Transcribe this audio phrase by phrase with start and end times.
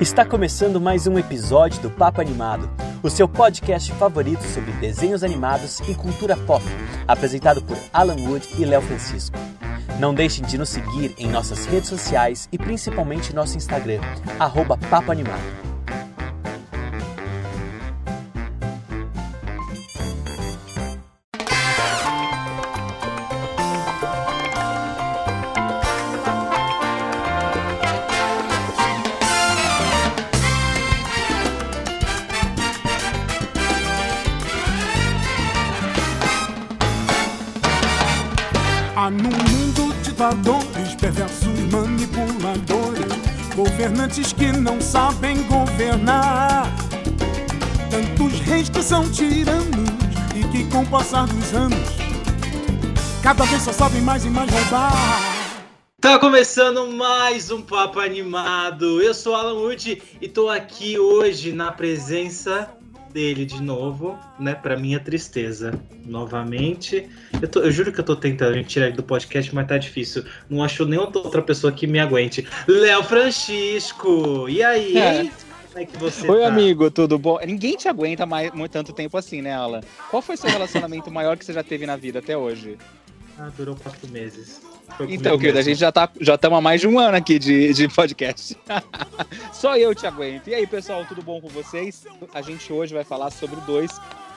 [0.00, 2.70] Está começando mais um episódio do Papo Animado,
[3.02, 6.64] o seu podcast favorito sobre desenhos animados e cultura pop,
[7.06, 9.36] apresentado por Alan Wood e Léo Francisco.
[9.98, 14.00] Não deixem de nos seguir em nossas redes sociais e principalmente nosso Instagram,
[14.88, 15.69] Papo Animado.
[41.00, 43.06] Perversos manipuladores,
[43.56, 46.66] governantes que não sabem governar.
[47.90, 49.88] Tantos reis que são tiranos
[50.36, 51.88] e que com o passar dos anos,
[53.22, 54.92] cada vez só sabem mais e mais roubar.
[56.00, 59.00] Tá começando mais um Papo Animado.
[59.02, 62.70] Eu sou Alan Wood e tô aqui hoje na presença
[63.12, 64.54] dele de novo, né?
[64.54, 65.72] Pra minha tristeza.
[66.04, 67.08] Novamente.
[67.40, 70.24] Eu, tô- eu juro que eu tô tentando tirar ele do podcast, mas tá difícil.
[70.48, 72.46] Não achou nenhuma outra pessoa que me aguente.
[72.66, 74.48] Léo Francisco!
[74.48, 74.96] E aí?
[74.96, 75.30] É.
[75.76, 76.48] É que você Oi, tá?
[76.48, 77.38] amigo, tudo bom?
[77.46, 79.80] Ninguém te aguenta mais muito tanto tempo assim, né, Alan?
[80.10, 82.76] Qual foi seu relacionamento maior que você já teve na vida até hoje?
[83.38, 84.60] Ah, durou quatro meses.
[85.08, 87.72] Então, querido, a gente já tá já estamos há mais de um ano aqui de,
[87.72, 88.56] de podcast.
[89.52, 90.48] Só eu te aguento.
[90.48, 92.06] E aí, pessoal, tudo bom com vocês?
[92.34, 93.90] A gente hoje vai falar sobre dois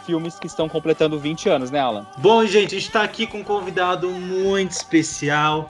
[0.06, 2.06] filmes que estão completando 20 anos, né, Alan?
[2.18, 5.70] Bom, gente, a gente tá aqui com um convidado muito especial.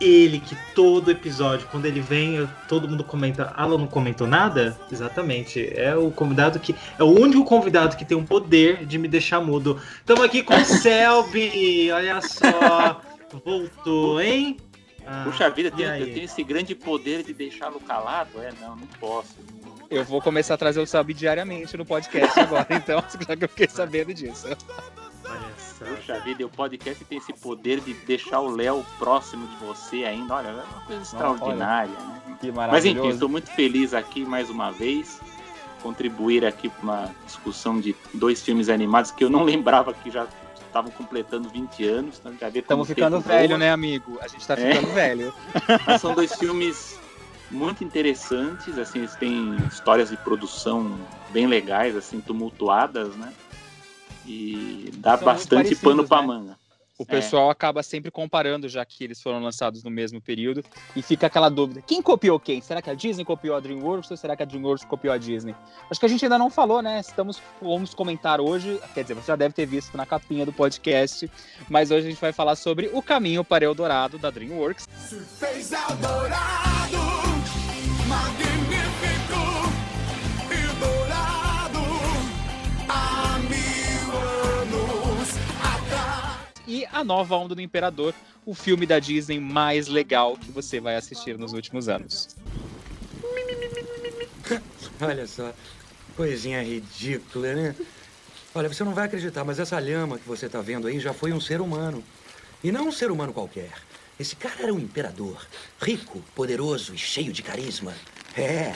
[0.00, 3.52] Ele que todo episódio, quando ele vem, todo mundo comenta.
[3.56, 4.76] Alan não comentou nada?
[4.90, 5.72] Exatamente.
[5.76, 6.74] É o convidado que.
[6.98, 9.80] É o único convidado que tem um poder de me deixar mudo.
[10.00, 11.92] Estamos aqui com o Selby.
[11.92, 13.00] Olha só.
[13.44, 14.56] Voltou, hein?
[15.06, 16.00] Ah, Puxa vida, e tem- aí?
[16.00, 18.40] eu tenho esse grande poder de deixá-lo calado?
[18.40, 19.34] É, não, não posso.
[19.90, 23.48] Eu vou começar a trazer o Sub diariamente no podcast agora, então, já que eu
[23.48, 24.46] fiquei sabendo disso.
[24.46, 25.96] Olha.
[25.96, 30.34] Puxa vida, o podcast tem esse poder de deixar o Léo próximo de você ainda.
[30.36, 32.22] Olha, é uma coisa extraordinária, né?
[32.40, 35.20] Que Mas enfim, estou muito feliz aqui mais uma vez.
[35.82, 40.26] Contribuir aqui para uma discussão de dois filmes animados que eu não lembrava que já
[40.74, 42.18] estavam completando 20 anos.
[42.18, 44.18] Então já vê Estamos ficando velho, né, amigo?
[44.20, 44.74] A gente tá É.
[44.74, 45.32] ficando velho.
[45.86, 46.98] Mas são dois filmes
[47.50, 50.98] muito interessantes, assim, eles têm histórias de produção
[51.30, 53.32] bem legais, assim, tumultuadas, né?
[54.26, 56.26] E dá São bastante pano pra né?
[56.26, 56.58] manga.
[56.98, 57.06] O É.
[57.06, 60.62] pessoal acaba sempre comparando, já que eles foram lançados no mesmo período,
[60.94, 62.60] e fica aquela dúvida: quem copiou quem?
[62.60, 65.54] Será que a Disney copiou a DreamWorks ou será que a DreamWorks copiou a Disney?
[65.90, 67.00] Acho que a gente ainda não falou, né?
[67.00, 71.28] Estamos, vamos comentar hoje, quer dizer, você já deve ter visto na capinha do podcast,
[71.68, 74.86] mas hoje a gente vai falar sobre O Caminho para Eldorado da DreamWorks.
[74.96, 76.63] Se fez Eldorado,
[86.94, 88.14] A Nova Onda do Imperador,
[88.46, 92.36] o filme da Disney mais legal que você vai assistir nos últimos anos.
[95.02, 95.52] Olha só,
[96.16, 97.74] coisinha ridícula, né?
[98.54, 101.32] Olha, você não vai acreditar, mas essa lhama que você tá vendo aí já foi
[101.32, 102.00] um ser humano.
[102.62, 103.72] E não um ser humano qualquer.
[104.18, 105.44] Esse cara era um imperador.
[105.82, 107.92] Rico, poderoso e cheio de carisma.
[108.36, 108.72] É.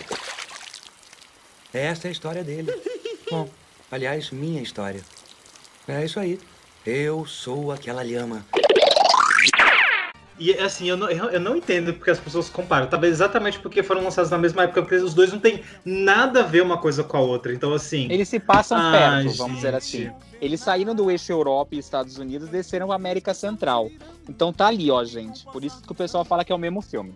[1.73, 2.73] Essa é a história dele.
[3.31, 3.49] Bom,
[3.93, 5.03] aliás, minha história.
[5.87, 6.41] É isso aí.
[6.91, 8.47] Eu sou aquela lhama.
[10.39, 12.87] E assim, eu não, eu não entendo porque as pessoas comparam.
[12.87, 16.43] Talvez exatamente porque foram lançados na mesma época, porque os dois não têm nada a
[16.45, 17.53] ver uma coisa com a outra.
[17.53, 18.09] Então, assim.
[18.11, 20.07] Eles se passam Ah, perto, vamos dizer gente.
[20.07, 20.11] assim.
[20.41, 23.91] Eles saíram do eixo Europa e Estados Unidos e desceram para América Central.
[24.27, 25.45] Então tá ali, ó, gente.
[25.53, 27.15] Por isso que o pessoal fala que é o mesmo filme.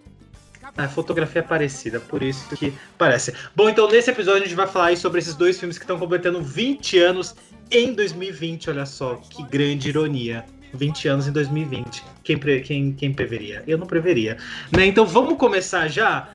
[0.76, 3.34] A fotografia é parecida, por isso que parece.
[3.54, 5.98] Bom, então nesse episódio a gente vai falar aí sobre esses dois filmes que estão
[5.98, 7.34] completando 20 anos
[7.72, 8.70] em 2020.
[8.70, 10.44] Olha só, que grande ironia.
[10.74, 12.02] 20 anos em 2020.
[12.24, 13.62] Quem, pre- quem, quem preveria?
[13.66, 14.38] Eu não preveria.
[14.74, 14.86] Né?
[14.86, 16.30] Então vamos começar já?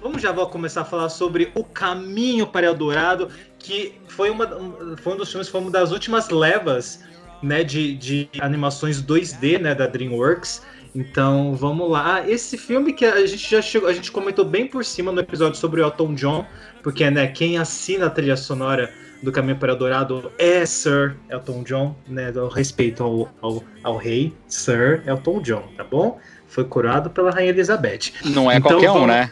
[0.00, 3.28] Vamos já vou começar a falar sobre O Caminho para Eldorado,
[3.58, 7.00] que foi, uma, um- foi um dos filmes, foi uma das últimas levas
[7.42, 10.62] né, de, de animações 2D né, da DreamWorks.
[10.94, 12.16] Então vamos lá.
[12.16, 15.20] Ah, Esse filme que a gente já chegou, a gente comentou bem por cima no
[15.20, 16.44] episódio sobre o Elton John,
[16.82, 18.92] porque né, quem assina a trilha sonora
[19.22, 22.32] do Caminho para Eldorado é Sir Elton John, né?
[22.32, 26.18] Do respeito ao, ao, ao rei, Sir Elton John, tá bom?
[26.48, 28.12] Foi curado pela Rainha Elizabeth.
[28.24, 29.30] Não é Então qualquer um, vamos- né?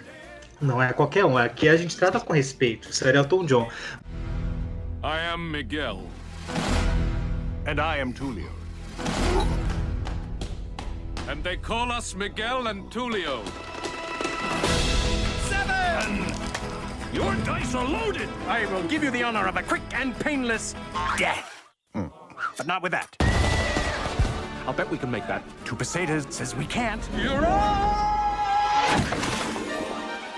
[0.60, 3.66] Não é qualquer um, aqui a gente trata com respeito, Sir Elton John.
[5.02, 6.02] I am Miguel,
[7.69, 8.49] And I am Tulio.
[11.29, 13.47] And they call us Miguel and Tulio.
[15.50, 16.32] Seven!
[17.12, 18.31] Your dice are loaded!
[18.47, 20.75] I will give you the honor of a quick and painless
[21.19, 21.62] death.
[21.93, 22.06] Hmm.
[22.56, 23.15] But not with that.
[24.67, 25.43] I'll bet we can make that.
[25.67, 27.06] Two pesetas says we can't.
[27.19, 29.03] You're on!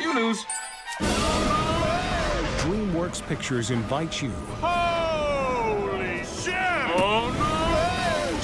[0.00, 0.44] You lose.
[2.58, 4.32] DreamWorks Pictures invites you.
[4.60, 5.09] Holy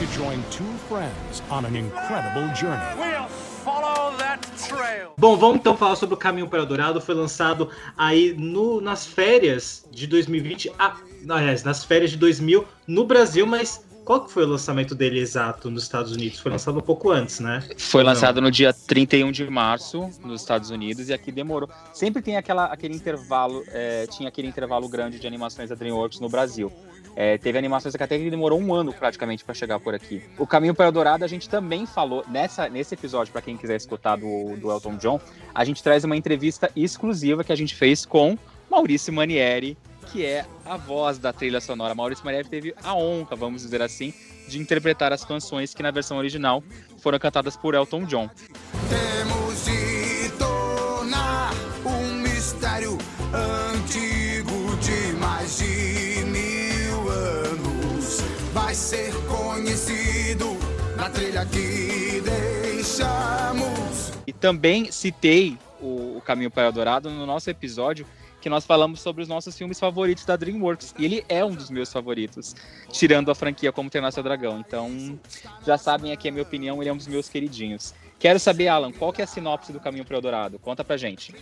[0.06, 2.82] To join two friends on an incredible journey.
[2.98, 3.28] We'll
[3.64, 5.12] follow that trail.
[5.18, 7.00] Bom, vamos então falar sobre o Caminho para o Dourado.
[7.00, 10.70] Foi lançado aí no, nas férias de 2020.
[10.78, 10.96] Ah,
[11.28, 15.68] aliás, nas férias de 2000 no Brasil, mas qual que foi o lançamento dele exato
[15.68, 16.38] nos Estados Unidos?
[16.38, 17.60] Foi lançado um pouco antes, né?
[17.76, 21.68] Foi lançado no dia 31 de março nos Estados Unidos e aqui demorou.
[21.92, 26.28] Sempre tem aquela, aquele intervalo, é, tinha aquele intervalo grande de animações da DreamWorks no
[26.28, 26.70] Brasil.
[27.16, 30.22] É, teve animações que até demorou um ano praticamente para chegar por aqui.
[30.38, 34.16] O Caminho para Dourado a gente também falou nessa, nesse episódio para quem quiser escutar
[34.16, 35.18] do, do Elton John,
[35.54, 38.36] a gente traz uma entrevista exclusiva que a gente fez com
[38.70, 39.78] Maurício Manieri,
[40.12, 41.94] que é a voz da trilha sonora.
[41.94, 44.12] Maurício Manieri teve a honra, vamos dizer assim,
[44.46, 46.62] de interpretar as canções que na versão original
[46.98, 48.28] foram cantadas por Elton John.
[58.76, 60.54] Ser conhecido
[60.96, 64.12] na trilha que deixamos.
[64.26, 68.06] E também citei o, o Caminho para o Dourado no nosso episódio
[68.38, 70.94] que nós falamos sobre os nossos filmes favoritos da DreamWorks.
[70.98, 72.54] E ele é um dos meus favoritos,
[72.92, 74.60] tirando a franquia Como Treinar Seu Dragão.
[74.60, 75.18] Então,
[75.66, 77.94] já sabem aqui a minha opinião, ele é um dos meus queridinhos.
[78.18, 80.58] Quero saber, Alan, qual que é a sinopse do Caminho para o Dourado?
[80.58, 81.34] Conta pra gente.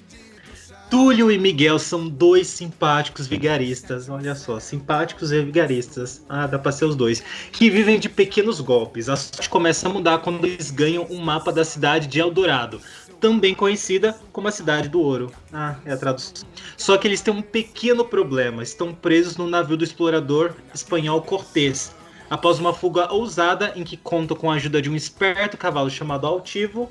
[0.94, 6.70] Túlio e Miguel são dois simpáticos vigaristas, olha só, simpáticos e vigaristas, ah, dá pra
[6.70, 7.20] ser os dois,
[7.50, 9.08] que vivem de pequenos golpes.
[9.08, 12.80] A sorte começa a mudar quando eles ganham um mapa da cidade de Eldorado,
[13.20, 15.32] também conhecida como a Cidade do Ouro.
[15.52, 16.46] Ah, é a tradução.
[16.76, 21.92] Só que eles têm um pequeno problema, estão presos no navio do explorador espanhol Cortés,
[22.30, 26.24] após uma fuga ousada em que contam com a ajuda de um esperto cavalo chamado
[26.24, 26.88] Altivo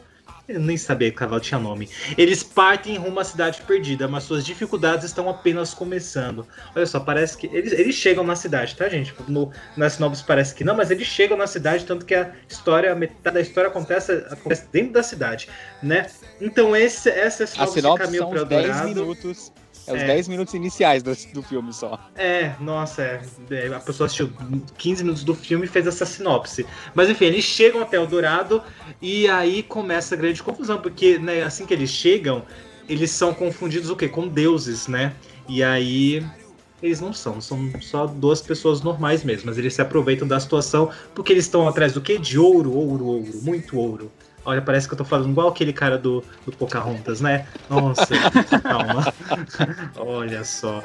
[0.47, 1.89] eu nem sabia que o cavalo tinha nome.
[2.17, 6.45] Eles partem rumo à cidade perdida, mas suas dificuldades estão apenas começando.
[6.75, 7.47] Olha só, parece que.
[7.47, 9.13] Eles, eles chegam na cidade, tá, gente?
[9.27, 12.91] No, nas novas parece que não, mas eles chegam na cidade, tanto que a história,
[12.91, 15.47] a metade da história acontece, acontece dentro da cidade,
[15.81, 16.07] né?
[16.41, 19.51] Então, esse, essa é a sinopse, a sinopse são os 10 minutos
[19.88, 20.07] é os é.
[20.07, 22.00] 10 minutos iniciais do, do filme só.
[22.15, 23.21] É, nossa, é,
[23.51, 24.31] é, a pessoa assistiu
[24.77, 26.65] 15 minutos do filme e fez essa sinopse.
[26.94, 28.62] Mas enfim, eles chegam até o Dourado
[29.01, 32.44] e aí começa a grande confusão, porque né, assim que eles chegam,
[32.88, 34.07] eles são confundidos o quê?
[34.07, 35.13] Com deuses, né?
[35.47, 36.25] E aí
[36.81, 40.91] eles não são, são só duas pessoas normais mesmo, mas eles se aproveitam da situação
[41.15, 42.18] porque eles estão atrás do quê?
[42.18, 44.12] De ouro, ouro, ouro, muito ouro.
[44.45, 47.47] Olha, parece que eu tô falando igual aquele cara do, do Pocahontas, né?
[47.69, 48.07] Nossa,
[48.61, 49.13] calma.
[49.97, 50.83] Olha só.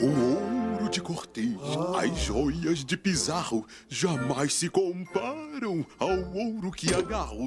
[0.00, 1.56] O ouro de Cortês,
[2.00, 7.44] as joias de Pizarro jamais se comparam ao ouro que agarro.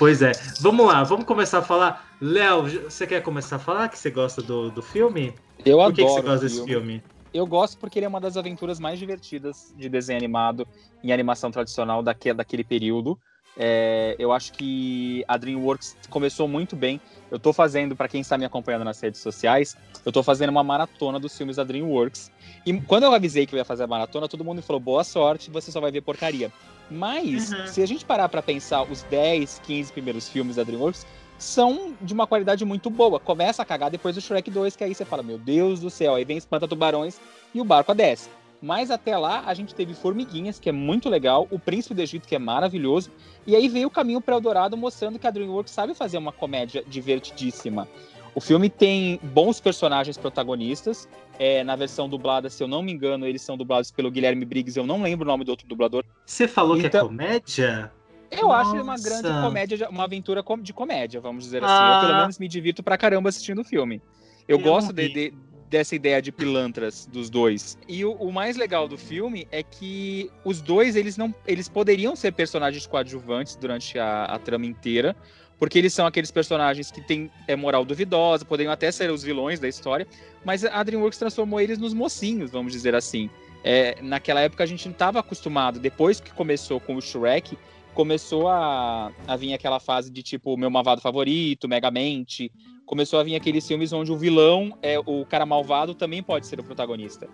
[0.00, 2.10] Pois é, vamos lá, vamos começar a falar.
[2.22, 5.34] Léo, você quer começar a falar que você gosta do, do filme?
[5.62, 5.94] Eu Por adoro.
[5.94, 7.02] que, que você gosta desse filme?
[7.34, 10.66] Eu gosto porque ele é uma das aventuras mais divertidas de desenho animado
[11.04, 13.18] em animação tradicional daquele, daquele período.
[13.58, 16.98] É, eu acho que a DreamWorks começou muito bem.
[17.30, 19.76] Eu tô fazendo, para quem está me acompanhando nas redes sociais,
[20.06, 22.32] eu tô fazendo uma maratona dos filmes da DreamWorks.
[22.64, 25.50] E quando eu avisei que eu ia fazer a maratona, todo mundo falou: boa sorte,
[25.50, 26.50] você só vai ver porcaria.
[26.90, 27.66] Mas, uhum.
[27.66, 31.06] se a gente parar para pensar os 10, 15 primeiros filmes da DreamWorks,
[31.38, 33.18] são de uma qualidade muito boa.
[33.18, 36.14] Começa a cagar depois do Shrek 2, que aí você fala, meu Deus do céu,
[36.14, 37.20] aí vem Espanta Tubarões
[37.54, 38.28] e o barco a desce.
[38.60, 42.28] Mas até lá a gente teve Formiguinhas, que é muito legal, o Príncipe do Egito,
[42.28, 43.10] que é maravilhoso,
[43.46, 46.84] e aí veio o caminho para Eldorado mostrando que a DreamWorks sabe fazer uma comédia
[46.86, 47.88] divertidíssima.
[48.34, 51.08] O filme tem bons personagens protagonistas.
[51.38, 54.78] É, na versão dublada, se eu não me engano, eles são dublados pelo Guilherme Briggs.
[54.78, 56.04] Eu não lembro o nome do outro dublador.
[56.26, 57.92] Você falou então, que é então comédia?
[58.30, 58.60] Eu Nossa.
[58.60, 61.72] acho uma grande comédia, uma aventura de comédia, vamos dizer assim.
[61.74, 62.00] Ah.
[62.02, 64.00] Eu pelo menos me divirto pra caramba assistindo o filme.
[64.46, 65.34] Eu, eu gosto de, de,
[65.68, 67.76] dessa ideia de pilantras dos dois.
[67.88, 71.34] E o, o, mais legal do filme é que os dois, eles não.
[71.46, 75.16] Eles poderiam ser personagens coadjuvantes durante a, a trama inteira.
[75.60, 79.60] Porque eles são aqueles personagens que têm é, moral duvidosa, poderiam até ser os vilões
[79.60, 80.06] da história,
[80.42, 83.28] mas a DreamWorks transformou eles nos mocinhos, vamos dizer assim.
[83.62, 87.58] É, naquela época a gente não estava acostumado, depois que começou com o Shrek,
[87.92, 92.50] começou a, a vir aquela fase de tipo meu malvado favorito, Megamente,
[92.86, 96.58] começou a vir aqueles filmes onde o vilão, é o cara malvado, também pode ser
[96.58, 97.26] o protagonista.
[97.26, 97.28] É,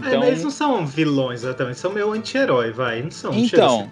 [0.00, 3.02] Então, mas eles não são vilões exatamente, são meio anti-herói, vai.
[3.02, 3.34] Não são.
[3.34, 3.90] Então.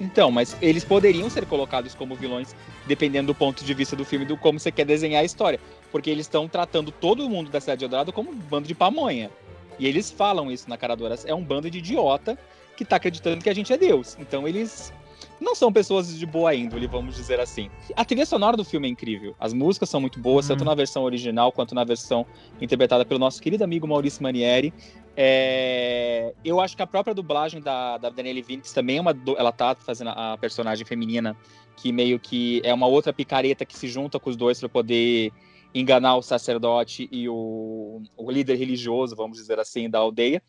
[0.00, 2.54] Então, mas eles poderiam ser colocados como vilões,
[2.86, 5.58] dependendo do ponto de vista do filme, do como você quer desenhar a história.
[5.90, 9.30] Porque eles estão tratando todo mundo da Cidade de Eldorado como um bando de pamonha.
[9.78, 11.16] E eles falam isso na cara dura.
[11.24, 12.38] É um bando de idiota
[12.76, 14.16] que tá acreditando que a gente é Deus.
[14.20, 14.92] Então eles
[15.40, 17.70] não são pessoas de boa índole, vamos dizer assim.
[17.96, 19.34] A trilha sonora do filme é incrível.
[19.38, 20.56] As músicas são muito boas, Uhum.
[20.56, 22.26] tanto na versão original quanto na versão
[22.60, 24.72] interpretada pelo nosso querido amigo Maurício Manieri.
[25.20, 29.12] É, Eu acho que a própria dublagem da, da Danielle também é uma.
[29.36, 31.36] Ela tá fazendo a personagem feminina,
[31.76, 35.32] que meio que é uma outra picareta que se junta com os dois para poder
[35.74, 40.40] enganar o sacerdote e o, o líder religioso, vamos dizer assim, da aldeia.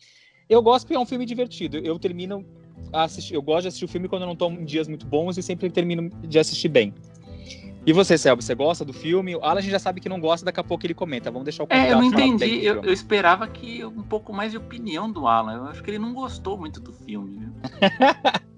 [0.48, 1.78] Eu gosto porque é um filme divertido.
[1.78, 2.46] Eu termino
[2.92, 5.36] assistir, eu gosto de assistir o filme quando eu não tô em dias muito bons
[5.36, 6.94] e sempre termino de assistir bem.
[7.86, 9.34] E você, Selby, você gosta do filme?
[9.34, 11.30] O Alan a gente já sabe que não gosta, daqui a pouco ele comenta.
[11.30, 12.64] Vamos deixar o É, eu não entendi.
[12.64, 15.54] Eu, eu esperava que um pouco mais de opinião do Alan.
[15.56, 17.38] Eu acho que ele não gostou muito do filme.
[17.38, 17.50] Viu?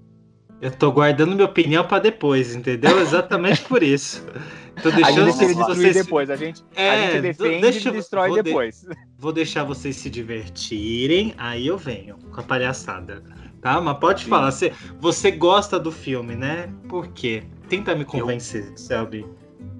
[0.61, 2.97] Eu tô guardando minha opinião pra depois, entendeu?
[3.01, 4.25] Exatamente por isso.
[4.81, 5.95] Tô A deixando gente ele destruir vocês...
[6.05, 6.29] depois.
[6.29, 8.85] A gente, a É, gente defende deixa- e destrói vou de- depois.
[9.17, 13.21] Vou deixar vocês se divertirem, aí eu venho com a palhaçada.
[13.61, 13.81] Tá?
[13.81, 14.29] Mas pode Sim.
[14.29, 14.51] falar.
[14.51, 16.69] Você, você gosta do filme, né?
[16.87, 17.43] Por quê?
[17.69, 19.25] Tenta me convencer, Selby.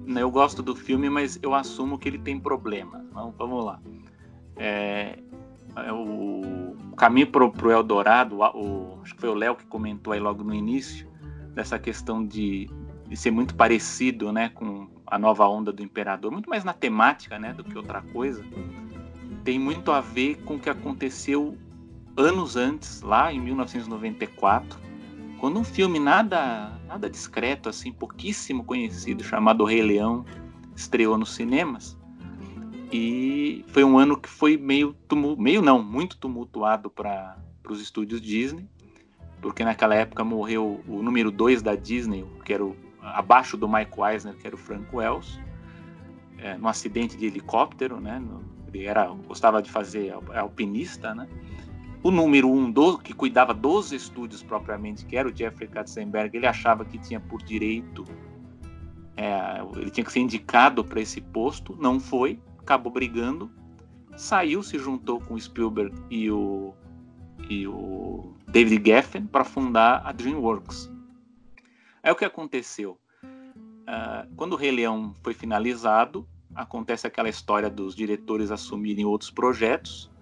[0.06, 3.02] Né, Eu gosto do filme, mas eu assumo que ele tem problemas.
[3.12, 3.80] Vamos, vamos lá.
[4.56, 5.18] É,
[5.76, 8.42] é o, o caminho pro, pro Eldorado, o-
[8.96, 11.08] o, acho que foi o Léo que comentou aí logo no início,
[11.54, 12.68] dessa questão de,
[13.08, 17.38] de ser muito parecido né, com a nova onda do Imperador, muito mais na temática
[17.38, 18.44] né, do que outra coisa.
[19.44, 21.56] Tem muito a ver com o que aconteceu
[22.16, 24.78] anos antes, lá em 1994,
[25.44, 30.24] quando um filme nada nada discreto assim, pouquíssimo conhecido, chamado Rei Leão,
[30.74, 31.98] estreou nos cinemas.
[32.90, 35.36] E foi um ano que foi meio tumul...
[35.36, 37.36] meio não, muito tumultuado para
[37.68, 38.66] os estúdios Disney,
[39.42, 44.00] porque naquela época morreu o número 2 da Disney, que era o, abaixo do Mike
[44.00, 45.38] Eisner, que era o Frank Wells,
[46.38, 48.18] é, num acidente de helicóptero, né?
[48.18, 51.28] no- ele era gostava de fazer al- alpinista, né?
[52.04, 56.46] O número um do, que cuidava dos estúdios propriamente, que era o Jeffrey Katzenberg, ele
[56.46, 58.04] achava que tinha por direito,
[59.16, 63.50] é, ele tinha que ser indicado para esse posto, não foi, acabou brigando,
[64.16, 66.74] saiu, se juntou com o Spielberg e o,
[67.48, 70.92] e o David Geffen para fundar a DreamWorks.
[72.02, 72.98] Aí o que aconteceu?
[73.86, 80.12] Ah, quando o Rei Leão foi finalizado, acontece aquela história dos diretores assumirem outros projetos.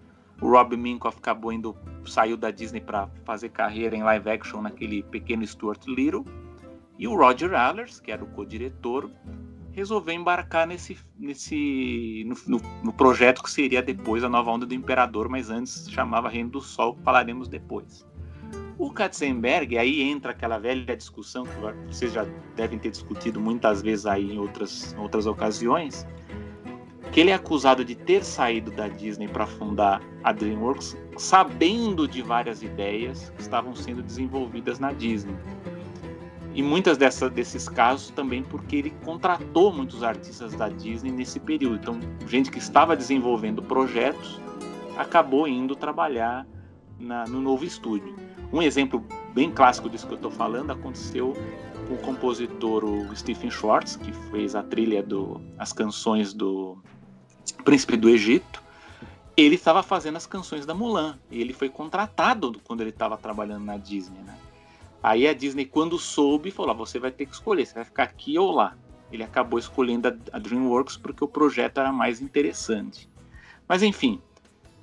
[0.43, 5.03] O Rob Minkoff acabou indo, saiu da Disney para fazer carreira em live action naquele
[5.05, 6.25] pequeno Stuart Little.
[6.99, 9.09] E o Roger Allers, que era o co-diretor,
[9.71, 14.75] resolveu embarcar nesse, nesse no, no- no projeto que seria depois a nova onda do
[14.75, 18.05] Imperador, mas antes chamava Reino do Sol, que falaremos depois.
[18.79, 24.07] O Katzenberg, aí entra aquela velha discussão que vocês já devem ter discutido muitas vezes
[24.07, 26.07] aí em outras, outras ocasiões,
[27.13, 32.23] que ele é acusado de ter saído da Disney para fundar a DreamWorks, sabendo de
[32.23, 35.37] várias ideias que estavam sendo desenvolvidas na Disney.
[36.55, 41.77] E muitas desses casos também porque ele contratou muitos artistas da Disney nesse período.
[41.77, 44.41] Então, gente que estava desenvolvendo projetos
[44.97, 46.47] acabou indo trabalhar
[46.99, 48.15] na- no novo estúdio.
[48.51, 49.05] Um exemplo
[49.35, 51.35] bem clássico disso que eu estou falando aconteceu
[51.89, 56.79] com o compositor o Stephen Schwartz, que fez a trilha do as canções do
[57.65, 58.63] Príncipe do Egito.
[59.37, 61.19] Ele estava fazendo as canções da Mulan.
[61.31, 64.39] E ele foi contratado quando ele estava trabalhando na Disney, né?
[65.03, 68.05] Aí a Disney, quando soube, falou: "Ah, você vai ter que escolher, você vai ficar
[68.05, 68.77] aqui ou lá.
[69.11, 73.09] Ele acabou escolhendo a, DreamWorks porque o projeto era mais interessante.
[73.69, 74.21] Mas enfim,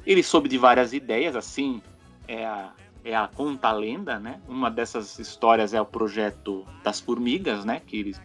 [0.06, 1.82] ele soube de várias ideias, assim,
[2.28, 2.72] é a,
[3.04, 4.40] é a conta a lenda, né?
[4.48, 7.82] Uma dessas histórias é o projeto das formigas, né?
[7.86, 8.16] Que ele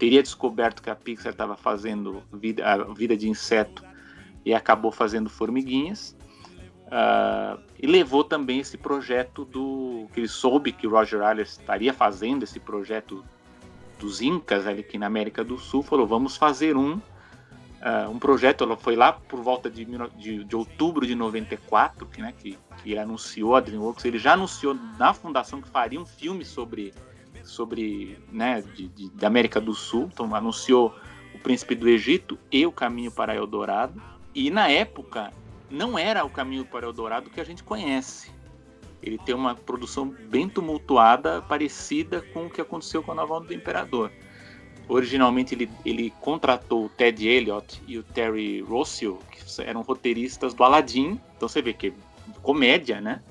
[0.00, 3.84] teria descoberto que a Pixar estava fazendo vida, a vida de inseto
[4.44, 6.16] e acabou fazendo formiguinhas.
[6.90, 11.92] Ah, e levou também esse projeto do que ele soube que o Roger Allers estaria
[11.92, 13.22] fazendo esse projeto
[13.98, 16.98] dos Incas ali aqui na América do Sul, falou vamos fazer um
[17.82, 22.20] ah, um projeto, ela foi lá por volta de, de, de outubro de 94, que,
[22.22, 26.44] né, que, que anunciou a DreamWorks, ele já anunciou na fundação que faria um filme
[26.44, 26.92] sobre,
[27.44, 30.94] sobre né, de, de- da América do Sul, então anunciou
[31.34, 34.00] O Príncipe do Egito e O Caminho para Eldorado,
[34.34, 35.32] e na época
[35.70, 38.30] não era O Caminho para Eldorado que a gente conhece.
[39.02, 43.46] Ele tem uma produção bem tumultuada, parecida com o que aconteceu com a Nova Onda
[43.46, 44.12] do Imperador.
[44.88, 50.64] Originalmente ele, ele contratou o Ted Elliott e o Terry Rossio, que eram roteiristas do
[50.64, 51.18] Aladdin.
[51.36, 51.92] Então você vê que é
[52.42, 53.22] comédia, né?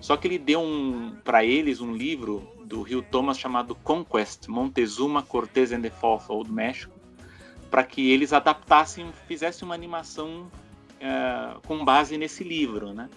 [0.00, 5.22] Só que ele deu um para eles um livro do Rio Thomas chamado Conquest, Montezuma,
[5.22, 6.98] Cortez and the Fall Old México,
[7.70, 10.50] para que eles adaptassem, fizessem uma animação
[10.96, 13.10] uh, com base nesse livro, né?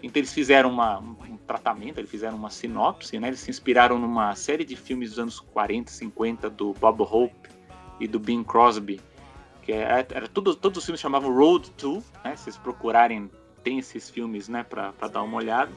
[0.00, 3.28] Então eles fizeram uma, um tratamento, eles fizeram uma sinopse, né?
[3.28, 7.50] Eles se inspiraram numa série de filmes dos anos 40, 50 do Bob Hope
[7.98, 9.00] e do Bing Crosby,
[9.62, 12.36] que era, é, era tudo, todos os filmes chamavam Road to, né?
[12.36, 13.28] Se vocês procurarem,
[13.64, 14.62] tem esses filmes, né?
[14.62, 15.72] Para dar uma olhada.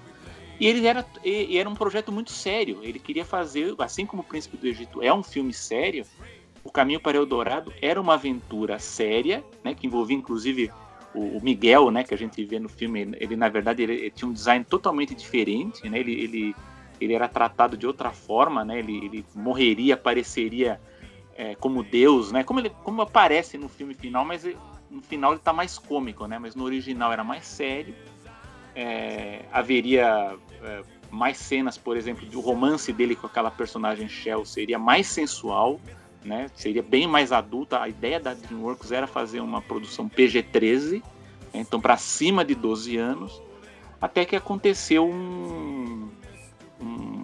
[0.59, 2.79] E ele era, e era um projeto muito sério.
[2.81, 6.05] Ele queria fazer, assim como o Príncipe do Egito é um filme sério,
[6.63, 9.73] o Caminho para Eldorado era uma aventura séria, né?
[9.73, 10.71] Que envolvia inclusive
[11.13, 14.29] o, Miguel, né, que a gente vê no filme, ele na verdade ele, ele tinha
[14.29, 15.99] um design totalmente diferente, né?
[15.99, 16.55] Ele, ele,
[17.01, 18.79] ele era tratado de outra forma, né?
[18.79, 20.79] Ele, ele morreria, apareceria
[21.35, 22.43] é, como Deus, né?
[22.43, 24.57] Como ele como aparece no filme final, mas ele,
[24.91, 26.37] no final ele está mais cômico, né?
[26.37, 27.95] Mas no original era mais sério.
[28.79, 34.77] É, haveria é, mais cenas, por exemplo, do romance dele com aquela personagem Shell seria
[34.77, 35.79] mais sensual
[36.27, 36.51] né?
[36.53, 37.81] Seria bem mais adulta.
[37.81, 41.01] A ideia da DreamWorks era fazer uma produção PG-13,
[41.53, 41.61] né?
[41.61, 43.41] então para cima de 12 anos,
[43.99, 46.09] até que aconteceu um,
[46.81, 47.23] um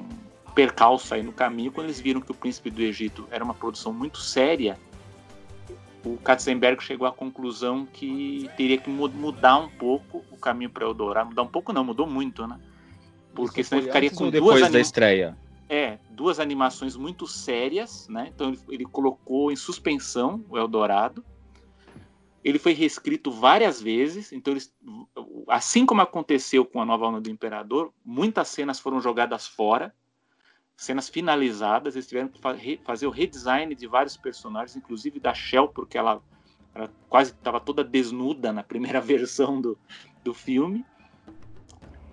[0.56, 3.94] percalço aí no caminho quando eles viram que o Príncipe do Egito era uma produção
[3.94, 4.80] muito séria.
[6.06, 11.30] O Katzenberg chegou à conclusão que teria que mudar um pouco o caminho para Eldorado.
[11.30, 12.60] Mudar um pouco não, mudou muito, né?
[13.34, 15.38] Porque Isso senão ele ficaria com depois duas da estreia.
[15.70, 18.32] É, duas animações muito sérias, né?
[18.34, 21.24] Então ele, ele colocou em suspensão o Eldorado.
[22.44, 24.74] Ele foi reescrito várias vezes, então eles,
[25.48, 29.96] assim como aconteceu com a Nova Onda do Imperador, muitas cenas foram jogadas fora,
[30.76, 32.40] cenas finalizadas, eles tiveram que
[32.84, 36.22] fazer o redesign de vários personagens, inclusive da Shell, porque ela,
[36.74, 39.78] ela quase estava toda desnuda na primeira versão do,
[40.24, 40.86] do filme.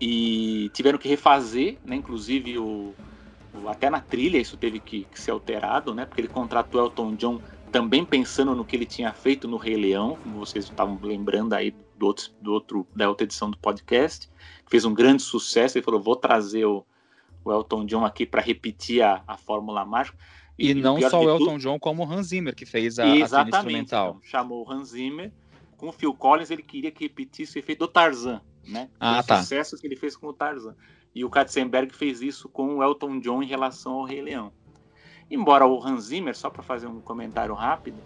[0.00, 2.94] E tiveram que refazer, né, inclusive o,
[3.66, 6.06] até na trilha isso teve que, que, ser alterado, né?
[6.06, 10.16] Porque ele contratou Elton John também pensando no que ele tinha feito no Rei Leão,
[10.22, 14.30] como vocês estavam lembrando aí do outro, do outro da outra edição do podcast,
[14.68, 15.76] fez um grande sucesso.
[15.76, 16.85] Ele falou: vou trazer o,
[17.44, 20.16] o Elton John aqui para repetir a, a fórmula mágica.
[20.59, 23.07] E, e não só o Elton tudo, John, como o Hans Zimmer, que fez a,
[23.07, 24.09] exatamente, a instrumental.
[24.11, 25.33] Então, chamou o Hans Zimmer.
[25.76, 28.90] Com o Phil Collins, ele queria que repetisse o efeito do Tarzan, né?
[29.00, 29.40] Ah, o tá.
[29.40, 30.76] sucesso que ele fez com o Tarzan.
[31.14, 34.53] E o Katzenberg fez isso com o Elton John em relação ao Rei Leão.
[35.31, 37.96] Embora o Hans Zimmer, só para fazer um comentário rápido,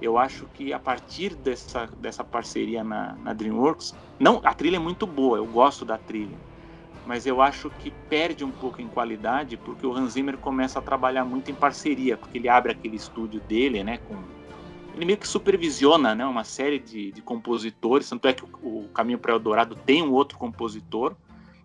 [0.00, 4.80] eu acho que a partir dessa, dessa parceria na, na DreamWorks, não, a trilha é
[4.80, 6.36] muito boa, eu gosto da trilha,
[7.06, 10.82] mas eu acho que perde um pouco em qualidade porque o Hans Zimmer começa a
[10.82, 14.16] trabalhar muito em parceria, porque ele abre aquele estúdio dele, né, com
[14.94, 18.88] ele meio que supervisiona, né, uma série de, de compositores, tanto é que o, o
[18.88, 21.16] Caminho para Eldorado tem um outro compositor,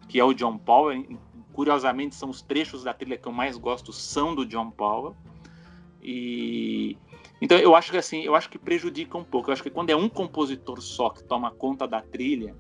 [0.08, 1.06] que é o John Powell.
[1.52, 5.15] Curiosamente, são os trechos da trilha que eu mais gosto são do John Powell.
[6.02, 6.95] E
[7.41, 9.50] então eu acho que assim, eu acho que prejudica um pouco.
[9.50, 12.56] Eu acho que quando é um compositor só que toma conta da trilha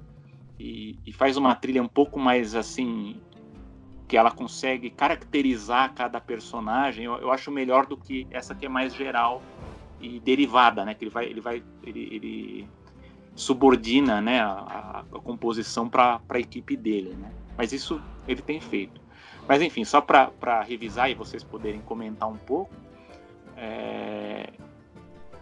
[0.59, 3.21] e, e faz uma trilha um pouco mais assim
[4.07, 8.69] que ela consegue caracterizar cada personagem, eu, eu, acho melhor do que essa que é
[8.69, 9.41] mais geral
[9.99, 10.93] e derivada, né?
[10.93, 12.69] Que ele vai, ele vai, ele, ele
[13.35, 17.15] subordina né, a, a composição para a equipe dele.
[17.15, 17.31] Né?
[17.57, 19.01] Mas isso ele tem feito.
[19.47, 22.73] Mas enfim, só para revisar e vocês poderem comentar um pouco,
[23.55, 24.49] é,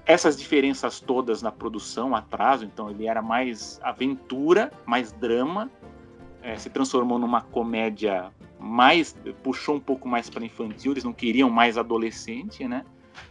[0.06, 5.70] essas diferenças todas na produção, atraso, então ele era mais aventura, mais drama,
[6.42, 11.50] é, se transformou numa comédia mais, puxou um pouco mais para infantil, eles não queriam
[11.50, 12.86] mais adolescente, né?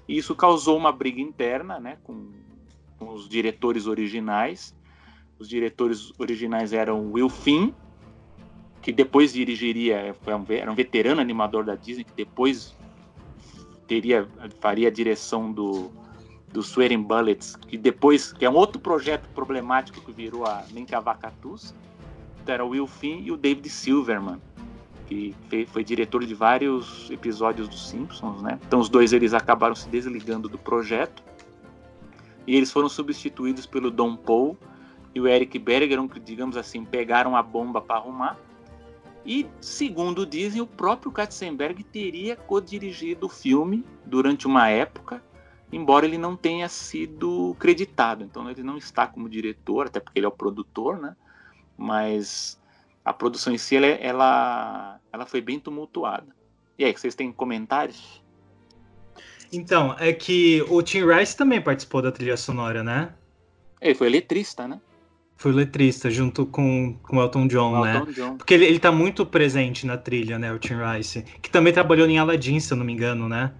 [0.08, 2.32] E isso causou uma briga interna, né, com
[2.98, 4.74] com os diretores originais.
[5.38, 7.72] Os diretores originais eram Will Finn,
[8.80, 10.14] que depois dirigiria,
[10.48, 12.74] era um veterano animador da Disney, que depois
[13.86, 14.26] teria
[14.60, 15.90] faria a direção do
[16.54, 21.74] do Swearing Bullets, que depois que é um outro projeto problemático que virou a Mencavacatu's,
[22.46, 24.40] era o Will Finn e o David Silverman,
[25.08, 25.34] que
[25.66, 28.60] foi diretor de vários episódios dos Simpsons, né?
[28.68, 31.24] Então os dois eles acabaram se desligando do projeto
[32.46, 34.56] e eles foram substituídos pelo Don Paul
[35.12, 38.38] e o Eric Bergeron, que, digamos assim, pegaram a bomba para arrumar.
[39.26, 45.20] E, segundo dizem, o próprio Katzenberg teria co-dirigido o filme durante uma época,
[45.74, 48.22] embora ele não tenha sido creditado.
[48.22, 51.16] Então, ele não está como diretor, até porque ele é o produtor, né?
[51.76, 52.60] Mas
[53.04, 56.28] a produção em si, ela, ela, ela foi bem tumultuada.
[56.78, 58.22] E aí, vocês têm comentários?
[59.52, 63.12] Então, é que o Tim Rice também participou da trilha sonora, né?
[63.80, 64.80] Ele foi letrista, né?
[65.36, 67.96] Foi letrista, junto com, com o Elton John, O né?
[67.96, 68.36] Elton John.
[68.36, 71.22] Porque ele, ele tá muito presente na trilha, né, o Tim Rice.
[71.42, 73.52] Que também trabalhou em Aladdin, se eu não me engano, né?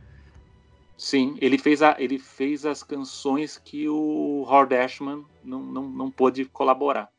[0.97, 6.11] Sim, ele fez, a, ele fez as canções que o Howard Ashman não, não, não
[6.11, 7.13] pôde colaborar.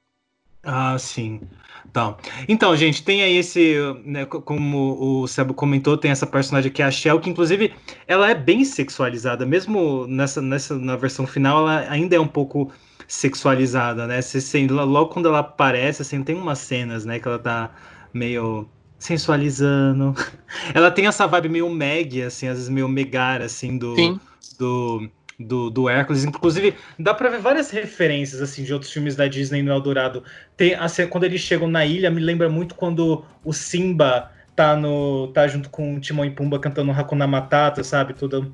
[0.68, 1.42] Ah, sim.
[1.88, 2.18] Então,
[2.50, 6.82] então, gente, tem aí esse, né, co- como o Sebo comentou, tem essa personagem aqui,
[6.82, 7.72] a Shell, que inclusive
[8.08, 12.72] ela é bem sexualizada, mesmo nessa, nessa na versão final, ela ainda é um pouco
[13.08, 14.22] sexualizada, né?
[14.22, 17.72] Você, lo- logo quando ela aparece, assim, tem umas cenas, né, que ela tá
[18.12, 20.16] meio sensualizando.
[20.74, 24.20] Ela tem essa vibe meio Meg, assim, às vezes meio Megar, assim, do Sim.
[24.58, 26.24] do, do, do Hércules.
[26.24, 30.24] Inclusive, dá pra ver várias referências assim de outros filmes da Disney no Eldorado.
[30.56, 35.28] Tem, assim, quando eles chegam na ilha, me lembra muito quando o Simba tá, no,
[35.28, 38.14] tá junto com o Timão e Pumba cantando Hakuna Matata, sabe?
[38.14, 38.48] Toda,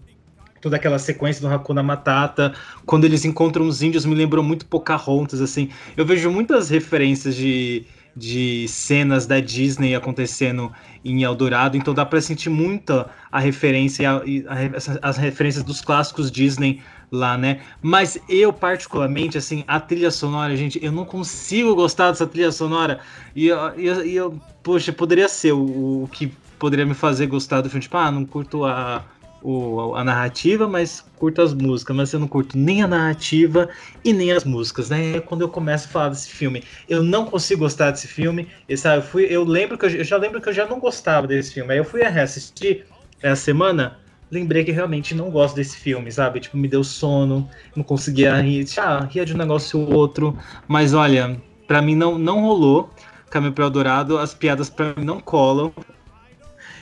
[0.60, 2.54] toda aquela sequência do Hakuna Matata.
[2.86, 5.70] Quando eles encontram os índios, me lembrou muito Pocahontas, assim.
[5.96, 10.72] Eu vejo muitas referências de, de cenas da Disney acontecendo
[11.04, 16.32] em Eldorado, então dá pra sentir muita a referência, a- a- as referências dos clássicos
[16.32, 17.62] Disney lá, né?
[17.82, 23.00] Mas eu, particularmente, assim, a trilha sonora, gente, eu não consigo gostar dessa trilha sonora.
[23.36, 23.58] E eu,
[24.06, 27.82] eu- poxa, poderia ser o, o que poderia me fazer gostar do filme.
[27.84, 29.04] Tipo, ah, não curto a,
[29.42, 31.96] o, a narrativa, mas curto as músicas.
[31.96, 33.70] Mas eu não curto nem a narrativa
[34.04, 35.18] e nem as músicas, né?
[35.18, 36.64] É quando eu começo a falar desse filme.
[36.88, 38.48] Eu não consigo gostar desse filme.
[38.68, 40.80] E, sabe, eu, fui, eu lembro que eu, eu já lembro que eu já não
[40.80, 41.72] gostava desse filme.
[41.72, 42.86] Aí eu fui reassistir
[43.22, 44.00] essa semana.
[44.30, 46.40] Lembrei que realmente não gosto desse filme, sabe?
[46.40, 48.66] Tipo, me deu sono, não conseguia rir.
[48.78, 50.38] Ah, ria de um negócio ou outro.
[50.68, 52.90] Mas olha, pra mim não, não rolou.
[53.30, 55.74] Caminho pro Eldorado, as piadas pra mim não colam.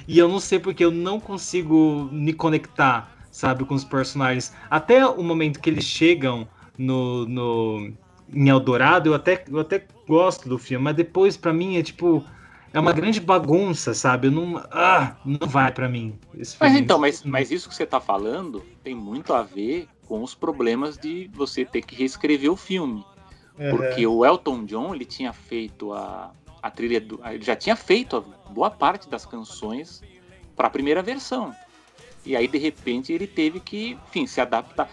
[0.09, 4.51] E eu não sei porque eu não consigo me conectar, sabe, com os personagens.
[4.67, 7.93] Até o momento que eles chegam no, no
[8.33, 12.25] em Eldorado, eu até, eu até gosto do filme, mas depois pra mim é tipo
[12.73, 14.29] é uma grande bagunça, sabe?
[14.29, 16.17] Eu não, ah, não vai pra mim.
[16.35, 20.23] esse Mas então, mas, mas isso que você tá falando tem muito a ver com
[20.23, 23.05] os problemas de você ter que reescrever o filme.
[23.59, 23.77] Uhum.
[23.77, 26.31] Porque o Elton John, ele tinha feito a,
[26.63, 27.19] a trilha do.
[27.25, 30.01] Ele já tinha feito a boa parte das canções
[30.55, 31.55] para a primeira versão.
[32.25, 34.89] E aí, de repente, ele teve que, enfim, se adaptar.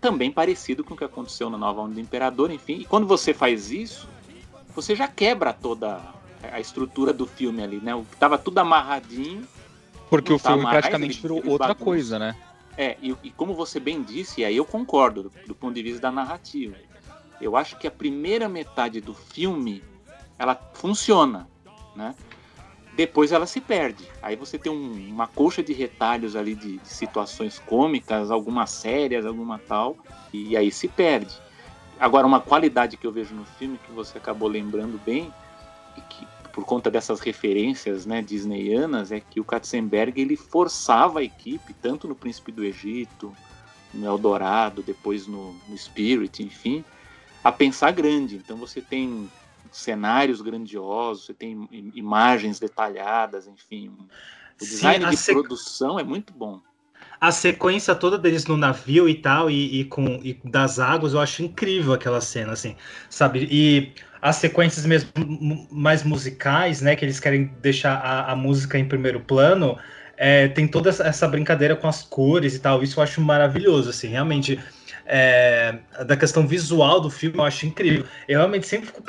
[0.00, 2.78] Também parecido com o que aconteceu na Nova Onda do Imperador, enfim.
[2.80, 4.08] E quando você faz isso,
[4.74, 6.00] você já quebra toda
[6.50, 7.92] a estrutura do filme ali, né?
[8.18, 9.46] Tava tudo amarradinho.
[10.08, 11.84] Porque o filme praticamente virou outra bagunça.
[11.84, 12.36] coisa, né?
[12.76, 15.82] É, e, e como você bem disse, e aí eu concordo, do, do ponto de
[15.82, 16.76] vista da narrativa.
[17.40, 19.82] Eu acho que a primeira metade do filme,
[20.38, 21.48] ela funciona,
[21.94, 22.14] né?
[22.94, 24.06] Depois ela se perde.
[24.20, 29.24] Aí você tem um- uma colcha de retalhos ali de, de situações cômicas, algumas sérias,
[29.24, 29.96] alguma tal,
[30.32, 31.34] e aí se perde.
[31.98, 35.32] Agora, uma qualidade que eu vejo no filme, que você acabou lembrando bem,
[35.96, 41.22] e que por conta dessas referências né, disneyanas, é que o Katzenberg ele forçava a
[41.22, 43.34] equipe, tanto no Príncipe do Egito,
[43.94, 46.84] no Eldorado, depois no, no Spirit, enfim,
[47.42, 48.36] a pensar grande.
[48.36, 49.30] Então você tem
[49.72, 53.88] cenários grandiosos, você tem im- imagens detalhadas, enfim.
[54.60, 56.60] O Sim, design a de sequ- produção é muito bom.
[57.20, 61.20] A sequência toda deles no navio e tal, e, e com e das águas, eu
[61.20, 62.76] acho incrível aquela cena, assim,
[63.08, 63.46] sabe?
[63.50, 65.08] E as sequências mesmo
[65.70, 69.78] mais musicais, né, que eles querem deixar a, a música em primeiro plano,
[70.16, 74.08] é, tem toda essa brincadeira com as cores e tal, isso eu acho maravilhoso, assim,
[74.08, 74.60] realmente.
[75.14, 78.06] É, da questão visual do filme, eu acho incrível.
[78.26, 79.02] Eu realmente sempre fico,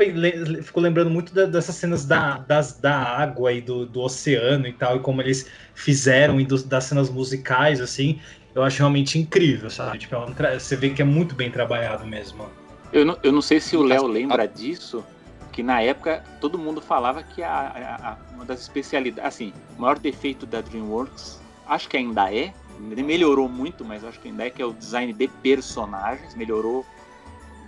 [0.61, 4.73] fico lembrando muito da- dessas cenas da, das, da água e do, do oceano e
[4.73, 8.19] tal, e como eles fizeram e dos- das cenas musicais, assim,
[8.53, 9.97] eu acho realmente incrível, sabe?
[9.97, 12.49] Tipo, é um você vê que é muito bem trabalhado mesmo.
[12.91, 15.05] Eu não, eu não sei se o Léo lembra disso,
[15.53, 19.81] que na época todo mundo falava que a, a- a- uma das especialidades, assim, o
[19.81, 22.53] maior defeito da DreamWorks, acho que ainda é,
[22.91, 26.85] ele melhorou muito, mas acho que ainda é que é o design de personagens, melhorou,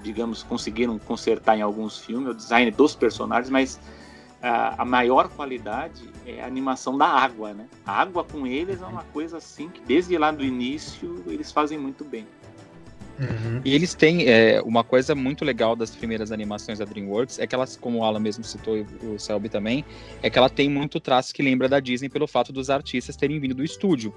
[0.02, 3.80] digamos, conseguiram consertar em alguns filmes o design dos personagens, mas
[4.42, 7.68] a, a maior qualidade é a animação da água, né?
[7.86, 11.78] A água com eles é uma coisa assim que desde lá do início eles fazem
[11.78, 12.28] muito bem.
[13.64, 17.56] E eles têm é, uma coisa muito legal das primeiras animações da DreamWorks, é que
[17.56, 19.86] elas, como o Alan mesmo citou e o Selby também,
[20.22, 23.40] é que ela tem muito traço que lembra da Disney pelo fato dos artistas terem
[23.40, 24.14] vindo do estúdio.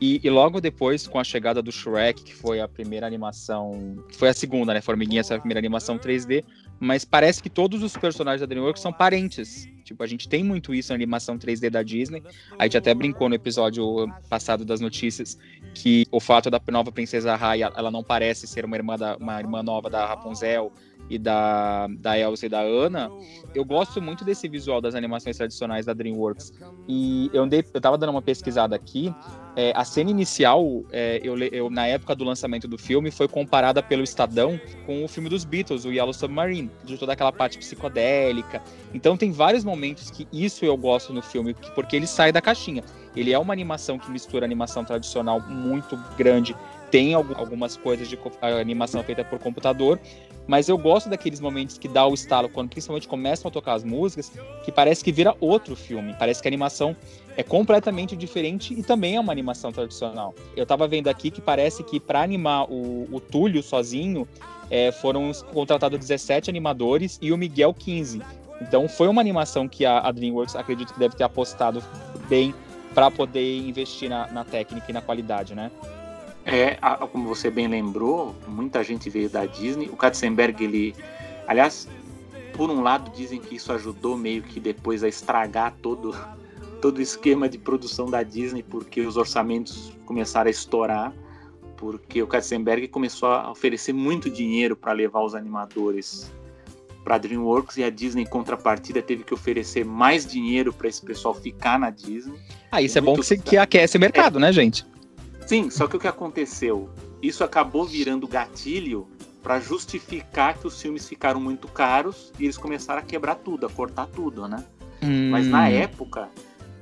[0.00, 4.28] E, e logo depois, com a chegada do Shrek, que foi a primeira animação, foi
[4.28, 4.80] a segunda, né?
[4.80, 6.44] Formiguinha, essa primeira animação 3D.
[6.82, 9.68] Mas parece que todos os personagens da DreamWorks são parentes.
[9.84, 12.20] Tipo, a gente tem muito isso na animação 3D da Disney.
[12.58, 15.38] A gente até brincou no episódio passado das notícias
[15.74, 19.38] que o fato da nova princesa Raya, ela não parece ser uma irmã, da, uma
[19.38, 20.72] irmã nova da Rapunzel,
[21.12, 23.10] e da, da Elsa e da Ana,
[23.54, 26.54] eu gosto muito desse visual das animações tradicionais da DreamWorks.
[26.88, 29.14] E eu, andei, eu tava dando uma pesquisada aqui,
[29.54, 33.82] é, a cena inicial, é, eu, eu, na época do lançamento do filme, foi comparada
[33.82, 38.62] pelo Estadão com o filme dos Beatles, o Yellow Submarine, de toda aquela parte psicodélica.
[38.94, 42.82] Então tem vários momentos que isso eu gosto no filme, porque ele sai da caixinha.
[43.14, 46.56] Ele é uma animação que mistura animação tradicional muito grande
[46.92, 48.18] tem algumas coisas de
[48.60, 49.98] animação feita por computador,
[50.46, 53.82] mas eu gosto daqueles momentos que dá o estalo, quando principalmente começam a tocar as
[53.82, 54.30] músicas,
[54.62, 56.14] que parece que vira outro filme.
[56.18, 56.94] Parece que a animação
[57.34, 60.34] é completamente diferente e também é uma animação tradicional.
[60.54, 64.28] Eu tava vendo aqui que parece que para animar o, o Túlio sozinho,
[64.70, 68.20] é, foram contratados 17 animadores e o Miguel 15.
[68.60, 71.82] Então foi uma animação que a, a DreamWorks acredito que deve ter apostado
[72.28, 72.54] bem
[72.92, 75.70] para poder investir na, na técnica e na qualidade, né?
[76.44, 76.76] É,
[77.12, 79.88] como você bem lembrou, muita gente veio da Disney.
[79.88, 80.94] O Katzenberg, ele.
[81.46, 81.88] Aliás,
[82.54, 86.14] por um lado, dizem que isso ajudou meio que depois a estragar todo,
[86.82, 91.12] todo o esquema de produção da Disney, porque os orçamentos começaram a estourar,
[91.76, 96.32] porque o Katzenberg começou a oferecer muito dinheiro para levar os animadores
[97.02, 101.02] para a DreamWorks e a Disney, em contrapartida, teve que oferecer mais dinheiro para esse
[101.02, 102.38] pessoal ficar na Disney.
[102.70, 104.86] Ah, isso é bom que, que aquece o mercado, é, né, gente?
[105.46, 106.90] Sim, só que o que aconteceu?
[107.20, 109.08] Isso acabou virando gatilho
[109.42, 113.70] para justificar que os filmes ficaram muito caros e eles começaram a quebrar tudo, a
[113.70, 114.64] cortar tudo, né?
[115.02, 115.30] Hum.
[115.30, 116.28] Mas na época,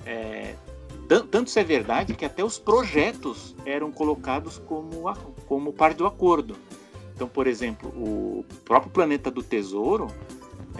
[0.05, 0.55] é,
[1.09, 5.13] tanto isso é verdade que até os projetos eram colocados como,
[5.47, 6.57] como parte do acordo.
[7.15, 10.07] Então, por exemplo, o próprio Planeta do Tesouro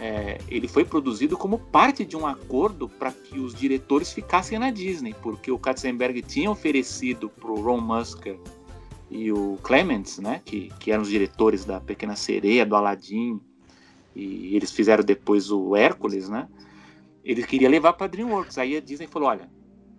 [0.01, 4.71] é, ele foi produzido como parte de um acordo para que os diretores ficassem na
[4.71, 8.39] Disney, porque o Katzenberg tinha oferecido para o Ron Musker
[9.11, 13.39] e o Clements, né, que, que eram os diretores da Pequena Sereia, do Aladdin,
[14.15, 16.47] e eles fizeram depois o Hércules, né?
[17.23, 18.57] Ele queria levar para DreamWorks.
[18.57, 19.49] Aí a Disney falou: olha,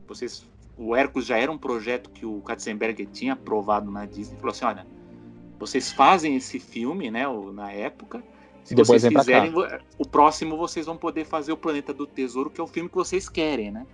[0.07, 0.45] vocês,
[0.77, 4.37] o Hércules já era um projeto que o Katzenberg tinha aprovado na Disney.
[4.37, 4.87] Falou assim: olha,
[5.59, 8.23] vocês fazem esse filme, né, na época,
[8.65, 9.53] se Depois vocês fizerem,
[9.99, 12.95] o próximo vocês vão poder fazer o Planeta do Tesouro, que é o filme que
[12.95, 13.87] vocês querem, né?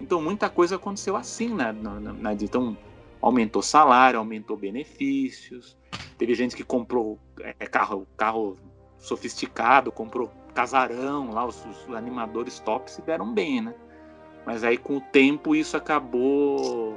[0.00, 2.76] Então muita coisa aconteceu assim na, na, na então
[3.20, 5.76] aumentou salário, aumentou benefícios,
[6.18, 8.56] teve gente que comprou é, carro, carro
[8.98, 13.74] sofisticado, comprou casarão lá, os, os animadores top se deram bem, né?
[14.46, 16.96] Mas aí com o tempo isso acabou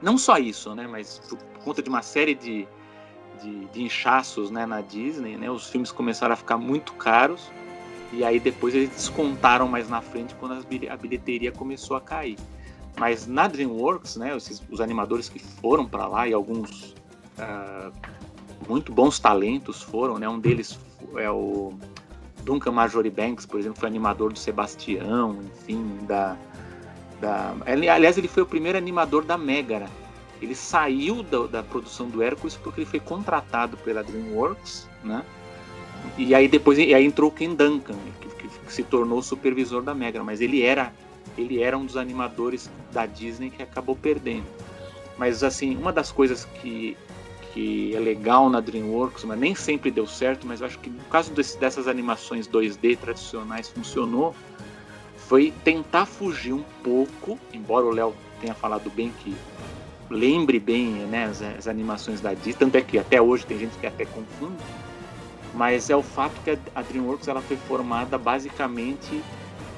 [0.00, 0.86] não só isso, né?
[0.86, 2.66] Mas por conta de uma série de
[3.42, 5.50] de, de inchaços né, na Disney, né?
[5.50, 7.50] Os filmes começaram a ficar muito caros
[8.12, 12.36] e aí depois eles descontaram mais na frente quando a bilheteria começou a cair.
[12.98, 16.94] Mas na DreamWorks, né, os, os animadores que foram para lá e alguns
[17.38, 17.92] uh,
[18.68, 20.28] muito bons talentos foram, né?
[20.28, 20.78] Um deles
[21.16, 21.72] é o
[22.42, 26.36] Duncan Marjorie Banks, por exemplo, foi animador do Sebastião, enfim, da,
[27.20, 27.54] da...
[27.66, 29.88] Aliás, ele foi o primeiro animador da Megara,
[30.40, 35.24] ele saiu da, da, produção do Hércules porque ele foi contratado pela DreamWorks, né?
[36.16, 39.94] E aí depois e aí entrou o Ken Duncan, que, que, se tornou supervisor da
[39.94, 40.92] Mega, mas ele era
[41.36, 44.46] ele era um dos animadores da Disney que acabou perdendo.
[45.18, 46.96] Mas assim, uma das coisas que
[47.52, 51.02] que é legal na DreamWorks, mas nem sempre deu certo, mas eu acho que no
[51.04, 54.34] caso desse, dessas animações 2D tradicionais funcionou,
[55.16, 59.34] foi tentar fugir um pouco, embora o Léo tenha falado bem que
[60.10, 63.78] lembre bem né, as, as, animações da Disney, tanto é que até hoje tem gente
[63.78, 64.62] que até confunde,
[65.54, 69.22] mas é o fato que a, DreamWorks ela foi formada basicamente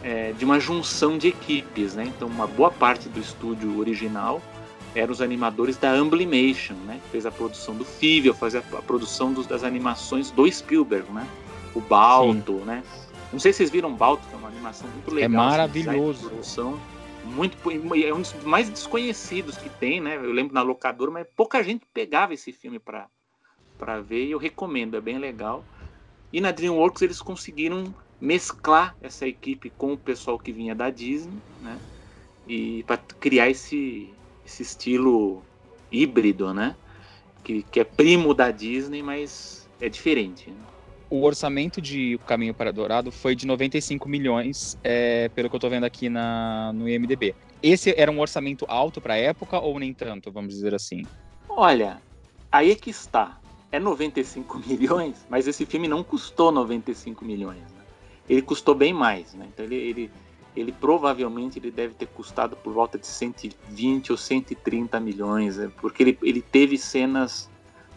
[0.02, 2.04] é, de uma junção de equipes, né?
[2.04, 4.40] Então uma boa parte do estúdio original
[4.94, 7.00] eram os animadores da Amblimation, né?
[7.04, 11.26] Que fez a produção do Fível, fazia a produção dos, das animações do Spielberg, né?
[11.74, 12.64] O Balto, Sim.
[12.64, 12.82] né?
[13.32, 15.30] Não sei se vocês viram Balto, que é uma animação muito é legal.
[15.30, 16.30] É maravilhoso.
[16.38, 16.78] Assim,
[17.32, 20.16] muito é um dos mais desconhecidos que tem, né?
[20.16, 23.08] Eu lembro na locadora, mas pouca gente pegava esse filme para
[23.78, 25.66] para ver e eu recomendo, é bem legal.
[26.32, 31.42] E na DreamWorks eles conseguiram mesclar essa equipe com o pessoal que vinha da Disney,
[31.60, 31.80] né?
[32.46, 35.46] E para criar esse esse estilo
[35.90, 36.76] híbrido, né?
[37.44, 40.50] Que, que é primo da Disney, mas é diferente.
[40.50, 40.64] Né?
[41.12, 45.58] O orçamento de O Caminho para Dourado foi de 95 milhões, é, pelo que eu
[45.58, 47.34] estou vendo aqui na, no IMDB.
[47.62, 51.02] Esse era um orçamento alto para a época ou nem tanto, vamos dizer assim?
[51.50, 52.00] Olha,
[52.50, 53.38] aí é que está.
[53.70, 57.60] é 95 milhões, mas esse filme não custou 95 milhões.
[57.60, 57.84] Né?
[58.26, 59.46] Ele custou bem mais, né?
[59.52, 60.10] Então ele, ele,
[60.56, 65.70] ele provavelmente ele deve ter custado por volta de 120 ou 130 milhões, né?
[65.78, 67.50] porque ele, ele teve cenas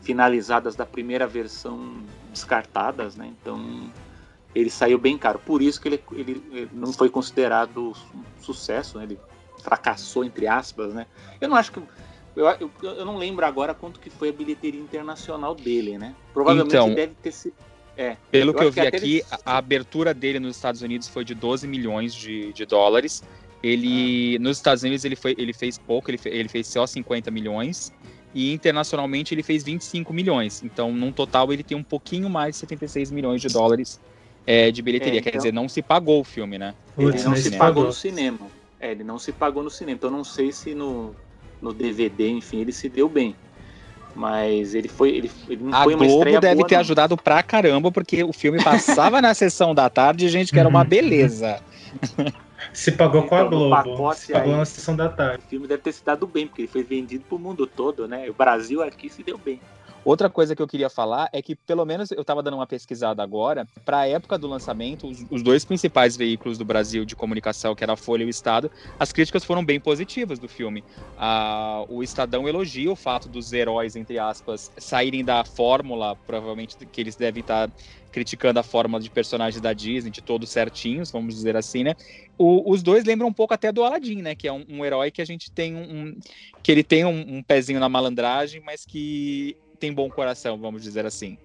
[0.05, 1.97] finalizadas da primeira versão
[2.29, 3.33] descartadas, né?
[3.41, 3.91] Então
[4.53, 5.39] ele saiu bem caro.
[5.39, 9.03] Por isso que ele, ele, ele não foi considerado um sucesso, né?
[9.03, 9.19] ele
[9.63, 11.07] fracassou entre aspas, né?
[11.41, 11.79] Eu não acho que
[12.35, 16.13] eu, eu, eu, não lembro agora quanto que foi a bilheteria internacional dele, né?
[16.33, 17.55] Provavelmente então, deve ter sido.
[17.97, 19.25] É, pelo que eu vi que aqui, ele...
[19.45, 23.23] a abertura dele nos Estados Unidos foi de 12 milhões de, de dólares.
[23.63, 24.39] Ele, ah.
[24.41, 27.91] nos Estados Unidos, ele, foi, ele fez pouco, ele, ele fez só 50 milhões.
[28.35, 30.61] E internacionalmente ele fez 25 milhões.
[30.61, 33.97] Então, num total, ele tem um pouquinho mais de 76 milhões de dólares
[34.45, 35.19] é, de bilheteria.
[35.19, 35.31] É, então...
[35.31, 36.75] Quer dizer, não se pagou o filme, né?
[36.97, 38.39] Ele não se pagou no cinema.
[38.77, 39.95] É, ele não se pagou no cinema.
[39.95, 41.15] Então, não sei se no,
[41.61, 43.33] no DVD, enfim, ele se deu bem.
[44.13, 45.09] Mas ele foi.
[45.09, 46.81] Ele, ele não a foi uma Globo deve boa, ter não.
[46.81, 50.83] ajudado pra caramba, porque o filme passava na sessão da tarde, gente, que era uma
[50.83, 51.61] beleza.
[52.75, 54.13] Se pagou com a Então, Globo.
[54.13, 55.43] Se pagou aí- na sessão da tarde.
[55.45, 58.29] O filme deve ter se dado bem, porque ele foi vendido pro mundo todo, né?
[58.29, 59.59] O Brasil aqui se deu bem.
[60.05, 63.23] Outra coisa que eu queria falar é que, pelo menos, eu estava dando uma pesquisada
[63.23, 67.73] agora, para a época do lançamento, os, os dois principais veículos do Brasil de comunicação,
[67.73, 70.85] que era a Folha e o Estado, as críticas foram bem positivas do filme.
[71.17, 77.01] Ah, o Estadão elogia o fato dos heróis, entre aspas, saírem da fórmula, provavelmente que
[77.01, 77.67] eles devem estar
[78.11, 81.95] criticando a fórmula de personagens da Disney, de todos certinhos, vamos dizer assim, né?
[82.37, 84.35] O- os dois lembram um pouco até do Aladdin, né?
[84.35, 86.19] Que é um, um herói que a gente tem um, um-
[86.61, 91.05] que ele tem um, um pezinho na malandragem, mas que tem bom coração, vamos dizer
[91.05, 91.37] assim.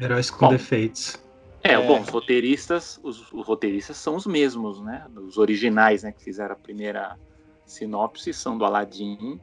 [0.00, 0.52] Heróis com Bom.
[0.52, 1.18] defeitos.
[1.62, 1.86] É, É.
[1.86, 5.06] bom, os roteiristas, os, os roteiristas são os mesmos, né?
[5.16, 6.12] Os originais, né?
[6.12, 7.18] Que fizeram a primeira
[7.66, 9.38] sinopse são do Aladdin.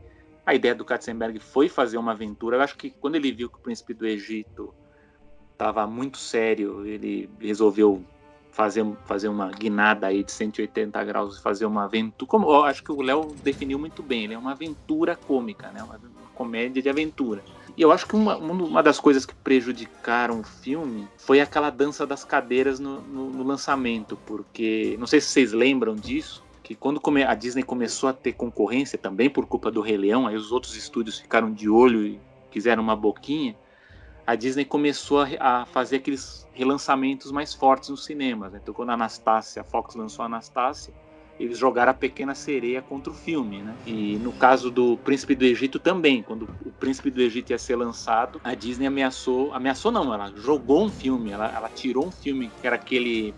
[0.45, 2.58] A ideia do Katzenberg foi fazer uma aventura.
[2.58, 4.73] Eu acho que quando ele viu que o príncipe do Egito
[5.52, 8.04] estava muito sério, ele resolveu
[8.52, 12.28] fazer, fazer uma guinada aí de 180 graus e fazer uma aventura.
[12.28, 15.84] Como eu acho que o Léo definiu muito bem, ele é uma aventura cômica, né?
[15.84, 16.00] Uma
[16.34, 17.43] comédia de aventura.
[17.77, 22.07] E eu acho que uma, uma das coisas que prejudicaram o filme foi aquela dança
[22.07, 26.99] das cadeiras no, no- no lançamento, porque não sei se vocês lembram disso, que quando
[27.27, 30.75] a Disney começou a ter concorrência também por culpa do Rei Leão, aí os outros
[30.75, 33.55] estúdios ficaram de olho e quiseram uma boquinha,
[34.25, 38.51] a Disney começou a fazer aqueles relançamentos mais fortes nos cinemas.
[38.51, 38.59] né?
[38.61, 40.93] Então quando a Anastácia, a Fox lançou a Anastácia,
[41.39, 43.76] eles jogaram a Pequena Sereia contra o filme, né?
[43.86, 47.76] E no caso do Príncipe do Egito também, quando o Príncipe do Egito ia ser
[47.76, 52.52] lançado, a Disney ameaçou, ameaçou não, ela jogou um filme, ela, ela tirou um filme
[52.60, 53.34] que era aquele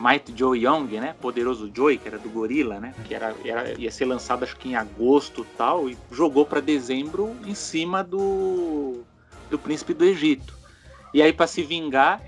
[0.00, 1.14] Might Joe Young, né?
[1.20, 2.94] Poderoso Joey, que era do Gorila, né?
[3.06, 7.36] Que era, era- ia ser lançado acho que em agosto tal, e jogou para dezembro
[7.46, 9.02] em cima do
[9.50, 10.54] do Príncipe do Egito.
[11.14, 12.20] E aí para se vingar,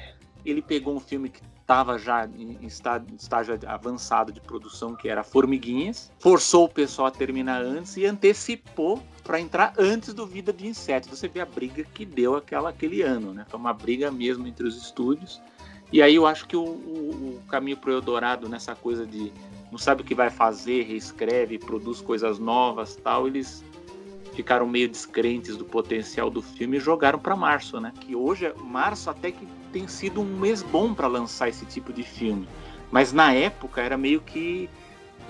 [0.44, 4.96] ele pegou um filme que estava já em em está- em estágio avançado de produção,
[4.96, 10.26] que era Formiguinhas, forçou o pessoal a terminar antes e antecipou para entrar antes do
[10.26, 11.10] Vida de Insetos.
[11.10, 13.44] Você vê a briga que deu aquela, aquele ano, né?
[13.50, 15.42] Foi uma briga mesmo entre os estúdios.
[15.92, 19.30] E aí eu acho que o, o- o caminho pro Eldorado nessa coisa de
[19.70, 23.62] não sabe o que vai fazer, reescreve, produz coisas novas, tal, eles
[24.32, 27.92] ficaram meio descrentes do potencial do filme e jogaram para março, né?
[28.00, 32.02] Que hoje março até que tem sido um mês bom para lançar esse tipo de
[32.02, 32.48] filme,
[32.90, 34.68] mas na época era meio que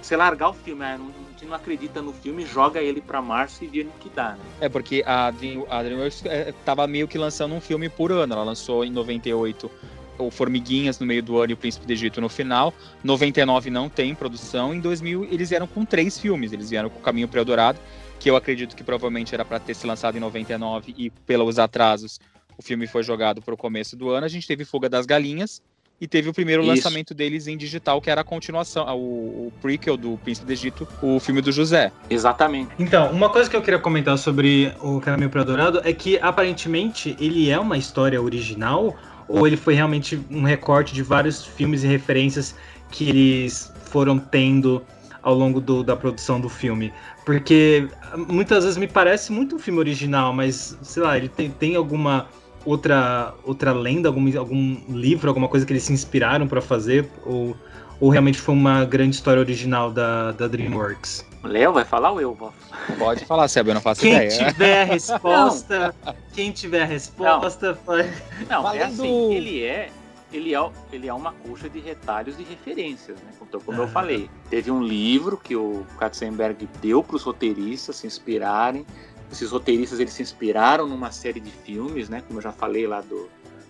[0.01, 3.21] você largar o filme, ah, não, a gente não acredita no filme, joga ele para
[3.21, 4.39] março e vê no que dá, né?
[4.61, 8.33] É porque a, Dream, a DreamWorks é, tava meio que lançando um filme por ano.
[8.33, 9.71] Ela lançou em 98
[10.19, 12.73] o Formiguinhas no meio do ano e o Príncipe do Egito no final.
[13.03, 14.75] 99 não tem produção.
[14.75, 16.53] Em 2000 eles vieram com três filmes.
[16.53, 17.81] Eles vieram com o Caminho para Eldorado,
[18.21, 22.21] que eu acredito que provavelmente era para ter se lançado em 99 e pelos atrasos
[22.59, 24.27] o filme foi jogado para o começo do ano.
[24.27, 25.63] A gente teve Fuga das Galinhas
[26.01, 26.71] e teve o primeiro Isso.
[26.71, 30.87] lançamento deles em digital, que era a continuação, o, o prequel do Príncipe do Egito,
[31.01, 31.93] o filme do José.
[32.11, 32.71] Exatamente.
[32.79, 37.17] Então, uma coisa que eu queria comentar sobre o Caminho para Dourado é que aparentemente
[37.21, 38.97] ele é uma história original
[39.29, 42.55] ou ele foi realmente um recorte de vários filmes e referências
[42.91, 44.83] que eles foram tendo
[45.23, 46.93] ao longo do- da produção do filme.
[47.27, 51.77] Porque muitas vezes me parece muito um filme original, mas sei lá, ele tem, tem
[51.77, 52.27] alguma
[52.69, 57.57] outra outra lenda, algum, algum livro, alguma coisa que eles se inspiraram para fazer ou,
[58.01, 61.27] ou realmente foi uma grande história original da, da DreamWorks?
[61.43, 62.35] Léo vai falar ou eu?
[62.35, 62.53] Vou?
[62.99, 64.53] Pode falar, Seb, eu não faço Quem ideia.
[64.53, 65.95] tiver a resposta,
[66.33, 68.05] quem tiver a resposta, fala-
[68.49, 69.91] Não, é Falando- assim, ele é,
[70.33, 73.31] ele é, ele é uma coxa de retalhos e referências, né?
[73.41, 73.93] Então, como eu Aham.
[73.93, 78.85] falei, teve um livro que o Katzenberg deu para os roteiristas se inspirarem,
[79.31, 82.23] esses roteiristas eles se inspiraram numa série de filmes, né?
[82.27, 83.29] Como eu já falei lá do,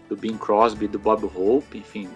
[0.08, 2.08] do Bing Crosby, do Bob Hope, enfim.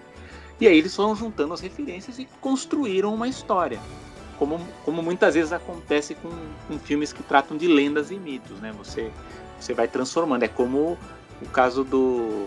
[0.61, 3.80] E aí eles foram juntando as referências e construíram uma história.
[4.38, 6.30] Como, como muitas vezes acontece com,
[6.68, 8.72] com filmes que tratam de lendas e mitos, né?
[8.78, 9.11] Você,
[9.59, 10.45] você vai transformando.
[10.45, 10.97] É como
[11.40, 12.47] o caso do,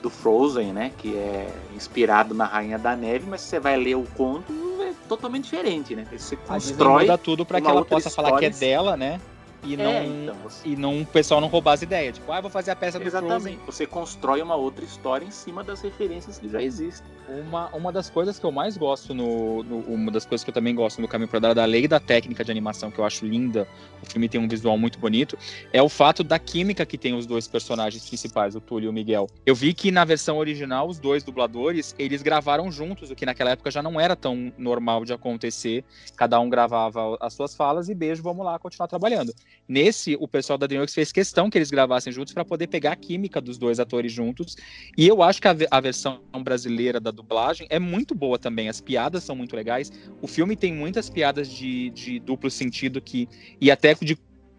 [0.00, 0.92] do Frozen, né?
[0.96, 5.44] Que é inspirado na Rainha da Neve, mas você vai ler o conto é totalmente
[5.44, 6.06] diferente, né?
[6.16, 9.20] Você constrói tudo para que ela possa falar que é dela, né?
[9.66, 12.14] E É, não, então, você- e não o pessoal não roubar as ideias.
[12.16, 13.28] Tipo, ah, vou fazer a peça do Frozen.
[13.28, 13.60] Exatamente.
[13.66, 17.04] Você constrói uma outra história em cima das referências que já existem.
[17.28, 20.54] Uma, uma das coisas que eu mais gosto no, no- Uma das coisas que eu
[20.54, 23.26] também gosto no Caminho para Dar, da lei da técnica de animação, que eu acho
[23.26, 23.66] linda,
[24.02, 25.36] o filme tem um visual muito bonito,
[25.72, 28.92] é o fato da química que tem os dois personagens principais, o Túlio e o
[28.92, 29.26] Miguel.
[29.44, 33.50] Eu vi que na versão original, os dois dubladores, eles gravaram juntos, o que naquela
[33.50, 35.84] época já não era tão normal de acontecer.
[36.16, 39.32] Cada um gravava as suas falas e beijo, vamos lá, continuar trabalhando.
[39.68, 42.96] Nesse, o pessoal da DreamWorks fez questão que eles gravassem juntos para poder pegar a
[42.96, 44.56] química dos dois atores juntos.
[44.96, 48.68] E eu acho que a, a versão brasileira da dublagem é muito boa também.
[48.68, 49.90] As piadas são muito legais.
[50.22, 53.28] O filme tem muitas piadas de, de duplo sentido que
[53.60, 54.16] e até de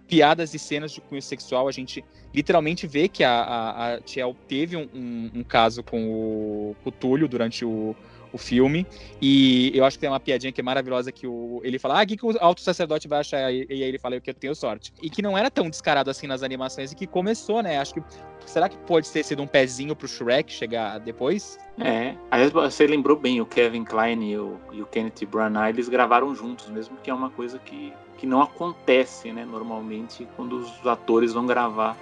[0.07, 1.67] piadas e cenas de cunho sexual.
[1.67, 6.09] A gente literalmente vê que a, a, a Tiel teve um, um- um caso com
[6.09, 7.95] o, com o Túlio durante o,
[8.31, 8.85] o filme.
[9.21, 12.03] E eu acho que tem uma piadinha que é maravilhosa que o, ele fala: Ah,
[12.03, 13.51] o que, que o alto sacerdote vai achar?
[13.51, 14.93] E, aí ele fala que eu tenho sorte.
[15.01, 17.77] E que não era tão descarado assim nas animações e que começou, né?
[17.77, 18.03] Acho que.
[18.45, 21.59] Será que pode ter sido um pezinho pro Shrek chegar depois?
[21.79, 25.89] É, aliás, você lembrou bem, o Kevin Klein e o, e o Kenneth Branagh, eles
[25.89, 30.87] gravaram juntos, mesmo que é uma coisa que, que não acontece, né, normalmente, quando os
[30.87, 31.97] atores vão gravar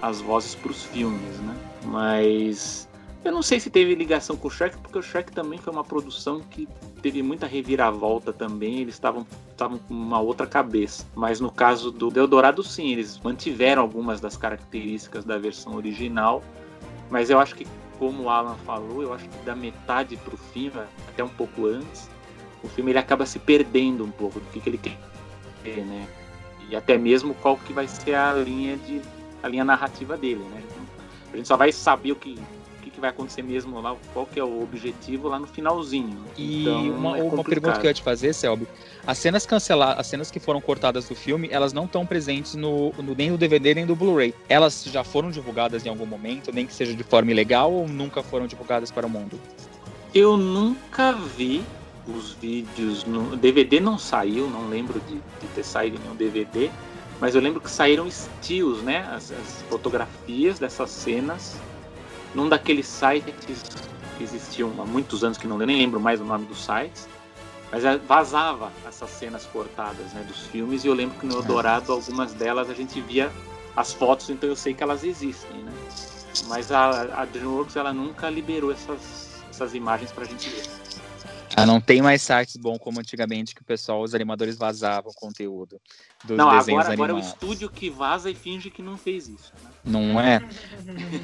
[0.00, 1.56] as vozes para os filmes, né?
[1.84, 2.87] Mas
[3.24, 5.84] eu não sei se teve ligação com o Shrek, porque o Shrek também foi uma
[5.84, 6.68] produção que
[7.02, 11.04] teve muita reviravolta também, eles estavam estavam com uma outra cabeça.
[11.14, 16.42] Mas no caso do Eldorado, sim, eles mantiveram algumas das características da versão original,
[17.10, 17.66] mas eu acho que
[17.98, 22.08] como o Alan falou, eu acho que da metade pro filme, até um pouco antes,
[22.62, 26.06] o filme ele acaba se perdendo um pouco do que, que ele quer, né?
[26.70, 29.02] E até mesmo qual que vai ser a linha de
[29.42, 30.62] a linha narrativa dele, né?
[31.32, 32.57] A gente só vai saber o que o
[32.98, 36.18] que, vai acontecer mesmo lá, qual que é o objetivo lá no finalzinho.
[36.36, 38.66] E Então, uma, é uma pergunta que eu ia te fazer, Selby.
[39.06, 42.92] As cenas canceladas, as cenas que foram cortadas do filme, elas não estão presentes no,
[42.98, 44.34] no- nem no DVD nem no Blu-ray.
[44.48, 48.22] Elas já foram divulgadas em algum momento, nem que seja de forma ilegal, ou nunca
[48.22, 49.38] foram divulgadas para o mundo?
[50.14, 51.62] Eu nunca vi
[52.06, 56.70] os vídeos no DVD não saiu, não lembro de, de ter saído nenhum DVD,
[57.20, 59.06] mas eu lembro que saíram stills, né?
[59.12, 61.60] As, as fotografias dessas cenas
[62.34, 63.64] num daqueles sites
[64.16, 67.08] que existiam há muitos anos que não eu nem lembro mais o nome dos sites,
[67.70, 71.92] mas eh, vazava essas cenas cortadas, né, dos filmes e eu lembro que no Eldorado
[71.92, 73.30] algumas delas a gente via
[73.76, 75.72] as fotos, então eu sei que elas existem, né?
[76.48, 80.62] Mas a, a DreamWorks ela nunca liberou essas, essas imagens pra gente ver.
[81.62, 85.80] Ah, não tem mais sites bom como antigamente que o pessoal, os animadores vazavam conteúdo
[86.24, 87.42] dos Não, desenhos agora, agora é o animados.
[87.42, 89.52] estúdio que vaza e finge que não fez isso.
[89.54, 89.70] né?
[89.84, 90.40] Não é?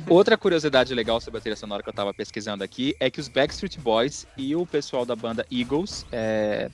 [0.08, 3.28] Outra curiosidade legal sobre a trilha sonora que eu tava pesquisando aqui é que os
[3.28, 6.70] Backstreet Boys e o pessoal da banda Eagles é,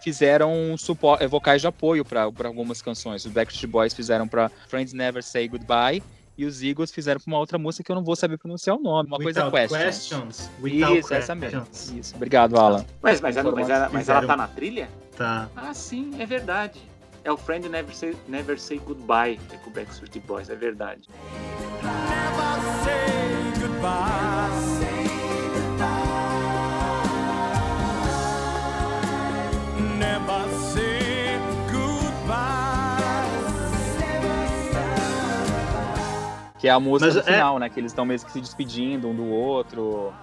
[0.00, 0.74] fizeram
[1.28, 3.24] vocais de apoio para algumas canções.
[3.24, 6.02] Os Backstreet Boys fizeram para Friends Never Say Goodbye
[6.36, 8.80] e os Eagles fizeram para uma outra música que eu não vou saber pronunciar o
[8.80, 9.08] nome.
[9.08, 9.84] Uma coisa Without questions.
[9.84, 10.50] questions.
[10.60, 11.60] Without Isso, essa mesmo.
[11.62, 11.92] questions.
[11.98, 12.84] Isso, obrigado, Alan.
[13.00, 14.88] Mas, mas, ela, mas, ela, mas ela tá na trilha?
[15.16, 15.48] Tá.
[15.54, 16.80] Ah, sim, é verdade.
[17.22, 21.08] É o Friend Never Say, Never Say Goodbye é com o Backstreet Boys, é verdade.
[21.82, 24.24] Never say goodbye.
[29.98, 30.53] Never
[36.64, 37.68] Que é a música Mas do é- final, né?
[37.68, 40.14] Que eles estão mesmo que se despedindo um do outro.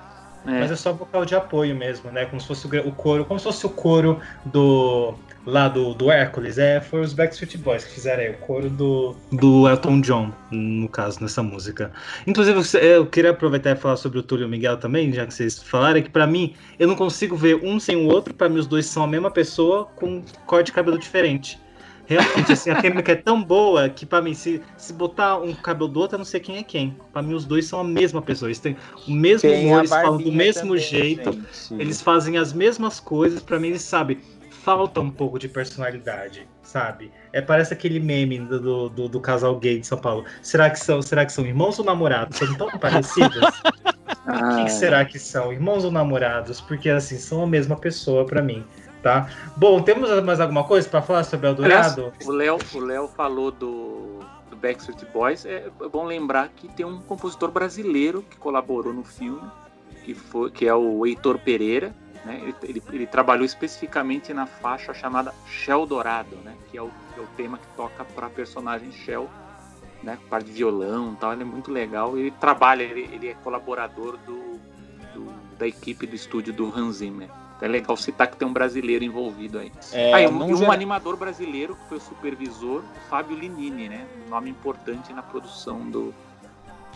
[0.44, 0.60] É.
[0.60, 2.26] Mas é só vocal de apoio mesmo, né?
[2.26, 5.14] Como se fosse o, coro, como se fosse o coro do
[5.46, 6.58] lá do, do Hércules.
[6.58, 10.90] É, foi os Backstreet Boys que fizeram aí o coro do do Elton John, no
[10.90, 11.92] caso nessa música.
[12.26, 15.36] Inclusive eu queria aproveitar e falar sobre o Túlio e o Miguel também, já que
[15.36, 18.34] vocês falaram é que pra mim eu não consigo ver um sem o outro.
[18.34, 21.61] Pra mim os dois são a mesma pessoa com corte de cabelo diferente.
[22.12, 25.88] Realmente, assim, a química é tão boa que pra mim, se, se botar um cabelo
[25.88, 26.98] do outro, eu não sei quem é quem.
[27.14, 28.50] Pra mim, os dois são a mesma pessoa.
[28.50, 28.76] Eles têm
[29.08, 31.32] o mesmo Tem humor, eles falam do mesmo também, jeito.
[31.32, 31.74] gente.
[31.82, 34.20] Eles fazem as mesmas coisas, pra mim, eles sabem.
[34.50, 37.12] Falta um pouco de personalidade, sabe?
[37.34, 40.26] É, parece aquele meme do, do, do- casal gay de São Paulo.
[40.44, 42.38] Será que são, será que são irmãos ou namorados?
[42.38, 43.42] São tão parecidos?
[44.28, 45.52] Ah, Quem será que são?
[45.52, 46.62] Irmãos ou namorados?
[46.62, 48.64] Porque, assim, são a mesma pessoa pra mim,
[49.02, 49.30] tá?
[49.58, 52.14] Bom, temos mais alguma coisa pra falar sobre Eldorado?
[52.26, 57.02] o Léo o Léo falou do, do Backstreet Boys, é bom lembrar que tem um
[57.02, 59.42] compositor brasileiro que colaborou no filme,
[60.04, 61.94] que, foi, que é o Heitor Pereira.
[62.26, 62.40] Né?
[62.44, 66.56] Ele, ele, ele trabalhou especificamente na faixa chamada Shell Dourado, né?
[66.70, 69.28] que é o, é o tema que toca para a personagem Shell,
[70.04, 70.18] né?
[70.30, 71.34] parte de violão e tal.
[71.34, 72.16] Ele é muito legal.
[72.18, 74.60] Ele trabalha, ele, ele é colaborador do,
[75.16, 77.30] do, da equipe do estúdio do Hans Zimmer.
[77.62, 79.72] É legal citar que tem um brasileiro envolvido aí.
[79.92, 83.88] É, ah, e um, e um gera- animador brasileiro que foi o supervisor, Fábio Linini,
[83.88, 84.08] né?
[84.26, 86.14] Um nome importante na produção do,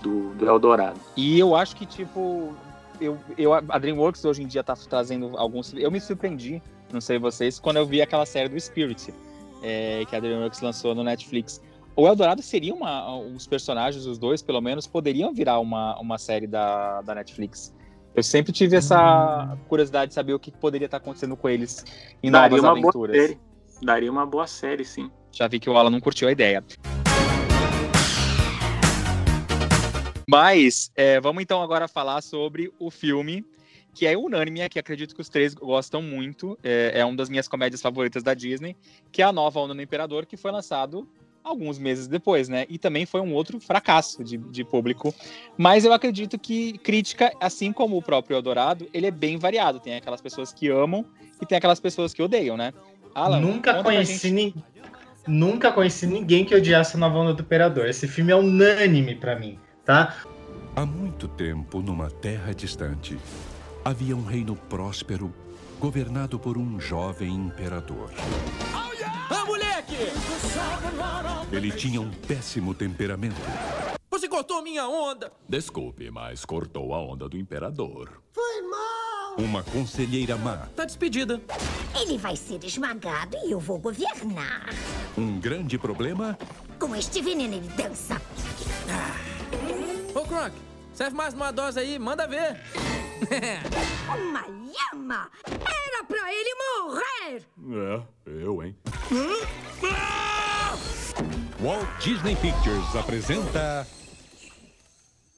[0.02, 1.00] do, do Eldorado.
[1.16, 2.52] E eu acho que, tipo,
[3.00, 5.72] eu, eu, a DreamWorks hoje em dia tá trazendo alguns.
[5.74, 6.62] Eu me surpreendi,
[6.92, 9.14] não sei vocês, quando eu vi aquela série do Spirit,
[9.62, 11.62] é, que a DreamWorks lançou no Netflix.
[11.96, 13.18] O Eldorado seria uma.
[13.20, 17.74] Os personagens, os dois, pelo menos, poderiam virar uma, uma série da, da Netflix.
[18.16, 21.84] Eu sempre tive essa curiosidade de saber o que poderia estar acontecendo com eles
[22.24, 23.18] em Daria novas uma boa aventuras.
[23.18, 23.40] série.
[23.82, 25.12] Daria uma boa série, sim.
[25.34, 26.64] Já vi que o Alan não curtiu a ideia.
[30.30, 33.44] Mas é, vamos então agora falar sobre o filme
[33.94, 36.58] que é unânime, que acredito que os três gostam muito.
[36.64, 38.78] É, é uma das minhas comédias favoritas da Disney,
[39.12, 41.06] que é a Nova Onda do Imperador, que foi lançado
[41.46, 42.66] alguns meses depois, né?
[42.68, 45.14] E também foi um outro fracasso de, de público.
[45.58, 49.80] Mas eu acredito que crítica, assim como o próprio Eldorado, ele é bem variado.
[49.80, 51.06] Tem aquelas pessoas que amam
[51.42, 52.74] e tem aquelas pessoas que odeiam, né?
[53.14, 54.56] Alan, Nunca conheci, gente- ni-
[55.28, 57.88] Nunca conheci ninguém que odiasse a Nova Onda do Imperador.
[57.88, 60.16] Esse filme é unânime pra mim, tá?
[60.76, 63.18] Há muito tempo, numa terra distante,
[63.84, 65.34] havia um reino próspero
[65.80, 68.12] governado por um jovem imperador.
[69.30, 69.44] Ah,
[69.90, 71.56] moleque!
[71.56, 73.36] Ele tinha um péssimo temperamento.
[74.10, 75.32] Você cortou minha onda!
[75.48, 78.22] Desculpe, mas cortou a onda do imperador.
[78.32, 79.36] Foi mal.
[79.38, 81.42] Uma conselheira má, Tá despedida.
[82.00, 84.70] Ele vai ser esmagado e eu vou governar.
[85.18, 86.38] um grande problema
[86.80, 88.22] Com este veneno ele dança.
[90.14, 90.54] Ô, Kronk,
[90.94, 92.62] serve mais uma dose aí, manda ver.
[94.08, 95.30] Uma lhama!
[95.48, 97.44] Era pra ele morrer!
[97.74, 98.02] É,
[98.44, 98.76] eu, hein?
[101.60, 103.88] Walt Disney Pictures apresenta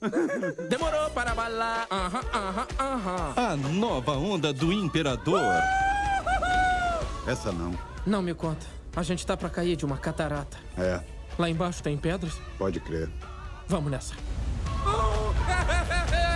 [0.69, 1.87] Demorou para balar.
[1.89, 3.33] Aham, aham, aham.
[3.35, 5.41] a nova onda do imperador.
[7.25, 7.77] Essa não.
[8.05, 8.65] Não me conta.
[8.95, 10.57] A gente tá pra cair de uma catarata.
[10.77, 10.99] É,
[11.37, 12.33] Lá embaixo tem pedras?
[12.57, 13.09] pode crer.
[13.67, 14.15] Vamos nessa.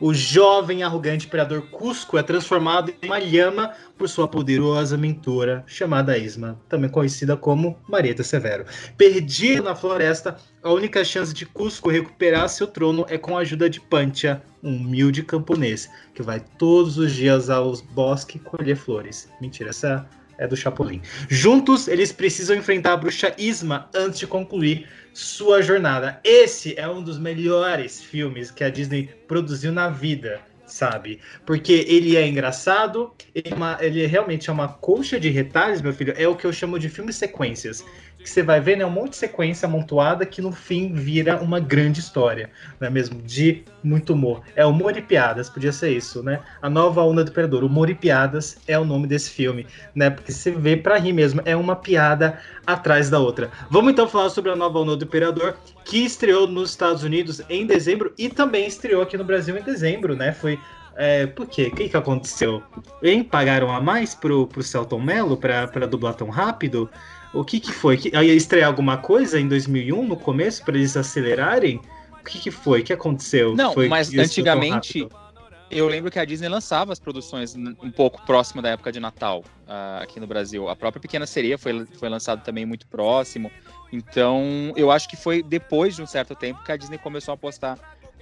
[0.00, 6.16] O jovem arrogante imperador Cusco é transformado em uma lhama por sua poderosa mentora chamada
[6.16, 8.64] Isma, também conhecida como Marieta Severo.
[8.96, 13.68] Perdido na floresta, a única chance de Cusco recuperar seu trono é com a ajuda
[13.68, 19.28] de Pancha, um humilde camponês que vai todos os dias aos bosques colher flores.
[19.40, 20.08] Mentira, essa
[20.38, 21.02] é do Chapolin.
[21.28, 26.20] Juntos, eles precisam enfrentar a bruxa Isma antes de concluir sua jornada.
[26.22, 31.18] Esse é um dos melhores filmes que a Disney produziu na vida, sabe?
[31.44, 35.92] Porque ele é engraçado, ele, é uma- ele realmente é uma colcha de retalhos, meu
[35.92, 36.14] filho.
[36.16, 37.84] É o que eu chamo de filmes sequências.
[38.28, 38.84] Que você vai ver, né?
[38.84, 43.22] Um monte de sequência amontoada que no fim vira uma grande história, não é mesmo?
[43.22, 44.42] De muito humor.
[44.54, 46.42] É humor e piadas, podia ser isso, né?
[46.60, 47.64] A nova onda do Imperador.
[47.64, 50.10] Humor e piadas é o nome desse filme, né?
[50.10, 53.50] Porque você vê pra rir mesmo, é uma piada atrás da outra.
[53.70, 55.56] Vamos então falar sobre a nova onda do Imperador,
[55.86, 60.14] que estreou nos Estados Unidos em dezembro e também estreou aqui no Brasil em dezembro,
[60.14, 60.32] né?
[60.32, 60.60] Foi.
[61.00, 61.70] É, por quê?
[61.72, 62.62] O que, que aconteceu?
[63.02, 63.24] Hein?
[63.24, 66.90] Pagaram a mais pro, pro Celton Mello pra, pra dublar tão rápido?
[67.32, 67.96] O que que foi?
[67.96, 71.80] Que, ia estrear alguma coisa em 2001, no começo, pra eles acelerarem?
[72.20, 72.80] O que que foi?
[72.80, 73.54] O que aconteceu?
[73.54, 75.08] Não, Foi mas antigamente
[75.70, 79.44] eu lembro que a Disney lançava as produções um pouco próximo da época de Natal
[79.66, 80.68] ah, aqui no Brasil.
[80.68, 83.50] A própria Pequena Sereia foi, foi lançado também muito próximo.
[83.92, 87.36] Então, eu acho que foi depois de um certo tempo que a Disney começou a
[87.36, 87.78] postar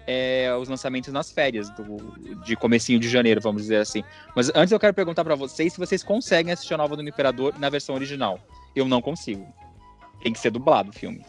[0.07, 4.02] é, os lançamentos nas férias, do, de comecinho de janeiro, vamos dizer assim.
[4.34, 7.54] Mas antes eu quero perguntar pra vocês se vocês conseguem assistir a Nova do Imperador
[7.59, 8.40] na versão original.
[8.76, 9.46] Eu não consigo.
[10.22, 11.24] Tem que ser dublado o filme.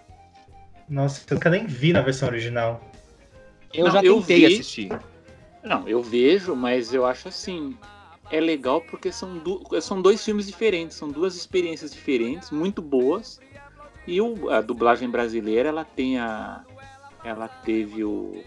[0.89, 2.81] Nossa, eu nunca nem vi na versão original.
[3.73, 4.45] Eu Não, já eu tentei vi.
[4.45, 4.99] assistir.
[5.63, 7.77] Não, eu vejo, mas eu acho assim.
[8.29, 13.39] É legal porque são, du- são dois filmes diferentes, são duas experiências diferentes, muito boas.
[14.05, 16.63] E o- a dublagem brasileira, ela tem a.
[17.23, 18.41] Ela teve o,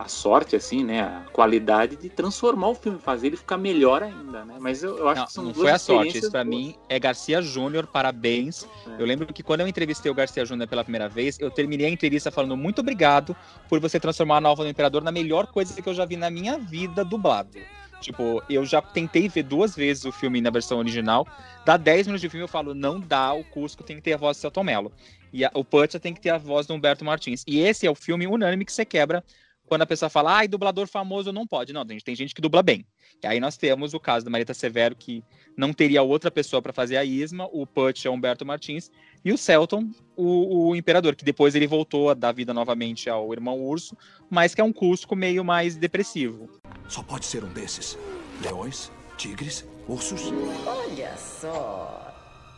[0.00, 1.02] a sorte, assim, né?
[1.02, 4.56] A qualidade de transformar o filme, fazer ele ficar melhor ainda, né?
[4.58, 6.56] Mas eu, eu acho Não, que são não foi a sorte, isso pra boas.
[6.56, 8.64] mim é Garcia Júnior, parabéns.
[8.86, 9.02] É.
[9.02, 11.90] Eu lembro que quando eu entrevistei o Garcia Júnior pela primeira vez, eu terminei a
[11.90, 13.36] entrevista falando muito obrigado
[13.68, 16.30] por você transformar a Nova do Imperador na melhor coisa que eu já vi na
[16.30, 17.58] minha vida dublado.
[18.00, 21.26] Tipo, eu já tentei ver duas vezes o filme na versão original.
[21.66, 24.16] Dá 10 minutos de filme eu falo, não dá, o Cusco tem que ter a
[24.16, 24.90] voz do Celton Mello.
[25.30, 27.44] E a, o Putcha tem que ter a voz do Humberto Martins.
[27.46, 29.22] E esse é o filme unânime que você quebra
[29.70, 31.72] quando a pessoa fala, ai, dublador famoso não pode.
[31.72, 32.84] Não, tem, tem gente que dubla bem.
[33.22, 35.22] E aí nós temos o caso da Marita Severo, que
[35.56, 38.90] não teria outra pessoa para fazer a Isma, o Putch é Humberto Martins,
[39.24, 43.32] e o Celton, o, o, Imperador, que depois ele voltou a dar vida novamente ao
[43.32, 43.96] irmão Urso,
[44.28, 46.50] mas que é um Cusco meio mais depressivo.
[46.88, 47.96] Só pode ser um desses.
[48.42, 50.32] Leões, tigres, ursos.
[50.66, 52.12] Olha só.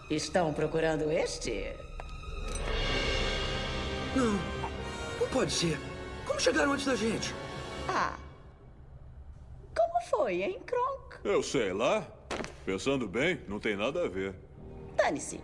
[0.09, 1.75] Estão procurando este?
[4.17, 4.33] Não,
[5.21, 5.92] não pode ser.
[6.43, 7.33] Chegaram antes da gente?
[7.89, 8.19] Ah.
[9.77, 11.19] Como foi, hein, Kronk?
[11.23, 12.05] Eu sei lá.
[12.67, 14.35] Pensando bem, não tem nada a ver.
[14.97, 15.41] Dane-se.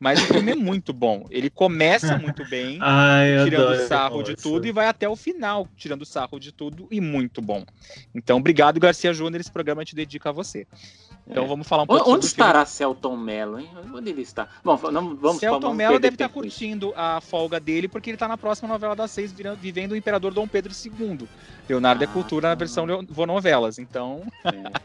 [0.00, 1.24] Mas o filme é muito bom.
[1.30, 6.04] Ele começa muito bem, Ai, tirando sarro de tudo, e vai até o final, tirando
[6.04, 7.64] sarro de tudo, e muito bom.
[8.12, 9.40] Então, obrigado, Garcia Júnior.
[9.40, 10.66] Esse programa te dedica a você.
[11.26, 11.46] Então, É.
[11.46, 13.70] vamos falar um pouco Onde estará Celton Mello, hein?
[13.94, 14.46] Onde ele está?
[14.62, 16.58] Bom, não, vamos Celton vamos Mello deve estar com isso.
[16.58, 19.96] curtindo a folga dele, porque ele está na próxima novela das seis, virando- vivendo o
[19.96, 21.26] Imperador Dom Pedro II.
[21.66, 23.78] Leonardo é Ah, Cultura na versão Leo- Vonovelas.
[23.78, 24.22] Então,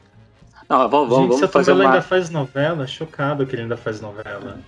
[0.70, 1.86] Não, vamos, vamos, Gente, vamos fazer uma...
[1.86, 2.86] ainda faz novela?
[2.88, 4.60] Chocado que ele ainda faz novela.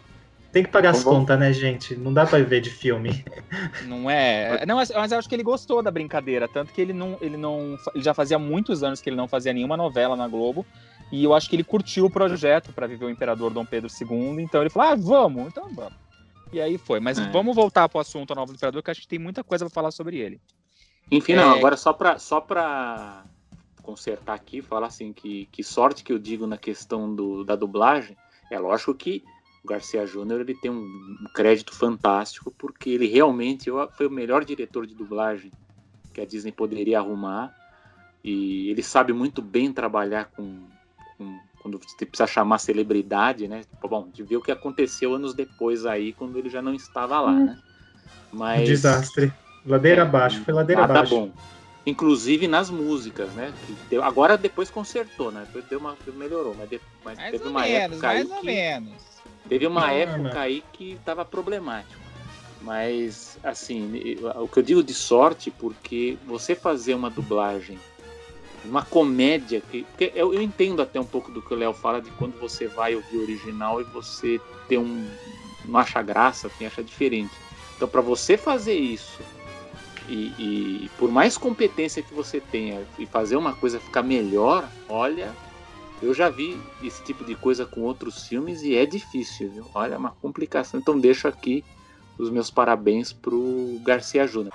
[0.51, 1.95] Tem que pagar as Vamos- contas, né, gente?
[1.95, 3.23] Não dá pra viver de filme.
[3.87, 4.65] não é.
[4.65, 6.47] Não, mas mas eu acho que ele gostou da brincadeira.
[6.49, 7.77] Tanto que ele não, ele não.
[7.95, 10.65] Ele já fazia muitos anos que ele não fazia nenhuma novela na Globo.
[11.11, 14.41] E eu acho que ele curtiu o projeto para viver o Imperador Dom Pedro II.
[14.41, 15.93] Então ele falou: ah, vamos, então vamos.
[16.53, 16.99] E aí foi.
[16.99, 17.31] Mas É.
[17.31, 19.65] vamos voltar para o assunto A Nova do Imperador, que acho que tem muita coisa
[19.65, 20.39] para falar sobre ele.
[21.11, 21.57] Enfim, não, É.
[21.57, 23.25] agora só pra, só pra
[23.81, 28.15] consertar aqui, falar assim, que, que sorte que eu digo na questão do, da dublagem,
[28.49, 29.23] é lógico que
[29.63, 34.11] o Garcia Júnior ele tem um, um crédito fantástico, porque ele realmente eu- foi o
[34.11, 35.51] melhor diretor de dublagem
[36.13, 37.53] que a Disney poderia arrumar,
[38.23, 40.67] e ele sabe muito bem trabalhar com,
[41.21, 43.61] com- quando você precisa chamar celebridade, né?
[43.83, 47.33] Bom, de ver o que aconteceu anos depois aí, quando ele já não estava lá,
[47.39, 47.59] né?
[48.31, 48.61] Mas...
[48.61, 49.33] Um desastre.
[49.63, 51.13] Ladeira abaixo, foi ladeira Nada abaixo.
[51.13, 51.31] bom.
[51.85, 53.53] Inclusive nas músicas, né?
[53.89, 55.45] deu- agora depois consertou, né?
[55.45, 58.31] Depois deu uma, melhorou, mas, de- mas Mais teve ou uma menos, época aí mais
[58.31, 59.21] ou que, menos.
[59.47, 60.41] Teve uma Não, época não.
[60.41, 62.01] aí que tava problemático.
[62.59, 63.91] Mas, assim,
[64.39, 67.79] o que eu digo de sorte, porque você fazer uma dublagem,
[68.63, 72.01] uma comédia, que, porque eu, eu entendo até um pouco do que o Léo fala
[72.01, 75.09] de quando você vai ouvir o original e você tem um.
[75.65, 77.33] não acha graça, tem acha diferente.
[77.75, 79.21] Então, para você fazer isso,
[80.07, 85.33] e, e por mais competência que você tenha, e fazer uma coisa ficar melhor, olha,
[86.01, 89.65] eu já vi esse tipo de coisa com outros filmes e é difícil, viu?
[89.73, 90.79] Olha, é uma complicação.
[90.79, 91.63] Então deixo aqui
[92.17, 94.53] os meus parabéns pro Garcia Júnior.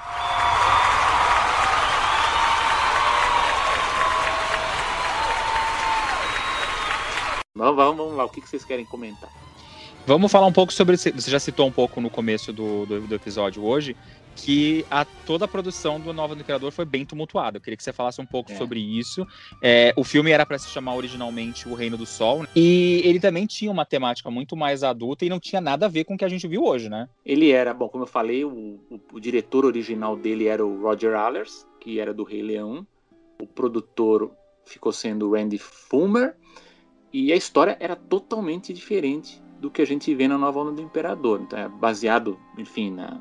[7.56, 9.30] Vamos, vamos, vamos lá, o que que vocês querem comentar?
[10.06, 10.96] Vamos falar um pouco sobre.
[10.96, 13.96] Você já citou um pouco no começo do, do, do episódio hoje,
[14.36, 17.56] que a, toda a produção do Nova do Imperador foi bem tumultuada.
[17.56, 18.56] Eu queria que você falasse um pouco É.
[18.56, 19.26] sobre isso.
[19.60, 22.48] É, o filme era para se chamar originalmente O Reino do Sol, né?
[22.54, 26.04] e ele também tinha uma temática muito mais adulta e não tinha nada a ver
[26.04, 27.08] com o que a gente viu hoje, né?
[27.24, 31.14] Ele era, bom, como eu falei, o, o- o diretor original dele era o Roger
[31.16, 32.86] Allers, que era do Rei Leão.
[33.42, 34.30] O produtor
[34.64, 36.36] ficou sendo o Randy Fulmer.
[37.18, 40.82] E a história era totalmente diferente do que a gente vê na Nova Onda do
[40.82, 41.40] Imperador.
[41.40, 43.18] Então, é baseado, enfim, na,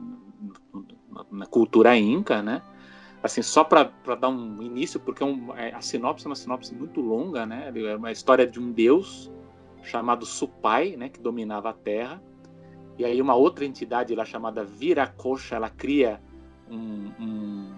[1.10, 2.62] na- na cultura inca, né?
[3.24, 3.90] Assim, só para
[4.20, 7.72] dar um início, porque é um- é- a sinopse é uma sinopse muito longa, né?
[7.74, 9.32] É uma história de um deus
[9.82, 11.08] chamado Supai, né?
[11.08, 12.22] Que dominava a Terra.
[12.98, 16.22] E aí uma outra entidade lá chamada Viracocha, ela cria
[16.70, 17.72] um, um,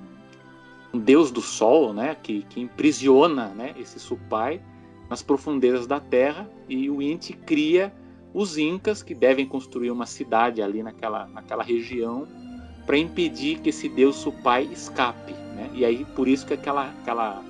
[0.95, 2.15] um deus do sol, né?
[2.15, 4.59] Que, que imprisiona né, esse Supai
[5.09, 6.49] nas profundezas da Terra.
[6.67, 7.93] E o Inti cria
[8.33, 12.27] os Incas, que devem construir uma cidade ali naquela, naquela região
[12.85, 15.33] para impedir que esse deus Supai escape.
[15.33, 15.69] Né?
[15.73, 17.43] E aí por isso que aquela, aquela,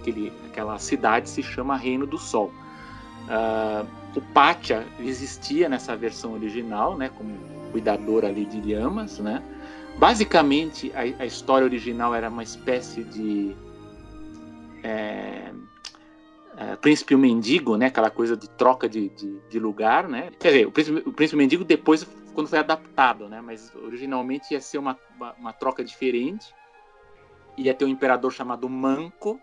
[0.00, 2.52] aquele, aquela cidade se chama Reino do Sol.
[3.28, 3.84] Ah,
[4.16, 7.32] o Pátia existia nessa versão original, né, como
[7.70, 9.40] cuidador ali de lhamas, né?
[9.98, 13.54] Basicamente, a, a história original era uma espécie de
[14.82, 15.52] é,
[16.60, 17.86] é, príncipe o mendigo, né?
[17.86, 20.30] Aquela coisa de troca de, de, de lugar, né?
[20.38, 23.40] Quer dizer, o príncipe, o príncipe mendigo depois, quando foi adaptado, né?
[23.40, 26.54] Mas originalmente ia ser uma, uma, uma troca diferente.
[27.56, 29.40] Ia ter um imperador chamado Manco,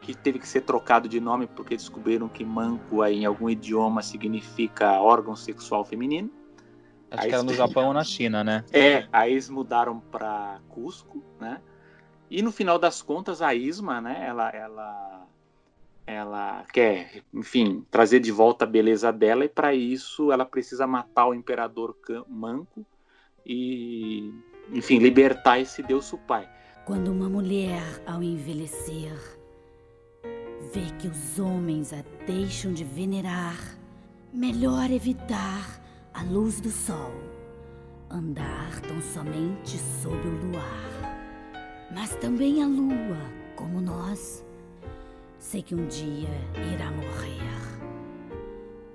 [0.00, 4.02] que teve que ser trocado de nome porque descobriram que manco aí, em algum idioma
[4.02, 6.28] significa órgão sexual feminino.
[7.08, 8.64] Acho Aí que era no Japão ou na China, né?
[8.72, 11.60] É, aí eles mudaram para Cusco, né?
[12.28, 14.24] E no final das contas a Isma, né?
[14.26, 15.26] Ela, ela,
[16.06, 21.26] ela quer, enfim, trazer de volta a beleza dela e para isso ela precisa matar
[21.26, 21.96] o imperador
[22.28, 22.86] Manco
[23.44, 24.32] e,
[24.72, 26.48] enfim, libertar esse Deus Pai.
[26.84, 29.12] Quando uma mulher, ao envelhecer,
[30.72, 33.58] vê que os homens a deixam de venerar,
[34.32, 35.82] melhor evitar
[36.14, 37.12] a luz do sol,
[38.08, 41.90] andar tão somente sob o luar.
[41.92, 43.18] Mas também a lua,
[43.56, 44.45] como nós,
[45.46, 46.28] sei que um dia
[46.74, 47.38] irá morrer.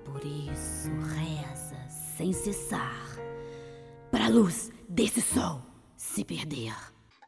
[0.03, 3.07] Por isso reza sem cessar,
[4.11, 5.61] para a luz desse sol
[5.95, 6.75] se perder.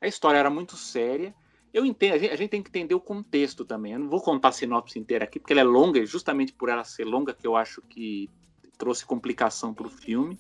[0.02, 1.34] A história era muito séria.
[1.74, 3.94] Eu entendo, a gente, a gente, tem que entender o contexto também.
[3.94, 6.68] Eu não vou contar a sinopse inteira aqui, porque ela é longa, e justamente por
[6.68, 8.30] ela ser longa que eu acho que
[8.78, 10.38] trouxe complicação para o filme.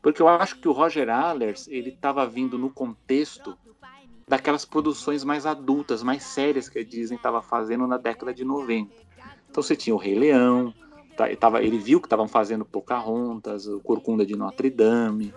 [0.00, 3.56] Porque eu acho que o Roger Allers, ele estava vindo no contexto
[4.28, 8.94] daquelas produções mais adultas, mais sérias que a Disney estava fazendo na década de 90.
[9.50, 10.74] Então você tinha o Rei Leão,
[11.16, 15.32] tá, ele, tava, ele viu que estavam fazendo Pocahontas, o Corcunda de Notre Dame,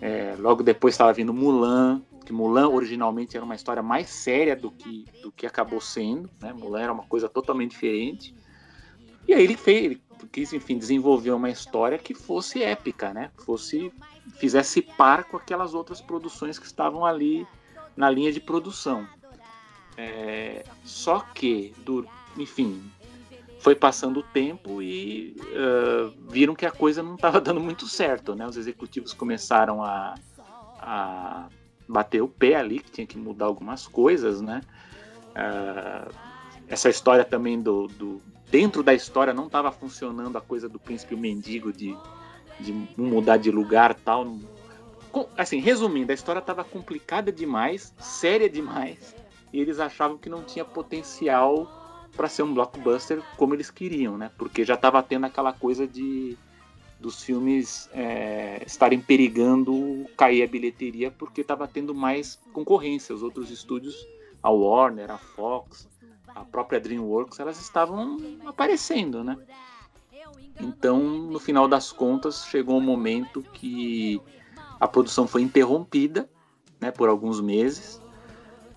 [0.00, 4.70] é, logo depois estava vindo Mulan, que Mulan originalmente era uma história mais séria do
[4.70, 6.52] que, do que acabou sendo, né?
[6.52, 8.34] Mulan era uma coisa totalmente diferente.
[9.28, 10.02] E aí ele fez, ele
[10.32, 13.30] quis, enfim, desenvolver uma história que fosse épica, né?
[13.44, 13.92] Fosse
[14.38, 17.46] fizesse par com aquelas outras produções que estavam ali
[17.96, 19.06] na linha de produção.
[19.96, 22.82] É, só que, do, enfim,
[23.60, 28.34] foi passando o tempo e uh, viram que a coisa não estava dando muito certo,
[28.34, 28.46] né?
[28.46, 30.14] Os executivos começaram a,
[30.80, 31.48] a
[31.88, 34.62] bater o pé ali, que tinha que mudar algumas coisas, né?
[35.30, 36.12] Uh,
[36.68, 41.14] essa história também do, do, dentro da história não estava funcionando a coisa do príncipe
[41.14, 41.96] mendigo de,
[42.58, 44.36] de mudar de lugar tal.
[45.36, 49.14] Assim, resumindo, a história estava complicada demais, séria demais,
[49.52, 51.70] e eles achavam que não tinha potencial
[52.16, 54.30] para ser um blockbuster como eles queriam, né?
[54.38, 56.36] Porque já estava tendo aquela coisa de
[57.00, 63.12] dos filmes é, estarem perigando cair a bilheteria porque estava tendo mais concorrência.
[63.12, 64.06] Os outros estúdios,
[64.40, 65.88] a Warner, a Fox,
[66.28, 69.36] a própria DreamWorks, elas estavam aparecendo, né?
[70.60, 74.20] Então, no final das contas, chegou um momento que
[74.82, 76.28] a produção foi interrompida,
[76.80, 78.02] né, por alguns meses.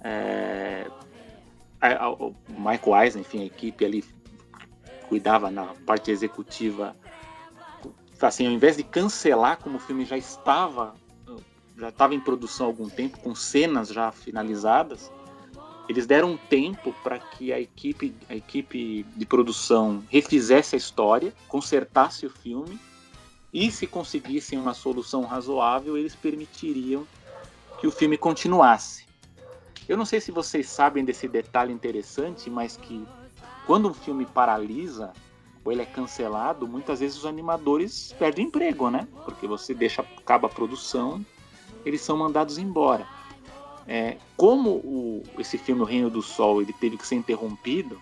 [0.03, 0.87] É,
[1.81, 4.05] a, a, o Michael Eisner, enfim, a equipe ali
[5.09, 6.95] cuidava na parte executiva
[8.21, 10.93] assim, ao invés de cancelar como o filme já estava
[11.75, 15.11] já estava em produção há algum tempo, com cenas já finalizadas,
[15.89, 21.33] eles deram um tempo para que a equipe, a equipe de produção refizesse a história,
[21.47, 22.79] consertasse o filme
[23.55, 27.07] e se conseguissem uma solução razoável, eles permitiriam
[27.79, 29.05] que o filme continuasse.
[29.87, 33.07] Eu não sei se vocês sabem desse detalhe interessante, mas que
[33.65, 35.13] quando um filme paralisa,
[35.63, 39.07] ou ele é cancelado, muitas vezes os animadores perdem emprego, né?
[39.23, 41.25] Porque você deixa acaba a produção,
[41.85, 43.07] eles são mandados embora.
[43.87, 48.01] É, como o, esse filme O Reino do Sol ele teve que ser interrompido,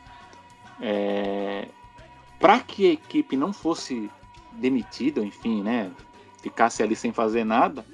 [0.81, 1.67] é,
[2.39, 4.09] para que a equipe não fosse
[4.55, 5.91] demitida, enfim, né,
[6.41, 7.85] ficasse ali sem fazer nada,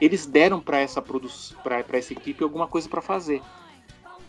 [0.00, 3.42] eles deram para essa para essa equipe alguma coisa para fazer.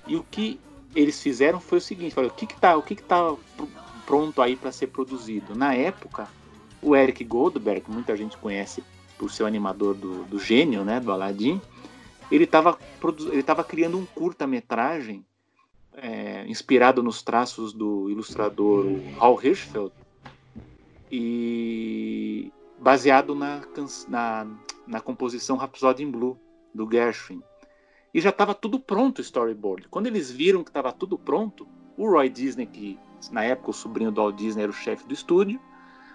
[0.08, 0.60] E o que
[0.96, 3.36] eles fizeram foi o seguinte: olha, o que que tá, o que que tá
[4.06, 5.56] pronto aí para ser produzido.
[5.56, 6.28] Na época,
[6.82, 8.84] o Eric Goldberg, que muita gente conhece
[9.20, 11.62] por ser o animador do, do gênio, né, do Aladdin,
[12.32, 12.78] ele estava
[13.32, 15.24] ele tava criando um curta-metragem
[15.94, 18.86] é, inspirado nos traços do ilustrador
[19.20, 19.92] Hal Hirschfeld
[21.12, 23.62] e baseado na,
[24.08, 24.48] na,
[24.88, 26.40] na composição Rhapsody in Blue
[26.74, 27.42] do Gershwin.
[28.14, 29.88] E já estava tudo pronto o storyboard.
[29.90, 33.00] Quando eles viram que estava tudo pronto, o Roy Disney, que
[33.32, 35.60] na época o sobrinho do Walt Disney era o chefe do estúdio,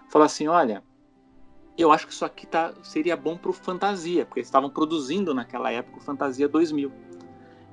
[0.08, 0.82] falou assim: Olha,
[1.76, 5.34] eu acho que isso aqui tá, seria bom para o Fantasia, porque eles estavam produzindo
[5.34, 6.90] naquela época o Fantasia 2000.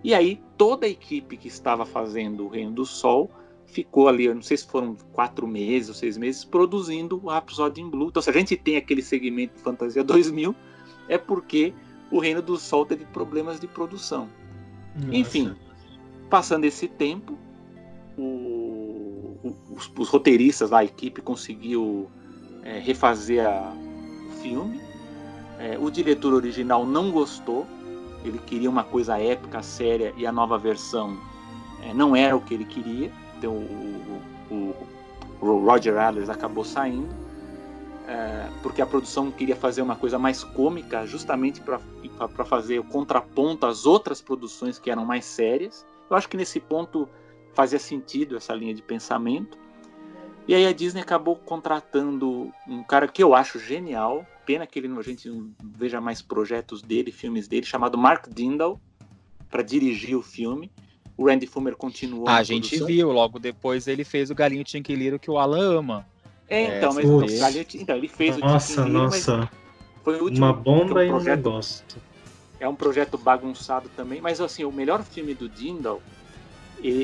[0.04, 3.30] E aí toda a equipe que estava fazendo o Reino do Sol
[3.72, 7.82] ficou ali, eu não sei se foram quatro meses ou seis meses, produzindo o Rhapsody
[7.82, 8.10] in Blue.
[8.10, 10.56] Então, se a gente tem aquele segmento de Fantasia 2000,
[11.08, 11.74] é porque
[12.12, 14.30] o Reino do Sol teve problemas de produção.
[14.96, 15.16] Nossa.
[15.16, 15.56] Enfim,
[16.30, 17.38] passando esse tempo,
[18.18, 18.92] o
[19.44, 22.10] os, os roteiristas, a equipe conseguiu
[22.64, 23.74] é, refazer a,
[24.28, 24.82] o filme.
[25.60, 27.66] É, o diretor original não gostou,
[28.24, 31.18] ele queria uma coisa épica, séria, e a nova versão
[31.84, 33.12] é, não era o que ele queria.
[33.42, 34.22] Então o,
[34.52, 34.76] o,
[35.42, 37.10] o Roger Allers acabou saindo,
[38.08, 43.66] é, porque a produção queria fazer uma coisa mais cômica, justamente para fazer o contraponto
[43.66, 45.84] às outras produções que eram mais sérias.
[46.08, 47.10] Eu acho que nesse ponto
[47.56, 49.58] fazia sentido essa linha de pensamento.
[50.48, 54.88] E aí a Disney acabou contratando um cara que eu acho genial, pena que ele,
[54.96, 58.80] a gente não veja mais projetos dele, filmes dele, chamado Mark Dindal,
[59.50, 60.72] para dirigir o filme.
[61.22, 62.28] O Randy Fumer continuou.
[62.28, 62.88] A gente produção.
[62.88, 66.08] viu, logo depois ele fez o Galinho Tinquiliro que o Alan ama.
[66.50, 69.50] É, então, é, mas o Galinho, então, ele fez nossa, o Nossa,
[70.04, 71.86] foi o último, Uma bomba é um e um negócio.
[72.60, 76.02] É um projeto bagunçado também, mas assim, o melhor filme do Dindal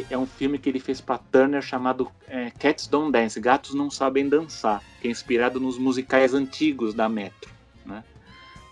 [0.10, 3.92] é um filme que ele fez para Turner chamado é, Cats Don't Dance, Gatos Não
[3.92, 7.52] Sabem Dançar, que é inspirado nos musicais antigos da Metro.
[7.86, 8.04] Né?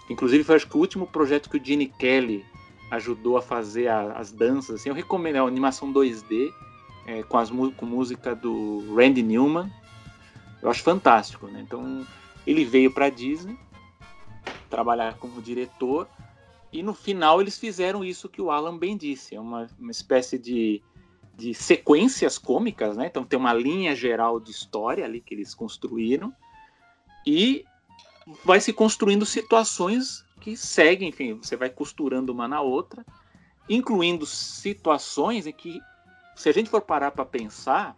[0.10, 2.44] Inclusive foi acho que o último projeto que o Gene Kelly
[2.92, 4.82] ajudou a fazer a, as danças.
[4.82, 6.54] Assim, eu recomendo, é uma animação 2D
[7.06, 9.72] é, com, as, com música do Randy Newman.
[10.62, 11.48] Eu acho fantástico.
[11.48, 11.62] Né?
[11.62, 12.06] Então
[12.46, 13.58] ele veio para Disney
[14.70, 16.08] trabalhar como diretor
[16.72, 20.38] e no final eles fizeram isso que o Alan bem disse, é uma, uma espécie
[20.38, 20.84] de
[21.38, 23.08] de sequências cômicas, né?
[23.08, 26.34] Então tem uma linha geral de história ali que eles construíram
[27.26, 27.66] e
[28.44, 33.04] vai se construindo situações que seguem, enfim, você vai costurando uma na outra,
[33.68, 35.82] incluindo situações em que,
[36.36, 37.96] se a gente for parar para pensar,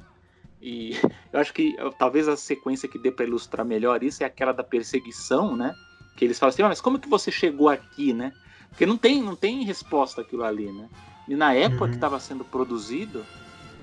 [0.62, 0.94] e
[1.34, 4.64] eu acho que talvez a sequência que dê para ilustrar melhor isso é aquela da
[4.64, 5.76] perseguição, né?
[6.16, 8.32] Que eles falam assim, ah, mas como que você chegou aqui, né?
[8.70, 10.88] Porque não tem, não tem resposta aquilo ali, né?
[11.28, 11.90] E na época uhum.
[11.90, 13.26] que estava sendo produzido,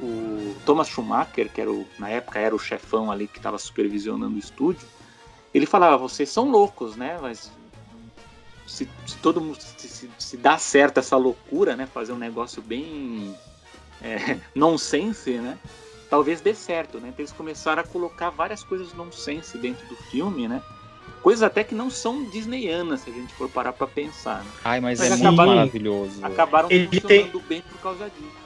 [0.00, 4.36] o Thomas Schumacher, que era o, na época era o chefão ali que estava supervisionando
[4.36, 4.88] o estúdio,
[5.52, 7.18] ele falava: vocês são loucos, né?
[7.20, 7.52] Mas
[8.66, 11.86] se, se todo mundo se, se, se, dá certo essa loucura, né?
[11.86, 13.34] Fazer um negócio bem
[14.02, 15.58] é, nonsense, né?
[16.10, 17.08] Talvez dê certo, né?
[17.08, 20.62] Então eles começaram a colocar várias coisas nonsense dentro do filme, né?
[21.22, 24.44] Coisas até que não são disneyanas, se a gente for parar pra pensar.
[24.44, 24.50] Né?
[24.64, 26.24] Ai, mas, mas é muito maravilhoso.
[26.24, 27.42] Acabaram Ele funcionando tem...
[27.42, 28.44] bem por causa disso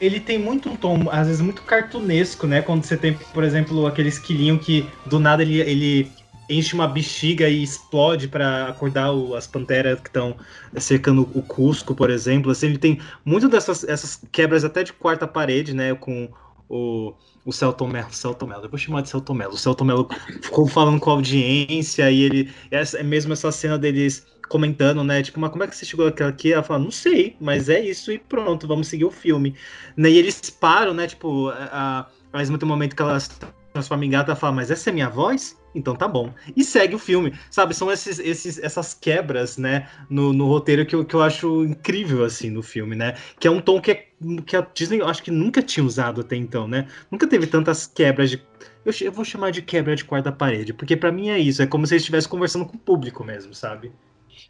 [0.00, 2.62] ele tem muito um tom, às vezes, muito cartunesco, né?
[2.62, 6.12] Quando você tem, por exemplo, aquele esquilinho que do nada ele, ele
[6.48, 10.36] enche uma bexiga e explode para acordar o, as panteras que estão
[10.76, 12.50] cercando o Cusco, por exemplo.
[12.50, 15.94] Assim, ele tem muito dessas essas quebras até de quarta parede, né?
[15.94, 16.28] Com
[16.68, 19.54] o, o Celton Mello, Celton Mello, eu vou chamar de Celton Mello.
[19.54, 20.08] O Celton Mello
[20.42, 22.52] ficou falando com a audiência e ele.
[22.70, 25.22] Essa, é mesmo essa cena deles comentando, né?
[25.22, 26.52] Tipo, mas como é que você chegou aqui?
[26.52, 29.54] Ela fala, não sei, mas é isso e pronto, vamos seguir o filme.
[29.96, 31.06] E eles param, né?
[31.06, 33.30] Tipo, a, a mesmo momento que ela se
[33.72, 35.57] transforma em gata, ela fala, mas essa é minha voz?
[35.74, 36.32] Então tá bom.
[36.56, 37.74] E segue o filme, sabe?
[37.74, 42.24] São esses, esses, essas quebras, né, no, no roteiro que eu, que eu acho incrível,
[42.24, 43.14] assim, no filme, né?
[43.38, 44.06] Que é um tom que, é,
[44.46, 46.88] que a Disney, eu acho que nunca tinha usado até então, né?
[47.10, 48.42] Nunca teve tantas quebras de.
[48.84, 51.66] Eu, eu vou chamar de quebra de quarta parede, porque para mim é isso, é
[51.66, 53.92] como se eles estivessem conversando com o público mesmo, sabe?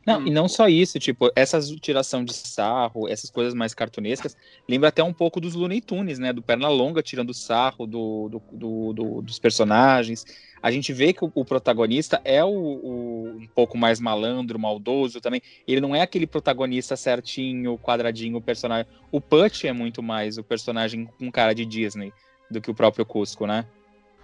[0.08, 4.34] Não, e não só isso, tipo, essa tiração de sarro, essas coisas mais cartunescas,
[4.66, 6.32] lembra até um pouco dos Looney Tunes, né?
[6.32, 10.24] Do Pernalonga tirando sarro do, do, do, do dos personagens.
[10.62, 15.20] A gente vê que o, o protagonista é o, o, um pouco mais malandro, maldoso
[15.20, 15.42] também.
[15.66, 18.90] Ele não é aquele protagonista certinho, quadradinho, o personagem.
[19.12, 22.14] O Putch é muito mais o personagem com cara de Disney
[22.50, 23.66] do que o próprio Cusco, né?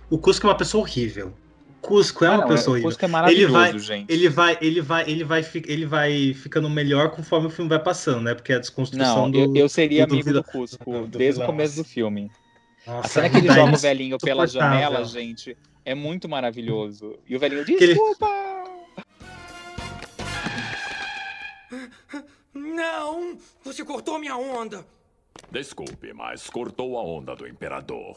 [0.08, 1.34] O Cusco é uma pessoa horrível.
[1.84, 2.90] Cusco é uma ah, não, pessoa horrível.
[2.90, 4.12] Cusco é maravilhoso, ele vai, gente.
[4.12, 8.22] Ele vai, ele vai, ele vai, ele vai ficando melhor conforme o filme vai passando,
[8.22, 8.34] né?
[8.34, 9.38] Porque a desconstrução não, do.
[9.38, 11.48] Eu, eu seria do, amigo do, do Cusco do, do desde vilão.
[11.48, 12.30] o começo do filme.
[12.86, 17.18] Nossa, a cena que ele joga o velhinho pela janela, gente, é muito maravilhoso.
[17.26, 18.26] E o velhinho diz, desculpa!
[22.52, 23.38] Não!
[23.64, 24.86] Você cortou minha onda!
[25.50, 28.16] Desculpe, mas cortou a onda do imperador.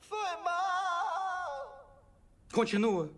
[0.00, 0.89] Foi mal!
[2.52, 3.10] Continua.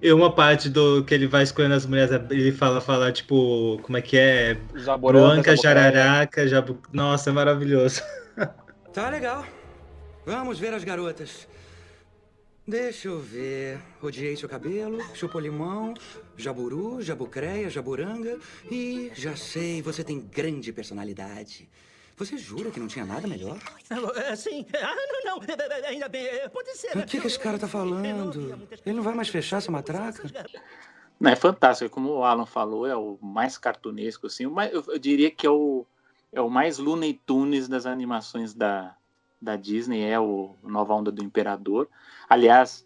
[0.00, 3.98] E uma parte do que ele vai escolhendo as mulheres, ele fala, fala tipo, como
[3.98, 4.56] é que é?
[4.76, 6.78] Jaboranga, Jararaca, Jabu...
[6.92, 8.02] Nossa, é maravilhoso.
[8.92, 9.46] Tá legal.
[10.26, 11.46] Vamos ver as garotas.
[12.66, 13.78] Deixa eu ver.
[14.02, 15.94] Odiei seu cabelo, chupou limão,
[16.36, 18.38] jaburu, jabucreia, jaburanga.
[18.70, 21.68] E já sei, você tem grande personalidade.
[22.18, 23.56] Você jura que não tinha nada melhor?
[24.16, 24.66] É, sim.
[24.74, 24.94] Ah,
[25.24, 25.86] não, não.
[25.86, 26.26] Ainda bem.
[26.52, 26.96] Pode ser.
[26.96, 28.04] O que, que esse cara tá falando?
[28.84, 30.22] Ele não vai mais fechar essa matraca?
[31.20, 31.90] Não, é fantástico.
[31.90, 34.44] Como o Alan falou, é o mais cartunesco, assim.
[34.44, 35.86] eu, eu diria que é o,
[36.32, 38.96] é o mais Looney Tunes das animações da,
[39.40, 41.88] da Disney é o Nova Onda do Imperador.
[42.28, 42.84] Aliás,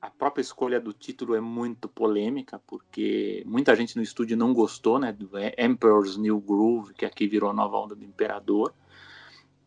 [0.00, 4.98] a própria escolha do título é muito polêmica, porque muita gente no estúdio não gostou,
[4.98, 8.72] né, do Emperor's New Groove, que aqui virou Nova Onda do Imperador.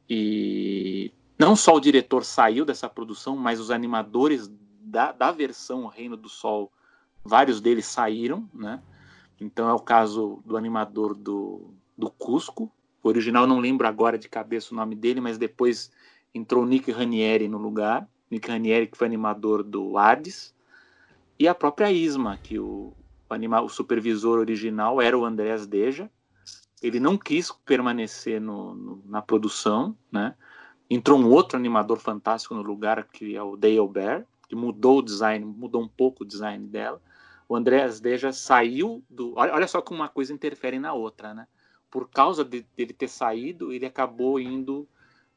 [0.09, 6.15] E não só o diretor saiu dessa produção, mas os animadores da, da versão Reino
[6.15, 6.71] do Sol,
[7.23, 8.81] vários deles saíram, né?
[9.39, 12.71] Então é o caso do animador do, do Cusco.
[13.03, 15.91] O original não lembro agora de cabeça o nome dele, mas depois
[16.33, 18.07] entrou Nick Ranieri no lugar.
[18.31, 20.55] Nick Ranieri, que foi animador do Hades,
[21.37, 22.93] e a própria Isma, que o,
[23.29, 26.09] o, anima, o supervisor original era o Andrés Deja.
[26.81, 30.33] Ele não quis permanecer no, no, na produção, né?
[30.89, 35.01] Entrou um outro animador fantástico no lugar, que é o Dale Bear, que mudou o
[35.01, 37.01] design, mudou um pouco o design dela.
[37.47, 39.33] O Andrés Deja saiu do.
[39.35, 41.47] Olha, olha só como uma coisa interfere na outra, né?
[41.89, 44.87] Por causa de, dele ter saído, ele acabou indo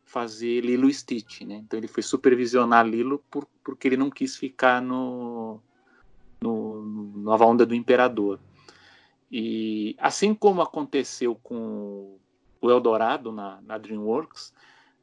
[0.04, 1.56] fazer Lilo Stitch, né?
[1.56, 5.60] Então ele foi supervisionar Lilo por, porque ele não quis ficar no,
[6.40, 8.38] no, no Nova Onda do Imperador.
[9.30, 12.18] E assim como aconteceu com
[12.60, 14.52] o Eldorado na, na DreamWorks,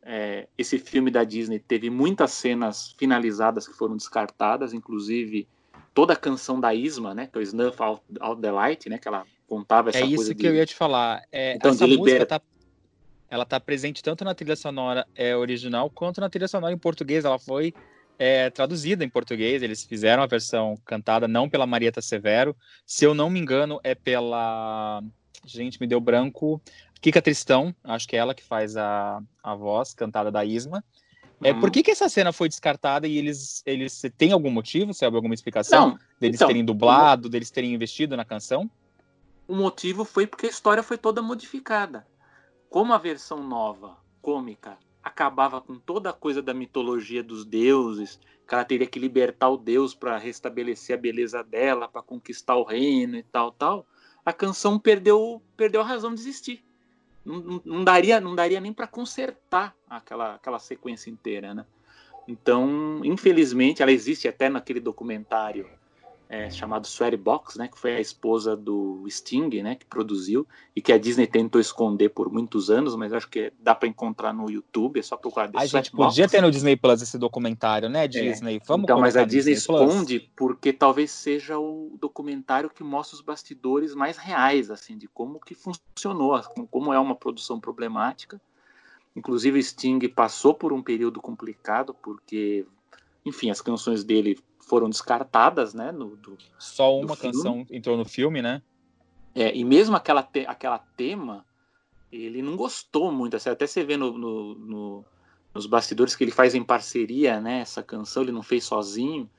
[0.03, 5.47] é, esse filme da Disney teve muitas cenas finalizadas que foram descartadas, inclusive
[5.93, 8.97] toda a canção da Isma, né, que é o Snuff Out, Out the Light, né,
[8.97, 10.15] que ela contava essa é coisa.
[10.15, 10.47] É isso que de...
[10.47, 11.23] eu ia te falar.
[11.31, 12.41] É, então, essa música tá,
[13.31, 17.23] ela tá presente tanto na trilha sonora é, original quanto na trilha sonora em português.
[17.23, 17.73] Ela foi
[18.19, 19.63] é, traduzida em português.
[19.63, 22.53] Eles fizeram a versão cantada não pela Marieta Severo,
[22.85, 25.01] se eu não me engano é pela
[25.45, 26.61] gente me deu branco
[26.99, 30.83] Kika Tristão, acho que é ela que faz a, a voz cantada da Isma.
[31.43, 31.59] É, Uhum.
[31.59, 35.33] por que, que essa cena foi descartada e eles, eles tem algum motivo, sabe alguma
[35.33, 38.69] explicação Não, deles então, terem dublado, deles terem investido na canção?
[39.47, 42.05] O motivo foi porque a história foi toda modificada.
[42.71, 48.17] Como a versão nova, cômica, acabava com toda a coisa da mitologia dos deuses,
[48.47, 52.63] que ela teria que libertar o deus para restabelecer a beleza dela, para conquistar o
[52.63, 53.85] reino e tal, tal,
[54.25, 56.63] a canção perdeu, perdeu a razão de existir.
[57.25, 61.65] Não, não, não daria, não daria nem para consertar aquela, aquela sequência inteira, né?
[62.25, 65.69] Então, infelizmente, ela existe até naquele documentário
[66.33, 70.81] é, chamado Sweaty Box, né, que foi a esposa do Sting, né, que produziu e
[70.81, 74.49] que a Disney tentou esconder por muitos anos, mas acho que dá para encontrar no
[74.49, 76.07] YouTube, é só procurar The A gente Sweat Box.
[76.15, 78.07] podia ter no Disney Plus esse documentário, né, É.
[78.07, 78.61] Disney?
[78.65, 79.81] Vamos então, mas a Disney Plus?
[79.81, 85.37] esconde porque talvez seja o documentário que mostra os bastidores mais reais, assim, de como
[85.37, 88.39] que funcionou, como é uma produção problemática.
[89.13, 92.65] Inclusive, Sting passou por um período complicado porque,
[93.25, 95.91] enfim, as canções dele foram descartadas, né?
[95.91, 98.61] No, do, Só uma canção entrou no filme, né?
[99.33, 101.45] É, e mesmo aquela, te, aquela tema,
[102.11, 103.35] ele não gostou muito.
[103.35, 105.05] Assim, até você vê no, no- no-
[105.53, 107.59] nos bastidores que ele faz em parceria, né?
[107.59, 109.29] Essa canção ele não fez sozinho.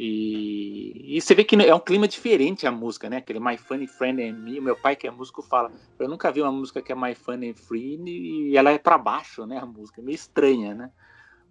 [0.00, 3.16] E, e você vê que é um clima diferente a música, né?
[3.16, 4.60] Aquele My Funny Friend and Me.
[4.60, 7.14] O meu pai, que é músico, fala: Eu nunca vi uma música que é My
[7.14, 9.58] Funny and Free e ela é pra baixo, né?
[9.58, 10.90] A música, é meio estranha, né?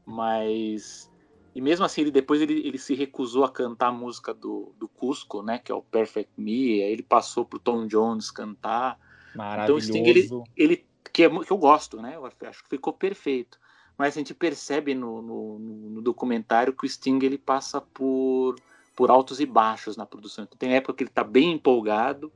[0.06, 1.12] Mas.
[1.58, 4.88] E mesmo assim, ele depois ele, ele se recusou a cantar a música do, do
[4.88, 5.58] Cusco, né?
[5.58, 6.84] Que é o Perfect Me.
[6.84, 9.00] Aí ele passou pro Tom Jones cantar.
[9.34, 9.88] Então o Maravilhoso.
[9.88, 12.16] Sting, ele, ele que, é, que eu gosto, né?
[12.16, 13.58] Eu acho que ficou perfeito.
[13.98, 18.56] Mas a gente percebe no, no, no- no documentário que o Sting ele passa por,
[18.96, 20.44] por altos e baixos na produção.
[20.44, 22.32] Então, tem época que ele está bem empolgado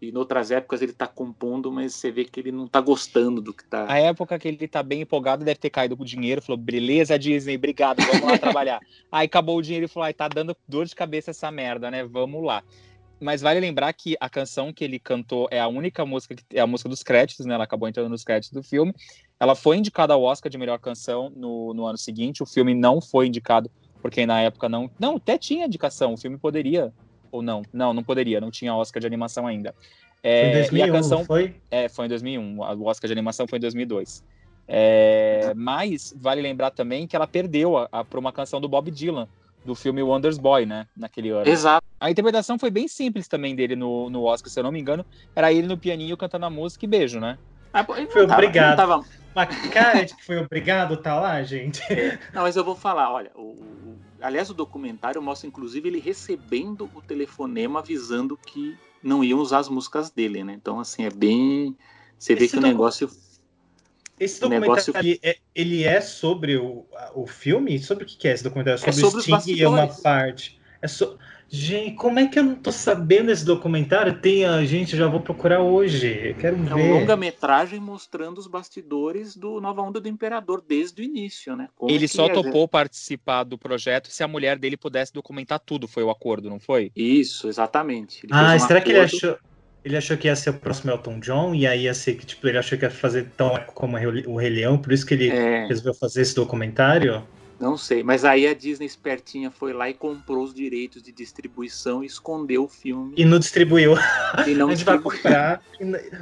[0.00, 3.40] e em outras épocas ele está compondo, mas você vê que ele não está gostando
[3.40, 3.90] do que está.
[3.90, 7.18] A época que ele tá bem empolgado, deve ter caído com o dinheiro, falou, beleza,
[7.18, 8.80] Disney, obrigado, vamos lá trabalhar.
[9.12, 12.04] Aí acabou o dinheiro e falou, ai, tá dando dor de cabeça essa merda, né?
[12.04, 12.62] Vamos lá.
[13.20, 16.60] Mas vale lembrar que a canção que ele cantou é a única música, que é
[16.60, 17.54] a música dos créditos, né?
[17.54, 18.94] Ela acabou entrando nos créditos do filme.
[19.38, 22.42] Ela foi indicada ao Oscar de melhor canção no, no ano seguinte.
[22.42, 23.70] O filme não foi indicado,
[24.00, 24.90] porque na época não.
[24.98, 26.14] Não, até tinha indicação.
[26.14, 26.90] O filme poderia.
[27.32, 27.62] Ou não?
[27.72, 28.40] Não, não poderia.
[28.40, 29.74] Não tinha Oscar de animação ainda.
[30.22, 31.54] É, Foi em e 2001, a canção foi?
[31.70, 32.58] É, foi em 2001.
[32.60, 34.22] O Oscar de animação foi em 2002.
[34.72, 38.90] É, mas vale lembrar também que ela perdeu a, a, por uma canção do Bob
[38.90, 39.26] Dylan,
[39.64, 40.86] do filme Wonders Boy, né?
[40.96, 41.48] Naquele ano.
[41.48, 41.84] Exato.
[41.98, 45.04] A interpretação foi bem simples também dele no, no Oscar, se eu não me engano.
[45.34, 47.36] Era ele no pianinho cantando a música e beijo, né?
[47.72, 48.76] Ah, Foi tava- obrigado.
[48.76, 49.04] tava-
[49.34, 51.80] Mas cara de que foi obrigado tá lá, gente.
[52.32, 53.89] Não, mas eu vou falar, olha, o-
[54.20, 59.68] aliás, o documentário mostra inclusive ele recebendo o telefonema avisando que não iam usar as
[59.68, 60.54] músicas dele, né?
[60.54, 61.76] Então, assim, é bem.
[62.18, 63.10] Você vê Esse que o negócio.
[64.18, 67.78] Esse documentário negócio ele, é, ele é sobre o, o filme?
[67.78, 68.76] Sobre o que que é esse documentário?
[68.84, 70.60] É Sobre, sobre o Sting e é uma parte.
[70.82, 71.18] É so...
[71.52, 74.20] Gente, como é que eu não tô sabendo esse documentário?
[74.20, 76.28] Tem a gente, já vou procurar hoje.
[76.28, 76.92] Eu quero É um ver.
[76.92, 81.68] longa-metragem mostrando os bastidores do Nova Onda do Imperador desde o início, né?
[81.74, 86.04] Como ele só topou participar do projeto se a mulher dele pudesse documentar tudo, foi
[86.04, 86.92] o acordo, não foi?
[86.94, 88.24] Isso, exatamente.
[88.26, 89.36] Ele Ah, um será que ele acordo- achou.
[89.82, 92.46] Ele achou que ia ser o próximo Elton John, e aí ia ser que, tipo,
[92.46, 95.66] ele achou que ia fazer tão como o Rei Leão, por isso que ele É.
[95.66, 97.24] resolveu fazer esse documentário.
[97.60, 102.02] Não sei, mas aí a Disney espertinha foi lá e comprou os direitos de distribuição
[102.02, 103.12] e escondeu o filme.
[103.18, 103.92] E não distribuiu.
[104.46, 105.02] E não a gente vai distribuiu.
[105.02, 105.62] comprar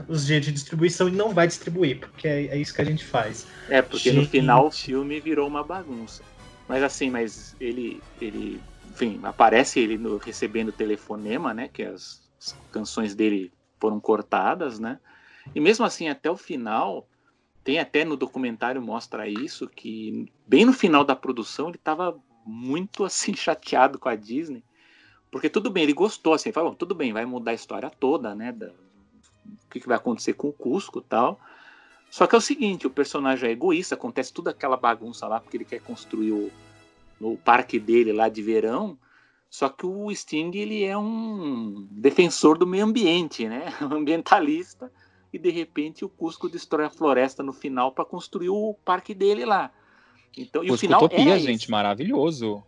[0.09, 3.05] os direitos de distribuição e não vai distribuir, porque é, é isso que a gente
[3.05, 3.47] faz.
[3.69, 4.31] É, porque no Gente.
[4.31, 6.25] final o filme virou uma bagunça.
[6.69, 8.61] Mas assim, mas ele, ele,
[8.91, 11.69] enfim, aparece ele no- recebendo telefonema, né?
[11.73, 14.99] Que as, as canções dele foram cortadas, né?
[15.55, 17.09] E mesmo assim, até o final,
[17.69, 23.05] tem até no documentário mostra isso, que bem no final da produção ele estava muito
[23.05, 24.65] assim chateado com a Disney,
[25.31, 28.53] porque tudo bem, ele gostou, assim, falou, tudo bem, vai mudar a história toda, né?
[28.53, 31.39] da- o que, que vai acontecer com o Cusco tal.
[32.11, 35.59] Só que é o seguinte, o personagem é egoísta, acontece toda aquela bagunça lá, porque
[35.59, 36.51] ele quer construir o,
[37.21, 38.99] o parque dele lá de verão.
[39.51, 43.67] Só que o Sting ele é um defensor do meio ambiente, né?
[43.83, 44.91] Ambientalista.
[45.33, 49.45] E de repente o Cusco destrói a floresta no final para construir o parque dele
[49.45, 49.71] lá.
[50.37, 51.71] Então, e o final Utopia, era gente, esse.
[51.71, 52.63] maravilhoso.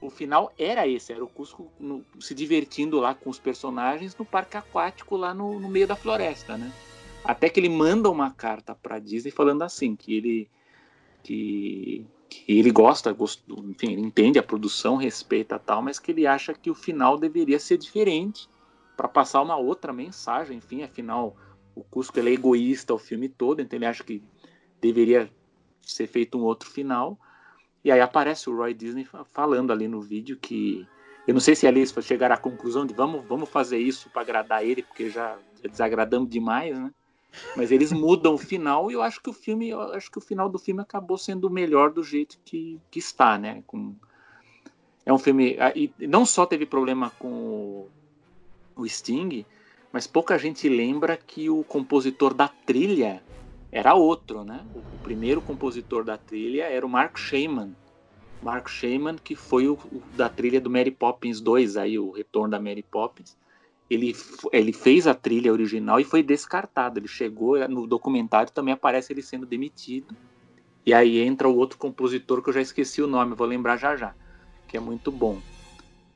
[0.00, 4.24] O final era esse, era o Cusco no- se divertindo lá com os personagens no
[4.24, 6.72] parque aquático lá no, no meio da floresta, né?
[7.24, 10.50] Até que ele manda uma carta para Disney falando assim que ele
[11.22, 16.26] que, que ele gosta, gost- enfim, ele entende a produção, respeita tal, mas que ele
[16.26, 18.48] acha que o final deveria ser diferente
[18.96, 21.36] para passar uma outra mensagem, enfim, afinal
[21.74, 24.22] o Cusco é egoísta o filme todo, então ele acha que
[24.80, 25.30] deveria
[25.82, 27.18] ser feito um outro final.
[27.84, 30.86] E aí aparece o Roy Disney fa- falando ali no vídeo que
[31.26, 34.64] eu não sei se eles chegaram à conclusão de vamos, vamos fazer isso para agradar
[34.64, 36.90] ele, porque já, já desagradamos demais, né?
[37.56, 40.22] Mas eles mudam o final e eu acho que o filme, eu acho que o
[40.22, 43.62] final do filme acabou sendo o melhor do jeito que, que está, né?
[43.66, 43.94] Com,
[45.06, 47.90] é um filme ah, e não só teve problema com o,
[48.76, 49.46] o Sting,
[49.92, 53.22] mas pouca gente lembra que o compositor da trilha
[53.70, 54.64] era outro, né?
[54.74, 57.74] O, primeiro compositor da trilha era o Mark Shaiman.
[58.42, 62.50] Mark Shaiman, que foi o, o da trilha do Mary Poppins 2, aí o retorno
[62.50, 63.36] da Mary Poppins.
[63.90, 64.16] Ele,
[64.52, 66.98] ele fez a trilha original e foi descartado.
[66.98, 70.16] Ele chegou, no documentário também aparece ele sendo demitido.
[70.86, 73.94] E aí entra o outro compositor que eu já esqueci o nome, vou lembrar já
[73.94, 74.14] já,
[74.66, 75.38] que é muito bom.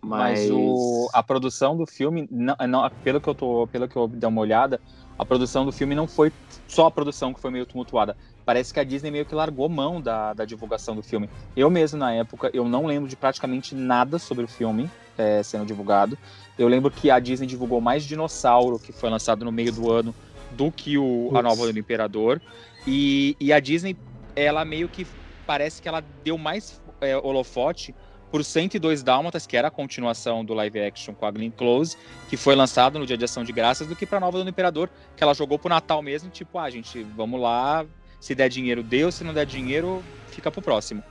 [0.02, 3.96] Mas, Mas o, a produção do filme, não, não- pelo que eu tô, pelo que
[3.96, 4.80] eu dei uma olhada,
[5.18, 6.30] a produção do filme não foi
[6.68, 8.16] só a produção que foi meio tumultuada.
[8.44, 11.28] Parece que a Disney meio que largou mão da, da divulgação do filme.
[11.56, 15.64] Eu mesmo, na época, eu não lembro de praticamente nada sobre o filme é, sendo
[15.64, 16.18] divulgado.
[16.58, 20.14] Eu lembro que a Disney divulgou mais Dinossauro, que foi lançado no meio do ano,
[20.52, 22.40] do que o, a nova do Imperador.
[22.86, 23.96] E, e a Disney,
[24.34, 25.06] ela meio que
[25.46, 27.94] parece que ela deu mais é, holofote
[28.30, 31.96] por 102 Dálmatas, que era a continuação do live action com a Glenn Close,
[32.28, 34.90] que foi lançado no dia de ação de graças, do que pra nova do Imperador,
[35.16, 37.86] que ela jogou pro Natal mesmo, tipo, ah, gente, vamos lá,
[38.20, 41.02] se der dinheiro, deu, se não der dinheiro, fica pro próximo.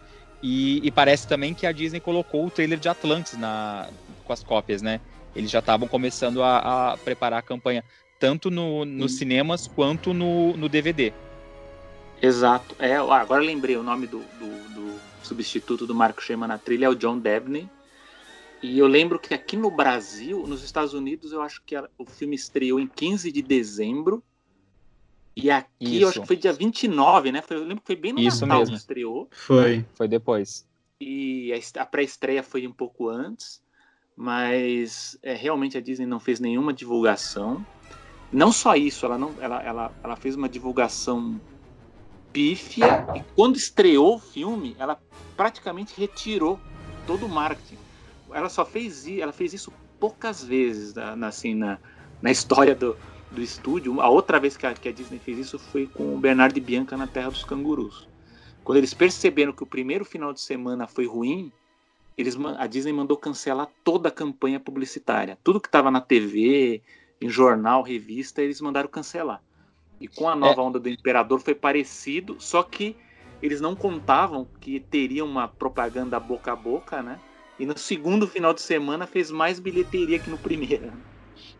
[0.41, 3.87] E, e parece também que a Disney colocou o trailer de Atlantis na,
[4.23, 4.99] com as cópias, né?
[5.35, 7.83] Eles já estavam começando a, a preparar a campanha,
[8.19, 11.13] tanto no, nos cinemas quanto no, no DVD.
[12.21, 12.75] Exato.
[12.79, 16.89] É, agora lembrei o nome do, do, do substituto do Marco Shema na trilha, é
[16.89, 17.69] o John Devney.
[18.61, 22.35] E eu lembro que aqui no Brasil, nos Estados Unidos, eu acho que o filme
[22.35, 24.23] estreou em 15 de dezembro.
[25.35, 26.21] E aqui eu acho Isso.
[26.21, 27.41] que foi dia 29, né?
[27.41, 28.73] Foi- eu lembro que foi bem no Isso Natal mesmo.
[28.75, 29.27] que estreou.
[29.31, 29.85] Foi.
[29.93, 30.65] Foi depois.
[30.99, 33.61] E a pré-estreia foi um pouco antes.
[34.15, 37.65] Mas é, realmente a Disney não fez nenhuma divulgação.
[38.31, 41.39] Não só isso, ela, não, ela, ela, ela fez uma divulgação
[42.31, 43.05] pífia.
[43.15, 44.99] E quando estreou o filme, ela
[45.35, 46.59] praticamente retirou
[47.05, 47.77] todo o marketing.
[48.31, 51.77] Ela só fez, ela fez isso poucas vezes na, assim, na,
[52.21, 52.97] na história do,
[53.31, 54.01] do estúdio.
[54.01, 56.61] A outra vez que a, que a Disney fez isso foi com o Bernardo e
[56.61, 58.07] Bianca na Terra dos Cangurus.
[58.63, 61.51] Quando eles perceberam que o primeiro final de semana foi ruim,
[62.17, 65.37] eles, a Disney mandou cancelar toda a campanha publicitária.
[65.43, 66.81] Tudo que estava na TV,
[67.21, 69.41] em jornal, revista, eles mandaram cancelar.
[69.99, 72.95] E com a nova onda do Imperador foi parecido, só que
[73.41, 77.19] eles não contavam que teria uma propaganda boca a boca, né?
[77.59, 80.91] E no segundo final de semana fez mais bilheteria que no primeiro.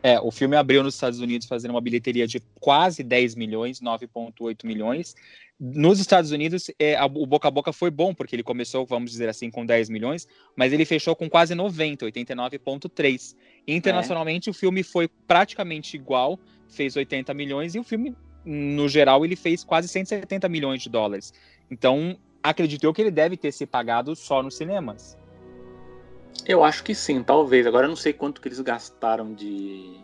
[0.02, 4.65] É, o filme abriu nos Estados Unidos fazendo uma bilheteria de quase 10 milhões, 9,8
[4.65, 5.15] milhões.
[5.60, 9.11] Nos Estados Unidos, é, a- o boca a boca foi bom, porque ele começou, vamos
[9.11, 13.35] dizer assim, com 10 milhões, mas ele fechou com quase 90, 89,3.
[13.68, 19.35] Internacionalmente, o filme foi praticamente igual, fez 80 milhões, e o filme, no geral, ele
[19.35, 21.34] fez quase 170 milhões de dólares.
[21.70, 25.18] Então, acredito eu que ele deve ter se pagado só nos cinemas.
[26.46, 27.66] Eu acho que sim, talvez.
[27.66, 30.00] Agora eu não sei quanto que eles gastaram de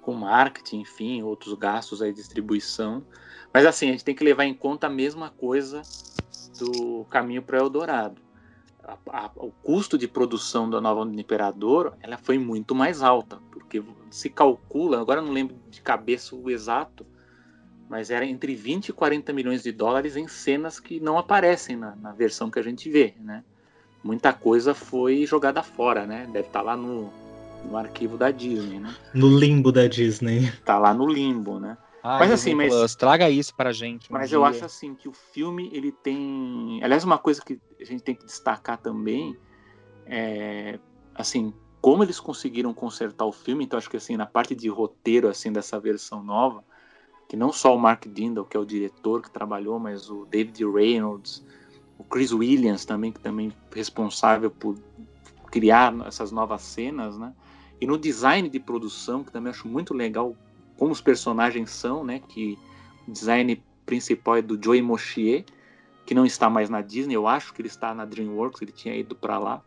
[0.00, 3.04] com marketing, enfim, outros gastos aí distribuição.
[3.52, 5.82] Mas assim, a gente tem que levar em conta a mesma coisa
[6.58, 8.20] do Caminho para Eldorado.
[8.82, 13.02] a, a, o custo de produção da nova onda do Imperador ela foi muito mais
[13.02, 17.06] alta, porque se calcula, agora eu não lembro de cabeça o exato,
[17.92, 21.94] mas era entre 20 e 40 milhões de dólares em cenas que não aparecem na,
[21.96, 23.44] na versão que a gente vê, né?
[24.02, 26.26] Muita coisa foi jogada fora, né?
[26.32, 27.12] Deve estar lá no,
[27.68, 28.96] no arquivo da Disney, né?
[29.12, 30.50] No limbo da Disney.
[30.64, 31.76] Tá lá no limbo, né?
[32.02, 34.10] Ai, mas assim, mas Plus, traga isso pra gente.
[34.10, 34.48] um mas eu dia.
[34.48, 38.24] acho assim que o filme ele tem, aliás, uma coisa que a gente tem que
[38.24, 39.36] destacar também
[40.06, 40.78] é
[41.14, 43.64] assim como eles conseguiram consertar o filme.
[43.64, 46.64] Então acho que assim na parte de roteiro assim dessa versão nova,
[47.32, 50.66] que não só o Mark Dindal que é o diretor que trabalhou, mas o David
[50.66, 51.42] Reynolds,
[51.96, 54.78] o Chris Williams também que também é responsável por
[55.50, 57.32] criar essas novas cenas, né?
[57.80, 60.36] E no design de produção que também acho muito legal
[60.76, 62.20] como os personagens são, né?
[62.28, 62.58] Que
[63.08, 65.46] o design principal é do Joey Moshier,
[66.04, 68.94] que não está mais na Disney, eu acho que ele está na DreamWorks, ele tinha
[68.94, 69.62] ido para lá.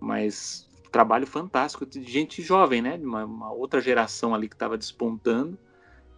[0.00, 2.96] Mas trabalho fantástico de gente jovem, né?
[2.96, 5.58] De uma, uma outra geração ali que estava despontando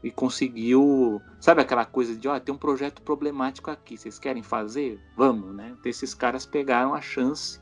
[0.03, 4.99] e conseguiu, sabe aquela coisa de, ó, tem um projeto problemático aqui, vocês querem fazer?
[5.17, 5.75] Vamos, né?
[5.79, 7.59] Então, esses caras pegaram a chance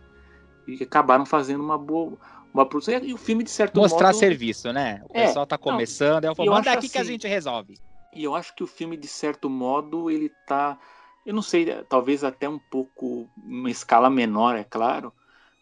[0.67, 2.19] e acabaram fazendo uma boa
[2.53, 5.01] uma produção e o filme de certo Mostrar modo serviço, né?
[5.09, 6.99] O É, pessoal tá não, começando, aí eu e falo, eu manda acho aqui que
[6.99, 7.79] a assim- gente resolve.
[8.13, 10.79] E eu acho que o filme, de certo modo, ele tá.
[11.25, 13.29] Eu não sei, talvez até um pouco.
[13.37, 15.13] uma escala menor, é claro.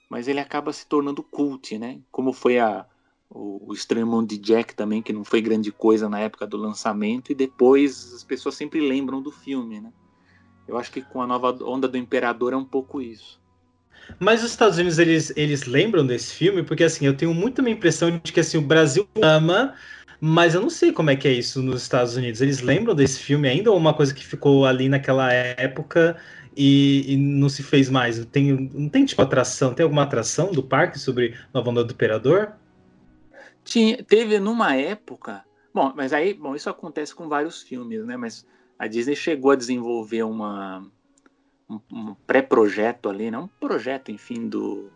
[0.09, 2.01] Mas ele acaba se tornando cult, né?
[2.11, 2.87] Como foi a,
[3.31, 7.31] o, o de Jack também, que não foi grande coisa na época do lançamento.
[7.31, 9.93] E depois as pessoas sempre lembram do filme, né?
[10.67, 13.41] Eu acho que com a nova onda do Imperador é um pouco isso.
[14.19, 16.63] Mas os Estados Unidos, eles, eles lembram desse filme?
[16.63, 19.75] Porque, assim, eu tenho muito uma impressão de que, assim, o Brasil ama,
[20.21, 22.41] mas eu não sei como é que é isso nos Estados Unidos.
[22.41, 26.17] Eles lembram desse filme ainda ou uma coisa que ficou ali naquela época
[26.57, 28.25] e, e não se fez mais?
[28.27, 29.75] Tem, não tem, tipo, atração?
[29.75, 32.53] Tem alguma atração do parque sobre Nova Onda do Imperador?
[33.69, 35.45] Tinha, teve numa época.
[35.75, 38.17] Bom, mas aí, bom, isso acontece com vários filmes, né?
[38.17, 38.47] Mas
[38.79, 40.91] a Disney chegou a desenvolver uma,
[41.69, 43.37] um, um pré-projeto ali, né?
[43.37, 44.91] Um projeto, enfim, do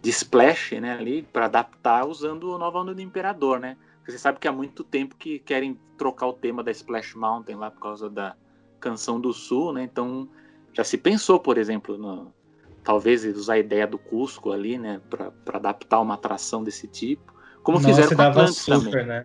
[0.00, 0.92] de Splash, né?
[0.92, 3.76] Ali para adaptar usando o Nova Onda do Imperador, né?
[4.06, 7.72] Você sabe que há muito tempo que querem trocar o tema da Splash Mountain lá
[7.72, 8.36] por causa da
[8.78, 9.82] Canção do Sul, né?
[9.82, 10.28] Então
[10.72, 12.32] já se pensou, por exemplo, no,
[12.84, 15.00] talvez usar a ideia do Cusco ali, né?
[15.10, 17.32] Para adaptar uma atração desse tipo.
[17.62, 19.06] Como Nossa, fizeram com dava super, também.
[19.06, 19.24] né?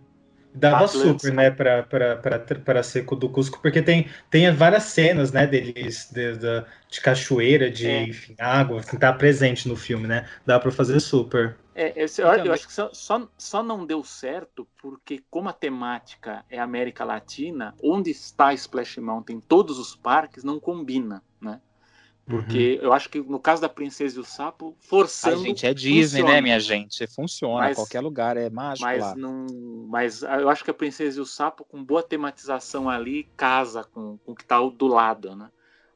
[0.54, 1.22] Dava Atlantis.
[1.22, 5.46] super, né, pra, pra, pra, pra seco do Cusco, porque tem, tem várias cenas, né,
[5.46, 8.02] deles, de, de, de cachoeira, de É.
[8.04, 10.26] enfim, água, que tá presente no filme, né?
[10.46, 11.56] Dá pra fazer super.
[11.74, 15.52] É, esse- eu, eu acho que só, só, só não deu certo porque, como a
[15.52, 21.22] temática é América Latina, onde está Splash Mountain, todos os parques, não combina,
[22.28, 22.36] né?
[22.42, 25.42] Porque eu acho que no caso da Princesa e o Sapo, A forçando.
[25.42, 26.34] gente é Disney, funciona.
[26.34, 27.06] né, minha gente?
[27.08, 29.14] Funciona, Mas- qualquer lugar é mágico Mas lá.
[29.16, 29.46] não.
[29.88, 34.18] Mas eu acho que a Princesa e o Sapo, com boa tematização ali, casa com,
[34.18, 35.50] com o que está do lado, né?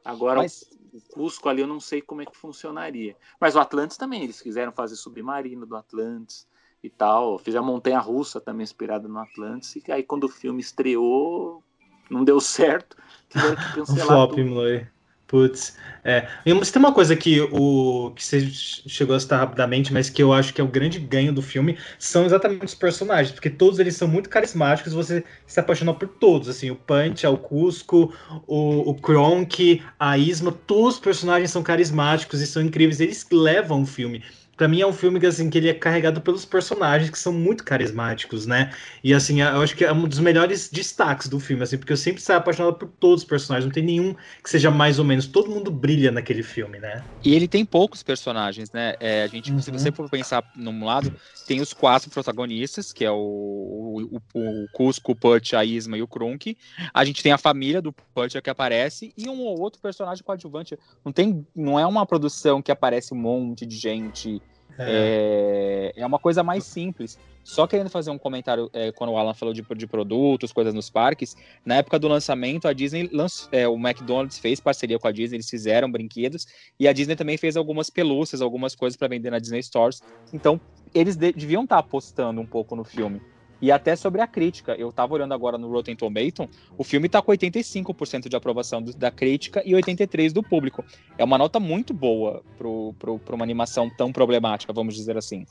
[0.04, 3.16] Agora Mas- o Cusco ali eu não sei como é que funcionaria.
[3.40, 6.46] Mas o Atlantis também, eles quiseram fazer submarino do Atlantis
[6.82, 7.38] e tal.
[7.38, 9.76] Fizeram a montanha russa também inspirada no Atlantis.
[9.76, 11.62] E aí quando o filme estreou,
[12.10, 12.96] não deu certo,
[13.30, 14.44] tiveram que Um cancelar flop, tudo.
[14.44, 14.86] Mloy.
[15.32, 15.78] Putz.
[16.04, 16.28] É.
[16.44, 20.52] Tem uma coisa que o que você chegou a citar rapidamente, mas que eu acho
[20.52, 24.06] que é o grande ganho do filme, são exatamente os personagens, porque todos eles são
[24.06, 28.12] muito carismáticos, você se apaixona por todos, assim, o Punch, o Cusco,
[28.46, 33.80] o, o Kronk, a Isma, todos os personagens são carismáticos e são incríveis, eles levam
[33.80, 34.22] o filme.
[34.57, 37.33] Pra mim é um filme que, assim, que ele é carregado pelos personagens que são
[37.33, 38.73] muito carismáticos, né?
[39.03, 41.97] E assim, eu acho que é um dos melhores destaques do filme, assim, porque eu
[41.97, 45.27] sempre saio apaixonado por todos os personagens, não tem nenhum que seja mais ou menos,
[45.27, 47.07] todo mundo brilha naquele filme, né?
[47.24, 48.95] E ele tem poucos personagens, né?
[48.99, 49.70] É, a gente, se Uhum.
[49.70, 51.12] você for pensar num lado,
[51.47, 55.97] tem os quatro protagonistas, que é o, o, o, o Cusco, o Putch, a Isma
[55.97, 56.57] e o Krunk.
[56.93, 60.77] A gente tem a família do Putch que aparece e um ou outro personagem coadjuvante.
[61.05, 64.43] Não tem, não é uma produção que aparece um monte de gente.
[64.78, 67.16] É, é uma coisa mais simples.
[67.44, 70.89] Só querendo fazer um comentário, é, quando o Alan falou de, de produtos, coisas nos
[70.89, 71.35] parques,
[71.66, 75.36] na época do lançamento, a Disney, lanç- é, o McDonald's fez parceria com a Disney,
[75.36, 76.47] eles fizeram brinquedos,
[76.78, 80.03] e a Disney também fez algumas pelúcias, algumas coisas para vender na Disney Stores.
[80.32, 80.61] Então,
[80.94, 83.20] eles de- deviam estar apostando um pouco no filme.
[83.62, 87.22] E até sobre a crítica, eu tava olhando agora no Rotten Tomatoes, o filme tá
[87.22, 90.84] com 85% de aprovação do- da crítica e 83% do público.
[91.16, 95.47] É uma nota muito boa pro, pro, pra uma animação tão problemática, vamos dizer assim.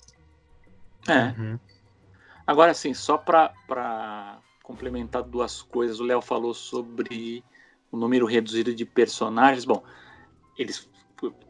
[1.07, 1.33] É.
[2.45, 7.41] Agora, assim, só para complementar duas coisas, o Léo falou sobre
[7.89, 9.63] o número reduzido de personagens.
[9.63, 9.81] Bom,
[10.57, 10.89] eles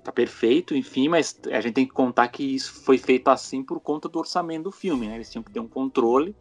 [0.03, 3.79] tá perfeito, enfim, mas a gente tem que contar que isso foi feito assim por
[3.79, 5.15] conta do orçamento do filme, né?
[5.15, 6.35] Eles tinham que ter um controle,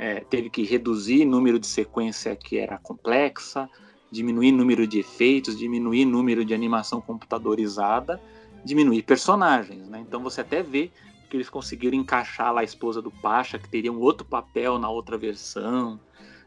[0.00, 3.68] é, teve que reduzir número de sequência que era complexa,
[4.10, 8.18] diminuir número de efeitos, diminuir número de animação computadorizada,
[8.64, 10.00] diminuir personagens, né?
[10.00, 10.90] Então você até vê
[11.28, 14.88] que eles conseguiram encaixar lá a esposa do Pacha, que teria um outro papel na
[14.88, 16.00] outra versão,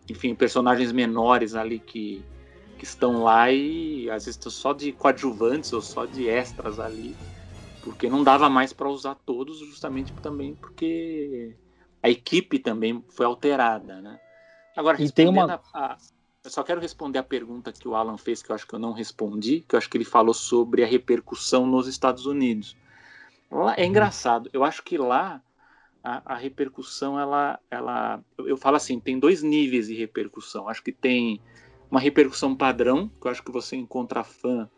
[0.10, 2.24] enfim, personagens menores ali que
[2.76, 7.16] que estão lá e às vezes só de coadjuvantes ou só de extras ali,
[7.84, 11.56] porque não dava mais para usar todos, justamente também porque
[12.04, 14.20] a equipe também foi alterada, né?
[14.76, 15.62] Agora, e tem uma...
[15.74, 15.98] A, a,
[16.44, 18.80] eu só quero responder a pergunta que o Alan fez, que eu acho que eu
[18.80, 22.76] não respondi, que eu acho que ele falou sobre a repercussão nos Estados Unidos.
[23.50, 23.90] Lá, é uhum.
[23.90, 25.42] engraçado, eu acho que lá
[26.04, 30.68] a, a, repercussão, ela, ela, eu, eu falo assim, tem dois níveis de repercussão.
[30.68, 31.40] Acho que tem
[31.90, 34.70] uma repercussão padrão, que eu acho que você encontra fã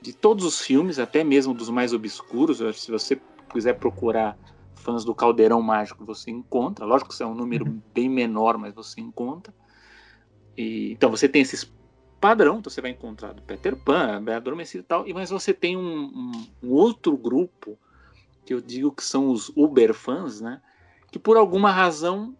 [0.00, 2.62] de todos os filmes, até mesmo dos mais obscuros.
[2.78, 3.20] Se você
[3.52, 4.38] quiser procurar
[4.76, 6.84] fãs do Caldeirão Mágico, você encontra.
[6.84, 7.80] Lógico que isso é um número uhum.
[7.92, 9.54] bem menor, mas você encontra.
[10.56, 11.72] E, então você tem esses
[12.20, 15.52] padrão, então você vai encontrar do Peter Pan, Bela Adormecida e tal, e mas você
[15.52, 17.78] tem um, um, um, outro grupo
[18.46, 20.62] que eu digo que são os Uber fãs, né?
[21.10, 22.34] Que por alguma razão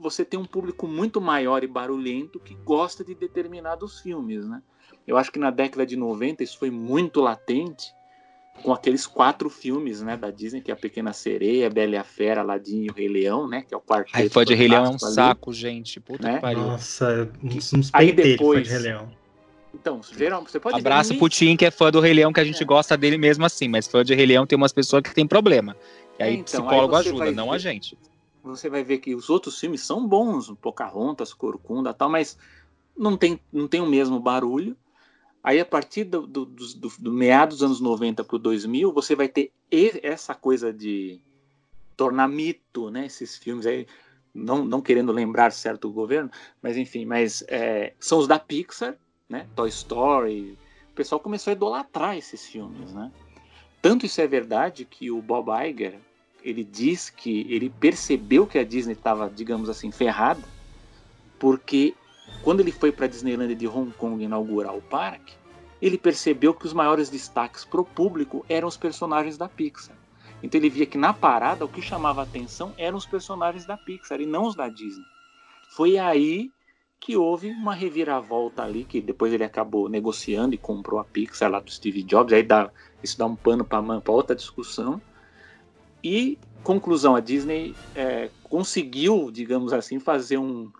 [0.00, 4.62] você tem um público muito maior e barulhento que gosta de determinados filmes, né?
[5.06, 7.92] Eu acho que na década de 90 isso foi muito latente
[8.62, 12.04] com aqueles quatro filmes, né, da Disney, que é a Pequena Sereia, Bela e a
[12.04, 14.10] Fera, Aladdin e o Rei Leão, né, que é o quarto.
[14.12, 16.34] Ai, fã de Rei Leão é um ali, saco, gente, puta né?
[16.34, 16.62] que pariu.
[16.62, 19.08] Nossa, uns, uns Aí depois, de Rei Leão.
[19.72, 22.44] Então, geral, você pode Abraço pro Tim, que é fã do Rei Leão, que a
[22.44, 22.66] gente é.
[22.66, 25.76] gosta dele mesmo assim, mas fã de Rei Leão tem umas pessoas que tem problema.
[26.18, 27.54] E aí então, psicólogo aí ajuda, não ver...
[27.54, 27.96] a gente
[28.42, 32.38] você vai ver que os outros filmes são bons, Pocahontas, Corcunda tal, mas
[32.96, 34.76] não tem, não tem o mesmo barulho.
[35.42, 39.16] Aí, a partir do, do, do, do meados dos anos 90 para o 2000, você
[39.16, 39.50] vai ter
[40.02, 41.20] essa coisa de
[41.96, 43.06] tornar mito, né?
[43.06, 43.86] Esses filmes aí,
[44.34, 46.30] não, não querendo lembrar certo governo,
[46.62, 48.96] mas enfim, mas é, são os da Pixar,
[49.28, 49.46] né?
[49.56, 50.58] Toy Story.
[50.90, 53.10] O pessoal começou a idolatrar esses filmes, né?
[53.80, 55.98] Tanto isso é verdade que o Bob Iger,
[56.42, 60.42] ele diz que ele percebeu que a Disney estava, digamos assim, ferrada,
[61.38, 61.94] porque
[62.42, 65.34] quando ele foi para a Disneyland de Hong Kong inaugurar o parque,
[65.80, 69.96] ele percebeu que os maiores destaques para o público eram os personagens da Pixar.
[70.42, 74.20] Então ele via que na parada o que chamava atenção eram os personagens da Pixar
[74.20, 75.04] e não os da Disney.
[75.70, 76.50] Foi aí
[76.98, 81.58] que houve uma reviravolta ali, que depois ele acabou negociando e comprou a Pixar lá
[81.58, 82.70] do Steve Jobs, aí dá,
[83.02, 85.00] isso dá um pano para outra discussão.
[86.04, 90.70] E, conclusão, a Disney é, conseguiu, digamos assim, fazer um,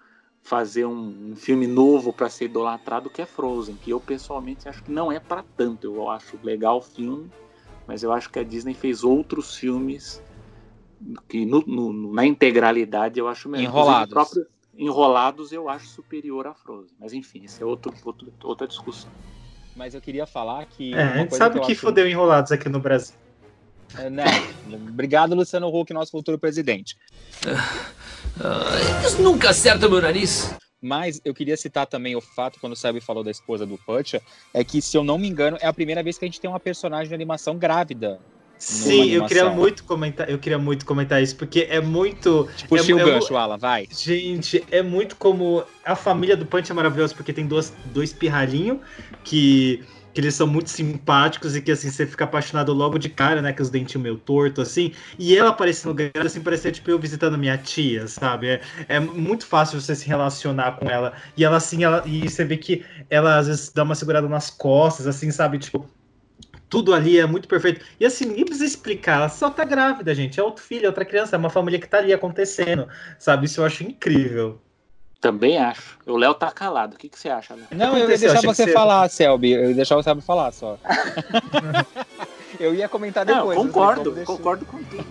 [0.42, 4.82] fazer um, um filme novo para ser idolatrado que é Frozen, que eu pessoalmente acho
[4.82, 5.86] que não é para tanto.
[5.86, 7.30] Eu acho legal o filme,
[7.86, 10.22] mas eu acho que a Disney fez outros filmes
[11.28, 13.70] que no, no, na integralidade eu acho melhor.
[13.70, 14.12] Enrolados.
[14.12, 14.46] Próprio,
[14.76, 16.96] enrolados eu acho superior a Frozen.
[16.98, 19.10] Mas enfim, isso é outro, outro, outra discussão.
[19.76, 20.94] Mas eu queria falar que.
[20.94, 21.80] É, a gente sabe que, que acho...
[21.80, 23.14] fodeu enrolados aqui no Brasil.
[23.98, 24.24] É, né?
[24.72, 26.96] Obrigado, Luciano Huck, nosso futuro presidente.
[27.44, 30.54] Uh, isso nunca acerta meu nariz.
[30.82, 34.22] Mas eu queria citar também o fato, quando o Sérgio falou da esposa do Putcha,
[34.54, 36.48] é que, se eu não me engano, é a primeira vez que a gente tem
[36.48, 38.18] uma personagem de animação grávida.
[38.56, 42.46] Sim, eu queria muito comentar, eu queria muito comentar isso, porque é muito.
[42.68, 43.88] Puxa é, o é, gancho, Alan, vai.
[43.90, 45.64] Gente, é muito como.
[45.82, 48.78] A família do Punch é maravilhosa, porque tem dois, dois pirralhinhos
[49.24, 53.40] que que eles são muito simpáticos e que assim você fica apaixonado logo de cara,
[53.42, 53.52] né?
[53.52, 54.92] Que os dentinhos meio torto assim.
[55.18, 58.48] E ela aparecendo grávida assim parecia tipo eu visitando minha tia, sabe?
[58.48, 61.12] É, é muito fácil você se relacionar com ela.
[61.36, 64.50] E ela assim, ela e você vê que ela às vezes dá uma segurada nas
[64.50, 65.58] costas, assim, sabe?
[65.58, 65.88] Tipo,
[66.68, 67.84] tudo ali é muito perfeito.
[67.98, 70.38] E assim, nem precisa explicar, ela só tá grávida, gente.
[70.38, 72.88] É outro filho, é outra criança, é uma família que tá ali acontecendo,
[73.18, 73.46] sabe?
[73.46, 74.60] Isso eu acho incrível.
[75.20, 75.98] Também acho.
[76.06, 76.96] O Léo tá calado.
[76.96, 77.66] O que, que você acha, Léo?
[77.72, 79.52] Não, eu ia deixar você falar, Selby.
[79.52, 80.78] Eu ia deixar você falar só.
[82.58, 83.58] eu ia comentar depois.
[83.58, 85.04] Não, concordo, concordo contigo.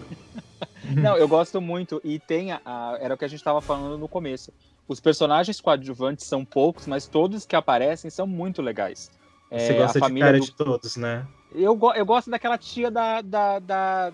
[0.96, 2.02] Não, eu gosto muito.
[2.04, 4.52] E tem a, a, Era o que a gente estava falando no começo.
[4.88, 9.12] Os personagens coadjuvantes são poucos, mas todos que aparecem são muito legais.
[9.52, 10.46] Você é, gosta a família de cara do...
[10.46, 11.28] de todos, né?
[11.54, 14.14] Eu, eu gosto daquela tia da, da, da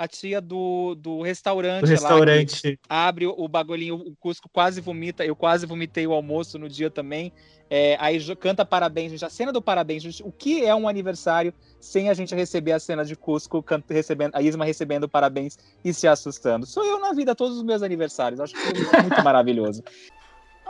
[0.00, 1.82] a tia do, do restaurante.
[1.82, 2.78] Do restaurante.
[2.88, 5.26] Lá, abre o, bagulhinho, o Cusco quase vomita.
[5.26, 7.30] Eu quase vomitei o almoço no dia também.
[7.68, 9.26] É, aí canta parabéns, gente.
[9.26, 10.22] A cena do parabéns, gente.
[10.22, 14.34] O que é um aniversário sem a gente receber a cena de Cusco canta, recebendo,
[14.34, 16.64] a Isma recebendo parabéns e se assustando?
[16.64, 18.40] Sou eu na vida, todos os meus aniversários.
[18.40, 19.84] Acho que é muito maravilhoso.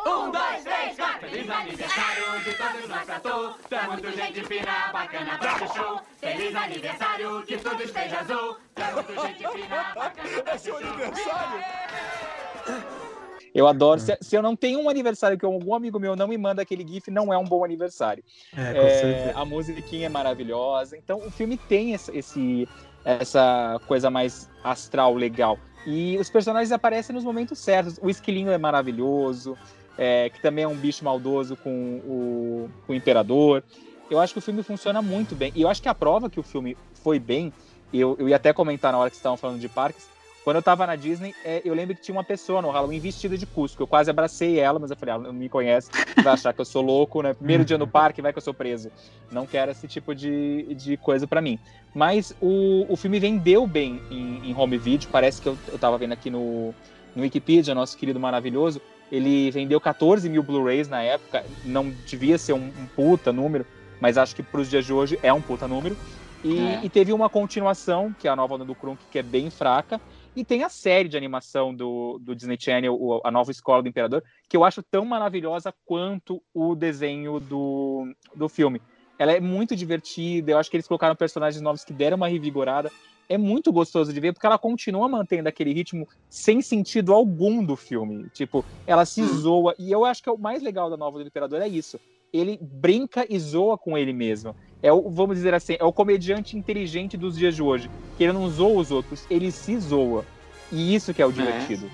[0.06, 1.28] Um, dois, três, quatro.
[1.28, 3.54] Feliz aniversário de todos nós pra tu.
[3.70, 6.00] É muito gente fina, bacana pra show.
[6.18, 8.56] Feliz aniversário, que tudo esteja azul.
[8.76, 10.78] É muito gente fina, bacana pra esse show.
[10.78, 11.64] aniversário.
[13.54, 14.00] Eu adoro.
[14.00, 16.86] Se, se eu não tenho um aniversário que algum amigo meu não me manda aquele
[16.86, 18.22] GIF, não é um bom aniversário.
[18.56, 19.38] É, com certeza.
[19.38, 20.96] a musiquinha é maravilhosa.
[20.96, 22.68] Então o filme tem esse, esse-
[23.04, 25.58] essa coisa mais astral legal.
[25.86, 27.98] E os personagens aparecem nos momentos certos.
[28.02, 29.56] O esquilinho é maravilhoso,
[30.00, 33.62] é, que também é um bicho maldoso com o, com o imperador.
[34.10, 35.52] Eu acho que o filme funciona muito bem.
[35.54, 37.52] E eu acho que a prova que o filme foi bem,
[37.92, 40.08] eu, eu ia até comentar na hora que estavam falando de parques,
[40.42, 43.36] quando eu tava na Disney, é, eu lembro que tinha uma pessoa no Halloween vestida
[43.36, 43.82] de Cusco.
[43.82, 46.64] Eu quase abracei ela, mas eu falei, ela não me conhece, vai achar que eu
[46.64, 47.34] sou louco, né?
[47.34, 48.90] Primeiro dia no parque, vai que eu sou preso.
[49.30, 51.58] Não quero esse tipo de, de coisa pra mim.
[51.94, 55.10] Mas o, o filme vendeu bem em, em home video.
[55.12, 56.74] Parece que eu, eu tava vendo aqui no,
[57.14, 58.80] no Wikipedia, nosso querido maravilhoso.
[59.10, 61.44] Ele vendeu 14 mil Blu-rays na época.
[61.64, 63.66] Não devia ser um, um puta número,
[64.00, 65.96] mas acho que pros dias de hoje é um puta número.
[66.44, 66.84] E, É.
[66.84, 70.00] e teve uma continuação, que é a nova onda do Krunk, que é bem fraca.
[70.34, 73.88] E tem a série de animação do, do Disney Channel, o- a nova Escola do
[73.88, 78.80] Imperador, que eu acho tão maravilhosa quanto o desenho do, do filme.
[79.18, 82.90] Ela é muito divertida, eu acho que eles colocaram personagens novos que deram uma revigorada.
[83.30, 87.76] É muito gostoso de ver, porque ela continua mantendo aquele ritmo sem sentido algum do
[87.76, 88.28] filme.
[88.30, 89.72] Tipo, ela se zoa.
[89.78, 92.00] E eu acho que é o mais legal da nova do Imperador é isso.
[92.32, 94.56] Ele brinca e zoa com ele mesmo.
[94.82, 97.88] É o, vamos dizer assim, é o comediante inteligente dos dias de hoje.
[98.18, 100.26] Que ele não zoa os outros, ele se zoa.
[100.72, 101.88] E isso que é o divertido.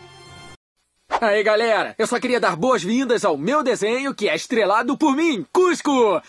[1.20, 5.44] Aí, galera, eu só queria dar boas-vindas ao meu desenho que é estrelado por mim,
[5.52, 6.22] Cusco!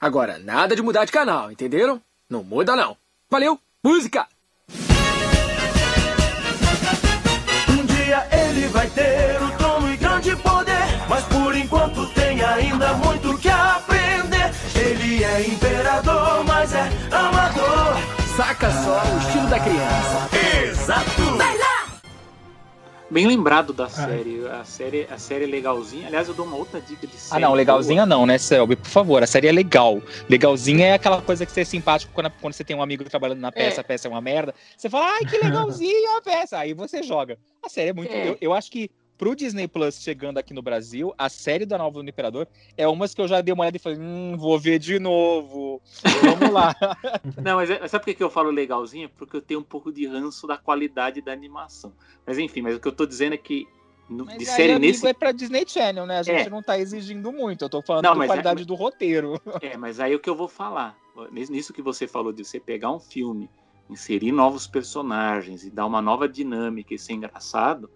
[0.00, 2.00] Agora, nada de mudar de canal, entenderam?
[2.30, 2.96] Não muda não.
[3.30, 4.26] Valeu, música!
[8.56, 13.48] Ele vai ter o trono e grande poder, mas por enquanto tem ainda muito que
[13.48, 14.52] aprender.
[14.76, 17.96] Ele é imperador, mas é amador.
[18.36, 20.28] Saca só o estilo da criança.
[20.62, 21.33] Exato!
[23.14, 24.44] Bem lembrado da série.
[24.48, 26.08] A série, a série é legalzinha.
[26.08, 27.42] Aliás, eu dou uma outra dica de Ah, série.
[27.42, 28.74] não, legalzinha não, né, Selby?
[28.74, 30.02] Por favor, a série é legal.
[30.28, 33.38] Legalzinha é aquela coisa que você é simpático quando, quando você tem um amigo trabalhando
[33.38, 33.82] na peça, É.
[33.82, 34.52] a peça é uma merda.
[34.76, 36.58] Você fala, ai, que legalzinha a peça.
[36.58, 37.38] Aí você joga.
[37.62, 38.12] A série é muito.
[38.12, 38.30] É.
[38.30, 42.02] Eu, eu acho que pro Disney Plus chegando aqui no Brasil, a série da Nova
[42.02, 42.46] do Imperador
[42.76, 45.80] é umas que eu já dei uma olhada e falei, hum, vou ver de novo.
[46.22, 46.74] Vamos lá.
[47.42, 49.08] Não, mas é- sabe por que eu falo legalzinha?
[49.08, 51.92] Porque eu tenho um pouco de ranço da qualidade da animação.
[52.26, 53.66] Mas enfim, mas o que eu tô dizendo é que
[54.08, 55.06] no- de aí, série amigo, nesse.
[55.06, 56.18] é pra Disney Channel, né?
[56.18, 56.50] A gente É.
[56.50, 57.64] não tá exigindo muito.
[57.64, 59.40] Eu tô falando Não, da é- qualidade do roteiro.
[59.62, 60.96] É, mas aí o que eu vou falar,
[61.30, 63.48] nisso que você falou de você pegar um filme,
[63.88, 67.88] inserir novos personagens e dar uma nova dinâmica e ser engraçado,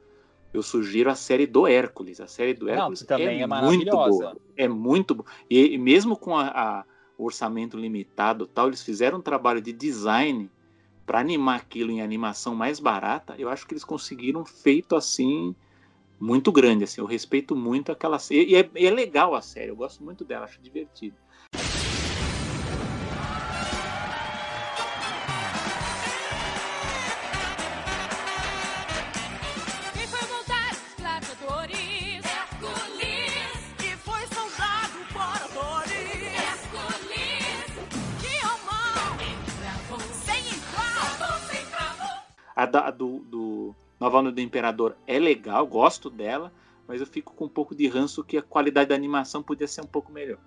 [0.53, 2.20] eu sugiro a série do Hércules.
[2.20, 4.37] A série do Não, Hércules que também é muito boa.
[4.57, 5.27] É muito boa.
[5.51, 6.85] E, e mesmo com a, a-
[7.16, 10.51] o orçamento limitado tal, eles fizeram um trabalho de design
[11.05, 13.35] para animar aquilo em animação mais barata.
[13.39, 15.55] Eu acho que eles conseguiram um feito assim
[16.20, 16.85] muito grande.
[16.85, 18.45] Assim, eu respeito muito aquela série.
[18.51, 21.16] E é, e é legal a série, eu gosto muito dela, acho divertido.
[42.59, 46.53] A, da- do, do Nova Onda do Imperador é legal, gosto dela,
[46.89, 49.81] mas eu fico com um pouco de ranço que a qualidade da animação podia ser
[49.81, 50.39] um pouco melhor.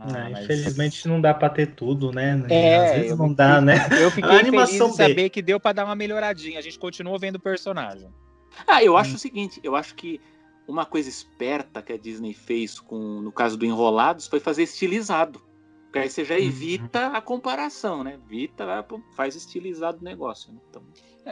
[0.00, 2.42] É, Infelizmente não dá pra ter tudo, né?
[2.48, 3.74] É, Às vezes eu não me- dá, né?
[4.00, 6.58] Eu fiquei A feliz animação de saber que deu pra dar uma melhoradinha.
[6.58, 8.08] A gente continua vendo o personagem.
[8.66, 8.96] Ah, eu Hum.
[8.96, 10.20] acho o seguinte, eu acho que
[10.66, 15.40] uma coisa esperta que a Disney fez com, no caso do Enrolados, foi fazer estilizado.
[15.90, 16.40] Porque aí você já Uhum.
[16.44, 18.14] evita a comparação, né?
[18.14, 18.84] Evita, vai
[19.16, 20.52] faz estilizado o negócio.
[20.52, 20.60] né?
[20.70, 20.82] Então,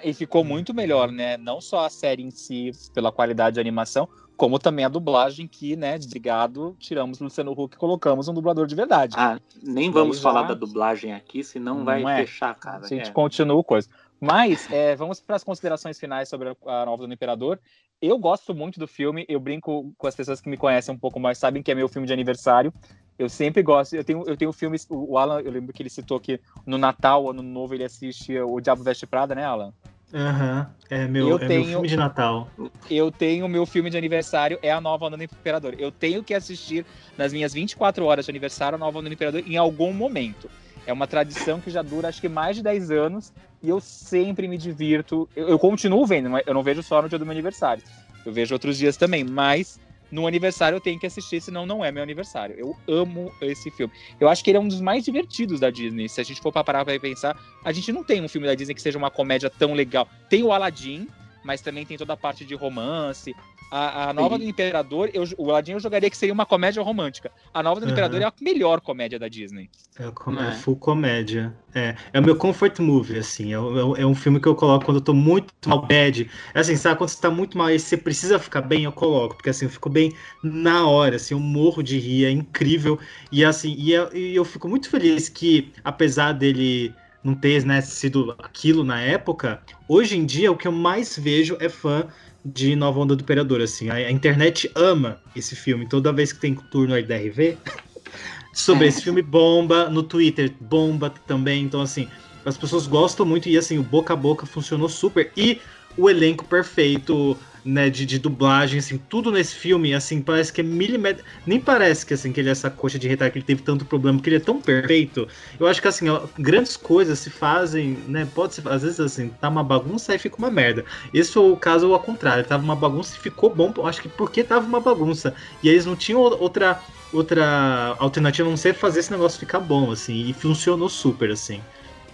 [0.02, 1.36] E ficou muito melhor, né?
[1.36, 5.74] Não só a série em si, pela qualidade de animação, como também a dublagem, que,
[5.76, 9.14] né, desligado, tiramos Luciano Huck e colocamos um dublador de verdade.
[9.16, 12.26] ah, nem vamos falar já- da dublagem aqui, senão vai Não é.
[12.26, 12.84] fechar a cara.
[12.84, 13.12] A gente É.
[13.12, 13.88] continua o coisa.
[14.20, 17.58] Mas é, vamos para as considerações finais sobre a Nova do Imperador.
[18.02, 21.18] Eu gosto muito do filme, eu brinco com as pessoas que me conhecem um pouco
[21.20, 22.72] mais, sabem que é meu filme de aniversário.
[23.18, 23.96] Eu sempre gosto.
[23.96, 24.86] Eu tenho, eu tenho filmes.
[24.88, 28.60] O Alan, eu lembro que ele citou que no Natal, ano novo, ele assiste O
[28.60, 29.72] Diabo Veste Prada, né, Alan?
[30.14, 32.48] Aham, É, meu, Eu é meu tenho- filme de Natal.
[32.90, 35.74] Eu tenho meu filme de aniversário, é a Nova Onda do Imperador.
[35.78, 36.86] Eu tenho que assistir
[37.18, 40.48] nas minhas 24 horas de aniversário a Nova Onda do Imperador em algum momento.
[40.86, 43.30] É uma tradição que já dura acho que mais de 10 anos
[43.62, 45.28] e eu sempre me divirto.
[45.36, 47.82] Eu, eu continuo vendo, mas eu não vejo só no dia do meu aniversário.
[48.24, 49.78] Eu vejo outros dias também, mas
[50.10, 52.54] no aniversário eu tenho que assistir, senão não é meu aniversário.
[52.58, 53.92] Eu amo esse filme.
[54.18, 56.08] Eu acho que ele é um dos mais divertidos da Disney.
[56.08, 58.74] Se a gente for parar pra pensar, a gente não tem um filme da Disney
[58.74, 60.08] que seja uma comédia tão legal.
[60.28, 61.08] Tem o Aladdin,
[61.44, 63.34] mas também tem toda a parte de romance.
[63.70, 64.44] A, a nova Sim.
[64.44, 67.30] do Imperador, eu, o Aladdin eu jogaria que seria uma comédia romântica.
[67.52, 67.92] A nova do Aham.
[67.92, 69.68] Imperador é a melhor comédia da Disney.
[69.98, 70.48] É, com- É.
[70.48, 71.52] é full comédia.
[71.74, 73.52] É, é o meu comfort movie, assim.
[73.52, 76.30] É, o- é um filme que eu coloco quando eu tô muito mal bad.
[76.54, 79.34] É assim, sabe, quando você tá muito mal e você precisa ficar bem, eu coloco.
[79.36, 82.98] Porque assim, eu fico bem na hora, assim, eu morro de rir, é incrível.
[83.30, 87.80] E assim, e eu, e eu fico muito feliz que, apesar dele não ter né,
[87.80, 92.06] sido aquilo na época, hoje em dia o que eu mais vejo é fã
[92.44, 93.90] de Nova Onda do Imperador, assim.
[93.90, 95.86] A, internet ama esse filme.
[95.86, 97.58] Toda vez que tem turno aí da RV,
[98.52, 98.88] sobre É.
[98.88, 102.08] esse filme bomba, no Twitter bomba também, então assim,
[102.44, 105.60] as pessoas gostam muito e assim, o boca a boca funcionou super e
[105.96, 107.36] o elenco perfeito,
[107.68, 112.06] né, de, de dublagem, assim, tudo nesse filme, assim, parece que é milimétrico, nem parece
[112.06, 114.30] que assim, que ele é essa coxa de retalho, que ele teve tanto problema, porque
[114.30, 115.28] ele é tão perfeito,
[115.60, 119.28] eu acho que assim, ó, grandes coisas se fazem, né, pode ser, às vezes assim,
[119.28, 120.82] tá uma bagunça e fica uma merda,
[121.12, 124.08] esse foi o caso ao contrário, tava uma bagunça e ficou bom, eu acho que
[124.08, 126.80] porque tava uma bagunça, e eles não tinham outra
[127.12, 131.60] outra alternativa a não ser fazer esse negócio ficar bom, assim, e funcionou super, assim.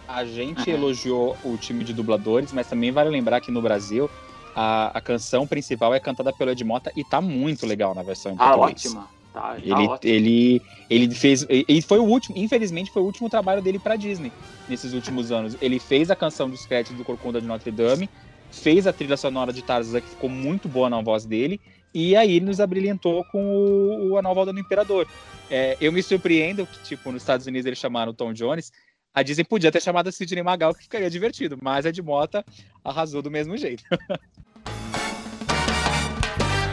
[0.07, 4.09] A gente elogiou o time de dubladores, mas também vale lembrar que no Brasil
[4.55, 8.33] a, a canção principal é cantada pelo Ed Mota e tá muito legal na versão
[8.33, 8.87] em Tá português.
[8.87, 9.09] ótima.
[9.33, 9.99] Tá, tá Ele, ótimo.
[10.15, 11.45] ele, ele fez.
[11.51, 14.31] E foi o último, infelizmente, foi o último trabalho dele pra Disney
[14.69, 15.57] nesses últimos anos.
[15.61, 18.09] Ele fez a canção dos créditos do Corcunda de Notre Dame,
[18.53, 21.61] fez a trilha sonora de Tarzan, que ficou muito boa na voz dele,
[21.93, 25.07] e aí ele nos abrilhantou com o, o A Nova Onda do Imperador.
[25.51, 28.73] É, eu me surpreendo que, tipo, nos Estados Unidos eles chamaram o Tom Jones.
[29.15, 32.45] A Disney podia ter chamado a Sidney Magal, que ficaria divertido, mas a Ed Mota
[32.85, 33.85] arrasou do mesmo jeito.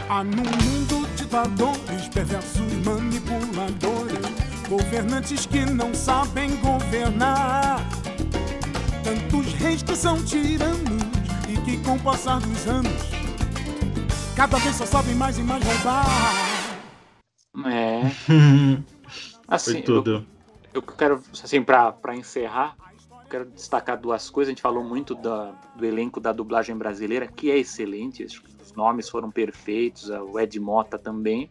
[0.08, 4.18] Há num mundo ditadores, perversos manipuladores,
[4.68, 7.78] governantes que não sabem governar.
[9.04, 11.02] Tantos reis que são tiranos
[11.48, 12.92] e que com o passar dos anos,
[14.36, 16.06] cada vez só sabem mais e mais roubar.
[17.66, 18.02] É.
[19.48, 20.10] Assim, Foi tudo.
[20.10, 20.31] Eu,
[20.74, 22.76] eu quero, assim, pra encerrar,
[23.32, 24.50] quero destacar duas coisas.
[24.50, 28.24] A gente falou muito da, do elenco da dublagem brasileira, que é excelente.
[28.24, 31.50] Os nomes foram perfeitos, o Ed Mota também.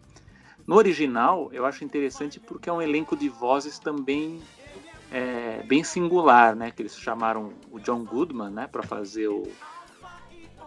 [0.68, 4.39] No original, eu acho interessante porque é um elenco de vozes também
[5.11, 6.72] é, bem singular, né?
[6.72, 8.68] Que eles chamaram o John Goodman, né?
[8.68, 9.43] Para fazer o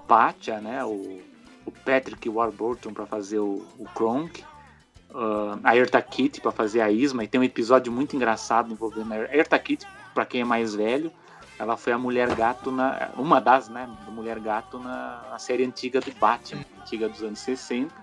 [0.09, 0.85] Pátia, né?
[0.85, 1.21] O,
[1.65, 4.45] o Patrick Warburton para fazer o, o Kronk.
[5.15, 9.13] Uh, a Erta Kitt para fazer a Isma, e tem um episódio muito engraçado envolvendo
[9.13, 11.13] a Erta Kitt, para quem é mais velho,
[11.59, 13.11] ela foi a mulher gato na.
[13.17, 13.89] Uma das, né?
[14.09, 17.95] Mulher Gato na, na série antiga do Batman, antiga dos anos 60.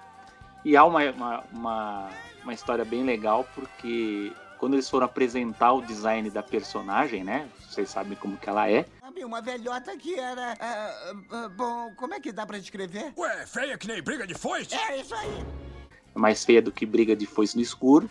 [0.64, 2.10] E há uma, uma, uma,
[2.44, 7.50] uma história bem legal, porque quando eles foram apresentar o design da personagem, né?
[7.70, 8.86] Vocês sabem como que ela é.
[9.02, 10.56] Sabe, uma velhota que era.
[10.60, 13.12] ah, ah, bom, como é que dá pra descrever?
[13.18, 14.76] Ué, feia que nem briga de foice?
[14.76, 15.71] É isso aí.
[16.14, 18.10] Mais feia do que briga de foice no escuro.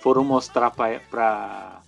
[0.00, 1.82] Foram mostrar pra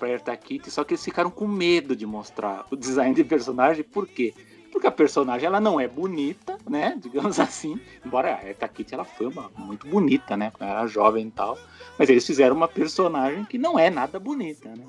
[0.00, 4.06] Erta Kitt, só que eles ficaram com medo de mostrar o design de personagem, por
[4.06, 4.34] quê?
[4.74, 6.98] Porque a personagem ela não é bonita, né?
[7.00, 7.80] Digamos assim.
[8.04, 10.50] Embora a Erta Kitt ela foi uma, muito bonita, né?
[10.50, 11.56] Quando ela era jovem e tal.
[11.96, 14.84] Mas eles fizeram uma personagem que não é nada bonita, né?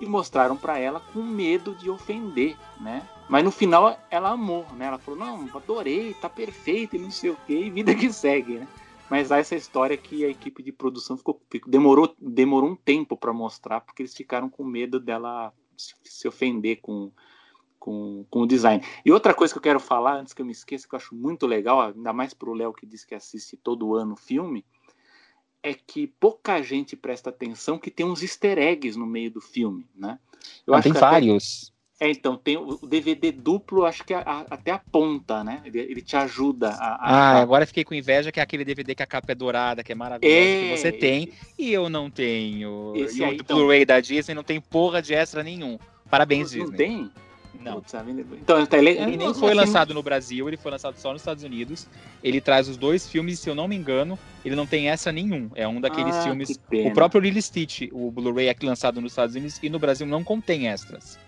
[0.00, 3.02] E mostraram pra ela com medo de ofender, né?
[3.28, 4.86] Mas no final ela amou, né?
[4.86, 8.58] Ela falou, não, adorei, tá perfeito e não sei o quê, e vida que segue,
[8.58, 8.68] né?
[9.14, 13.32] Mas há essa história que a equipe de produção ficou, demorou, demorou um tempo para
[13.32, 17.12] mostrar, porque eles ficaram com medo dela se- ofender com,
[17.78, 18.84] com, com o design.
[19.06, 21.14] E outra coisa que eu quero falar, antes que eu me esqueça, que eu acho
[21.14, 24.66] muito legal, ainda mais pro Léo que diz que assiste todo ano o filme,
[25.62, 29.86] é que pouca gente presta atenção que tem uns easter eggs no meio do filme,
[29.94, 30.18] né?
[30.66, 31.72] Ah, tem que até- vários.
[32.00, 35.62] É, então, tem o o DVD duplo, acho que a- a- até a ponta, né?
[35.64, 36.98] Ele, ele te ajuda a.
[37.00, 39.92] Ah, agora fiquei com inveja que é aquele DVD que a capa é dourada, que
[39.92, 42.92] é maravilhoso, É, que você tem, e eu não tenho.
[42.96, 43.56] Esse e o aí, do então.
[43.56, 45.78] Blu-ray da Disney não tem porra de extra nenhum.
[46.10, 46.76] Parabéns, Não Disney.
[46.76, 47.10] tem?
[47.60, 47.74] Não.
[47.74, 51.12] Putz, venda- Então, tá, ele, Ele nem foi lançado no Brasil, ele foi lançado só
[51.12, 51.86] nos Estados Unidos.
[52.22, 55.48] Ele traz os dois filmes, se eu não me engano, ele não tem essa nenhum.
[55.54, 56.58] É um daqueles Ah, filmes.
[56.70, 60.22] O próprio Lily Stitch, o Blu-ray aqui lançado nos Estados Unidos e no Brasil não
[60.24, 61.18] contém extras.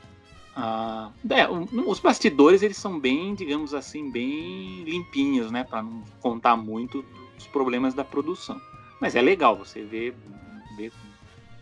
[0.58, 6.56] Ah, é, os bastidores eles são bem, digamos assim, bem limpinhos, né, Pra não contar
[6.56, 7.04] muito
[7.34, 8.58] dos problemas da produção.
[8.98, 10.14] Mas é legal você ver,
[10.74, 10.90] ver,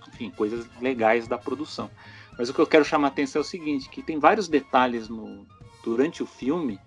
[0.06, 1.90] enfim, coisas legais da produção.
[2.38, 5.08] Mas o que eu quero chamar a atenção é o seguinte, que tem vários detalhes
[5.08, 5.44] no,
[5.82, 6.78] durante o filme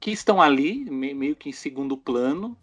[0.00, 2.56] que estão ali me- meio que em segundo plano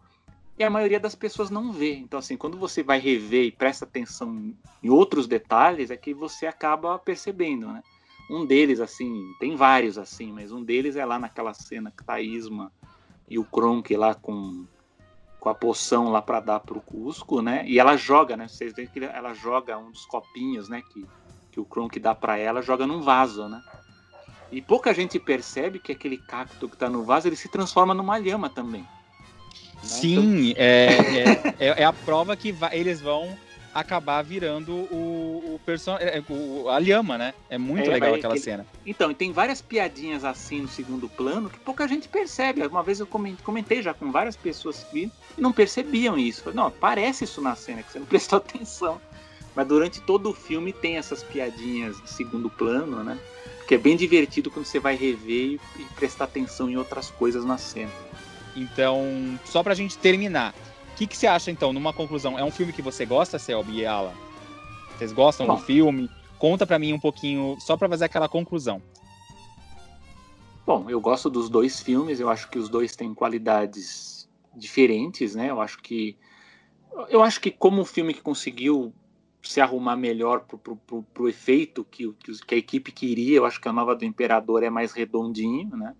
[0.57, 1.95] e a maioria das pessoas não vê.
[1.95, 6.45] Então, assim, quando você vai rever e presta atenção em outros detalhes, é que você
[6.45, 7.81] acaba percebendo, né?
[8.29, 12.13] Um deles, assim, tem vários assim, mas um deles é lá naquela cena que tá
[12.15, 12.71] a Isma
[13.27, 14.65] e o Kronk lá com,
[15.39, 17.63] com a poção lá para dar pro Cusco, né?
[17.67, 18.47] E ela joga, né?
[18.47, 20.83] Vocês veem que ela joga um dos copinhos, né?
[20.93, 21.05] Que,
[21.51, 23.61] que o Kronk dá para ela, joga num vaso, né?
[24.51, 28.17] E pouca gente percebe que aquele cacto que tá no vaso, ele se transforma numa
[28.17, 28.85] lhama também.
[29.81, 30.87] Sim, é,
[31.59, 33.37] é, é, é a prova que vai- eles vão
[33.73, 36.07] acabar virando o, o personagem,
[36.69, 37.33] a lhama, né?
[37.49, 38.65] É muito É, legal vai- aquela cena.
[38.85, 42.65] Então, e tem várias piadinhas assim no segundo plano que pouca gente percebe.
[42.65, 46.41] Uma vez eu comen- comentei já com várias pessoas que viram e não percebiam isso.
[46.43, 48.99] Falei, Não, aparece isso na cena, que você não prestou atenção.
[49.55, 53.17] Mas durante todo o filme tem essas piadinhas de segundo plano, né?
[53.67, 57.45] Que é bem divertido quando você vai rever e, e prestar atenção em outras coisas
[57.45, 57.91] na cena.
[58.55, 60.53] Então, só pra gente terminar,
[60.99, 62.37] que, que você acha então, numa conclusão?
[62.37, 64.11] É um filme que você gosta, Selby e Alan?
[64.97, 65.55] Vocês gostam Bom.
[65.55, 66.09] do filme?
[66.37, 68.81] Conta pra mim um pouquinho, só pra fazer aquela conclusão.
[70.65, 75.49] Bom, eu gosto dos dois filmes, eu acho que os dois têm qualidades diferentes, né?
[75.49, 76.17] Eu acho que
[77.09, 78.93] eu acho que como um filme que conseguiu
[79.41, 82.11] se arrumar melhor pro, pro, pro, pro efeito que,
[82.45, 85.95] que a equipe queria, eu acho que a nova do Imperador é mais redondinho, né?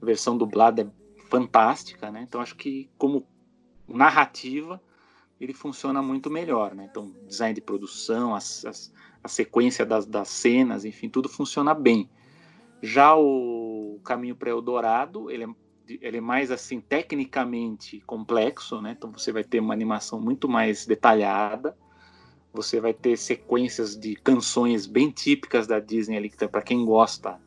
[0.00, 2.22] A versão dublada é fantástica, né?
[2.22, 3.26] Então acho que como
[3.88, 4.80] narrativa
[5.40, 6.86] ele funciona muito melhor, né?
[6.90, 8.92] Então design de produção, as, as-
[9.22, 12.08] a sequência das, das cenas, enfim, tudo funciona bem.
[12.82, 15.48] Já o Caminho para Eldorado, ele é,
[16.00, 18.94] ele é mais assim tecnicamente complexo, né?
[18.96, 21.76] Então você vai ter uma animação muito mais detalhada.
[22.52, 27.38] Você vai ter sequências de canções bem típicas da Disney ali que para quem gosta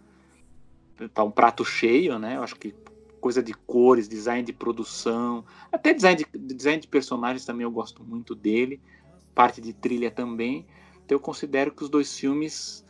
[1.13, 2.37] tá um prato cheio, né?
[2.37, 2.73] Eu acho que
[3.19, 8.03] coisa de cores, design de produção, até design de, design de personagens também eu gosto
[8.03, 8.81] muito dele,
[9.35, 10.65] parte de trilha também.
[11.05, 12.85] Então eu considero que os dois filmes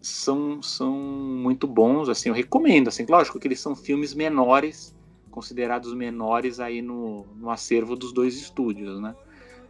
[0.00, 4.94] são, são muito bons, assim, eu recomendo, assim, lógico que eles são filmes menores,
[5.30, 9.14] considerados menores aí no, no acervo dos dois estúdios, né?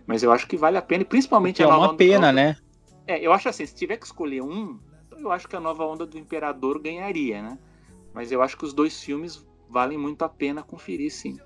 [0.07, 2.57] Mas eu acho que vale a pena, e principalmente é a nova uma pena, né?
[3.07, 4.78] É, eu acho assim, se tiver que escolher um,
[5.16, 7.59] eu acho que a nova onda do Imperador ganharia, né?
[8.12, 11.39] Mas eu acho que os dois filmes valem muito a pena conferir, sim.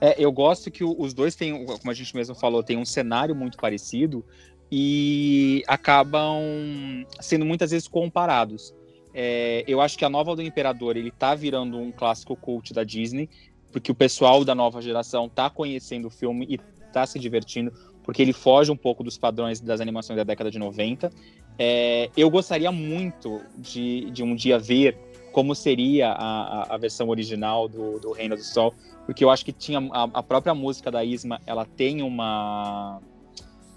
[0.00, 3.34] É, eu gosto que os dois têm, como a gente mesmo falou, tem um cenário
[3.34, 4.24] muito parecido
[4.70, 8.74] e acabam sendo muitas vezes comparados.
[9.12, 12.84] É, eu acho que a nova do Imperador ele tá virando um clássico cult da
[12.84, 13.28] Disney,
[13.72, 16.58] porque o pessoal da nova geração tá conhecendo o filme e
[16.92, 17.72] tá se divertindo,
[18.04, 21.10] porque ele foge um pouco dos padrões das animações da década de 90.
[21.58, 24.96] É, eu gostaria muito de, de um dia ver
[25.32, 28.74] como seria a, a, a versão original do, do Reino do Sol,
[29.06, 33.00] porque eu acho que tinha a, a própria música da Isma, ela tem uma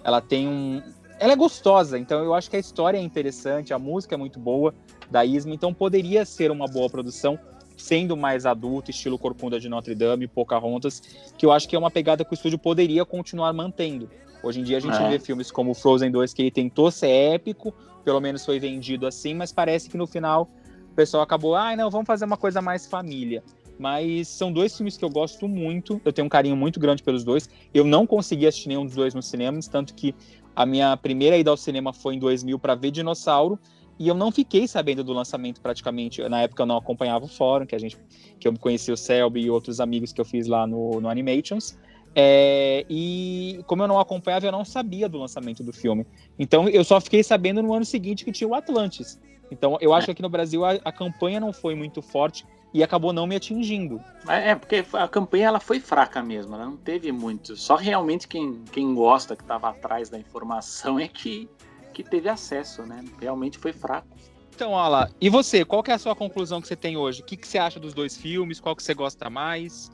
[0.04, 0.82] ela tem um
[1.20, 4.40] ela é gostosa, então eu acho que a história é interessante, a música é muito
[4.40, 4.74] boa
[5.10, 7.38] da Isma, então poderia ser uma boa produção,
[7.78, 11.00] sendo mais adulto, estilo Corcunda de Notre Dame, Pocahontas,
[11.38, 14.10] que eu acho que é uma pegada que o estúdio poderia continuar mantendo.
[14.42, 15.10] Hoje em dia a gente É.
[15.10, 17.72] vê filmes como Frozen 2 que ele tentou ser épico,
[18.04, 20.50] pelo menos foi vendido assim, mas parece que no final
[20.92, 23.44] o pessoal acabou, ah, não, vamos fazer uma coisa mais família.
[23.80, 27.24] Mas são dois filmes que eu gosto muito, eu tenho um carinho muito grande pelos
[27.24, 27.50] dois.
[27.74, 30.14] Eu não consegui assistir nenhum dos dois nos cinemas, tanto que
[30.56, 33.58] a minha primeira ida ao cinema foi em 2000 para ver Dinossauro,
[33.98, 36.22] e eu não fiquei sabendo do lançamento praticamente.
[36.28, 37.98] Na época eu não acompanhava o fórum, que a gente
[38.40, 41.78] que eu conheci o Selby e outros amigos que eu fiz lá no, no Animations.
[42.16, 46.06] É, e como eu não acompanhava, eu não sabia do lançamento do filme.
[46.38, 49.20] Então eu só fiquei sabendo no ano seguinte que tinha o Atlantis.
[49.52, 52.82] Então eu acho que aqui no Brasil a, a campanha não foi muito forte e
[52.82, 54.02] acabou não me atingindo.
[54.28, 57.56] É, é, porque a campanha ela foi fraca mesmo, ela não teve muito.
[57.58, 61.50] Só realmente quem, quem gosta, que estava atrás da informação, é que,
[61.94, 63.04] que teve acesso, né?
[63.20, 64.08] Realmente foi fraco.
[64.56, 67.22] Então, Ala, e você, qual que é a sua conclusão que você tem hoje?
[67.22, 68.60] O que, que você acha dos dois filmes?
[68.60, 69.90] Qual que você gosta mais?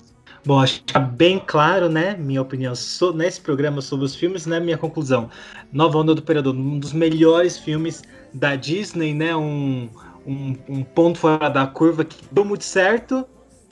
[0.45, 2.15] Bom, acho que tá bem claro, né?
[2.15, 4.59] Minha opinião so- nesse programa sobre os filmes, né?
[4.59, 5.29] Minha conclusão.
[5.71, 8.03] Nova Onda do Imperador, um dos melhores filmes
[8.37, 9.35] da Disney, né?
[9.35, 9.89] Um,
[10.25, 13.25] um, um ponto fora da curva que deu muito certo.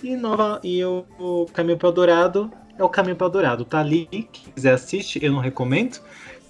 [0.03, 3.65] E, nova, e o, o Caminho para o Dourado é o Caminho para o Dourado.
[3.65, 5.99] Tá ali, quem quiser assiste, eu não recomendo.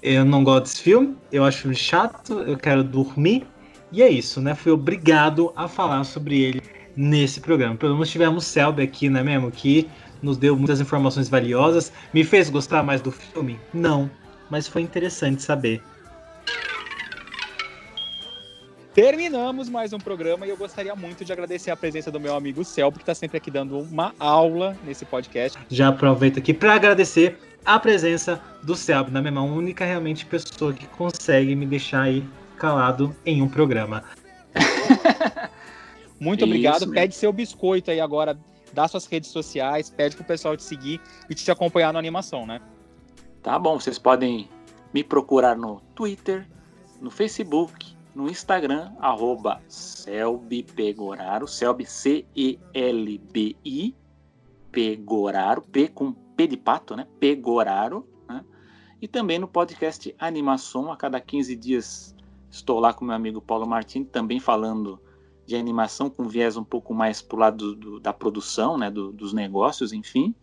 [0.02, 3.48] Eu não gosto desse filme, eu acho filme chato, eu quero dormir.
[3.92, 4.54] E é isso, né?
[4.54, 6.62] Fui obrigado a falar sobre ele
[6.96, 7.76] nesse programa.
[7.76, 9.50] Pelo menos tivemos Selby aqui, né mesmo?
[9.50, 9.90] Que
[10.22, 11.92] nos deu muitas informações valiosas.
[12.14, 13.60] Me fez gostar mais do filme?
[13.74, 14.10] Não.
[14.50, 15.82] Mas foi interessante saber.
[18.96, 22.64] Terminamos mais um programa e eu gostaria muito de agradecer a presença do meu amigo
[22.64, 25.60] Celso, que está sempre aqui dando uma aula nesse podcast.
[25.70, 30.88] Já aproveito aqui para agradecer a presença do Celso, na mesma única realmente pessoa que
[30.88, 32.24] consegue me deixar aí
[32.58, 34.02] calado em um programa.
[36.18, 36.90] Muito obrigado.
[36.90, 38.40] Pede seu biscoito aí agora,
[38.72, 42.62] dá suas redes sociais, pede pro pessoal te seguir e te acompanhar na animação, né?
[43.44, 44.48] Tá bom, vocês podem
[44.94, 46.48] me procurar no Twitter,
[47.02, 49.62] no Facebook, no Instagram, arroba
[50.74, 52.36] Pegoraro, Selby C-E-L-B-I,
[54.72, 57.06] Pegoraro, P com P de pato, né?
[57.20, 58.44] Pegoraro, né?
[59.02, 62.16] E também no podcast Animação, a cada 15 dias
[62.50, 65.00] estou lá com meu amigo Paulo Martins, também falando
[65.46, 68.90] de animação com viés um pouco mais pro lado do, do, da produção, né?
[68.90, 70.34] Do, dos negócios, enfim.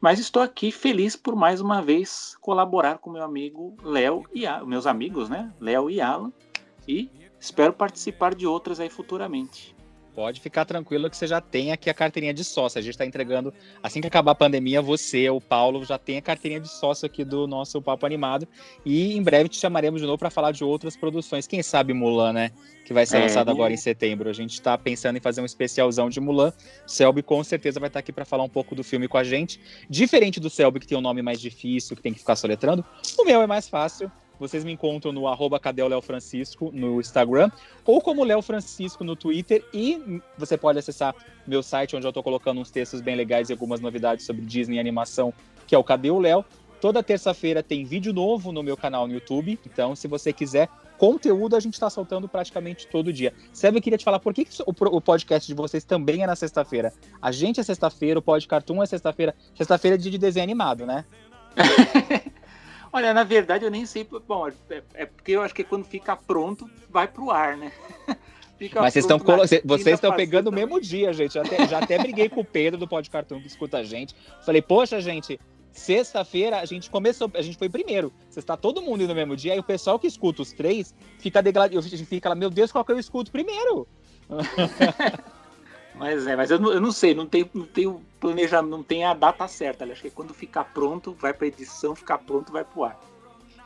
[0.00, 4.86] Mas estou aqui feliz por mais uma vez colaborar com meu amigo Léo e meus
[4.86, 5.52] amigos, né?
[5.58, 6.32] Léo e Alan,
[6.86, 7.10] e
[7.40, 9.76] espero participar de outras aí futuramente.
[10.16, 12.78] Pode ficar tranquilo que você já tem aqui a carteirinha de sócio.
[12.78, 13.52] A gente está entregando,
[13.82, 17.22] assim que acabar a pandemia, você, o Paulo, já tem a carteirinha de sócio aqui
[17.22, 18.48] do nosso Papo Animado.
[18.82, 21.46] E em breve te chamaremos de novo para falar de outras produções.
[21.46, 22.50] Quem sabe Mulan, né?
[22.86, 24.30] Que vai ser é, lançado agora em setembro.
[24.30, 26.50] A gente está pensando em fazer um especialzão de Mulan.
[26.86, 29.24] Selby com certeza vai estar tá aqui para falar um pouco do filme com a
[29.24, 29.60] gente.
[29.90, 32.82] Diferente do Selby, que tem um nome mais difícil, que tem que ficar soletrando,
[33.18, 34.10] o meu é mais fácil.
[34.38, 35.60] Vocês me encontram no arroba
[36.02, 37.50] Francisco no Instagram
[37.84, 41.14] ou como Léo Francisco no Twitter e você pode acessar
[41.46, 44.76] meu site onde eu estou colocando uns textos bem legais e algumas novidades sobre Disney
[44.76, 45.32] e animação,
[45.66, 46.44] que é o Cadê o Léo.
[46.80, 50.68] Toda terça-feira tem vídeo novo no meu canal no YouTube, então se você quiser
[50.98, 53.32] conteúdo a gente está soltando praticamente todo dia.
[53.52, 56.36] Sérgio, eu queria te falar por que, que o, podcast de vocês também é na
[56.36, 56.92] sexta-feira.
[57.20, 59.34] A gente é sexta-feira, o Pod Cartoon é sexta-feira.
[59.54, 61.04] Sexta-feira é dia de desenho animado, né?
[62.92, 64.04] Olha, na verdade eu nem sei.
[64.04, 67.72] Bom, é, é porque eu acho que quando fica pronto, vai pro ar, né?
[68.58, 69.18] Fica Mas vocês estão
[69.64, 71.34] vocês estão pegando o mesmo dia, gente.
[71.34, 74.14] Já até, já até briguei com o Pedro do Pod Cartoon que escuta a gente.
[74.46, 75.38] Falei, poxa, gente,
[75.70, 78.10] sexta-feira a gente começou, a gente foi primeiro.
[78.30, 80.94] Você está todo mundo indo no mesmo dia, e o pessoal que escuta os três
[81.18, 81.82] fica degradado.
[81.82, 83.86] Fica lá, meu Deus, qual que eu escuto primeiro?
[85.96, 88.82] Mas é, mas eu não, eu não sei, não tem, não tem o planejamento, não
[88.82, 89.84] tem a data certa.
[89.84, 92.98] Acho que quando ficar pronto, vai para edição, ficar pronto, vai pro ar.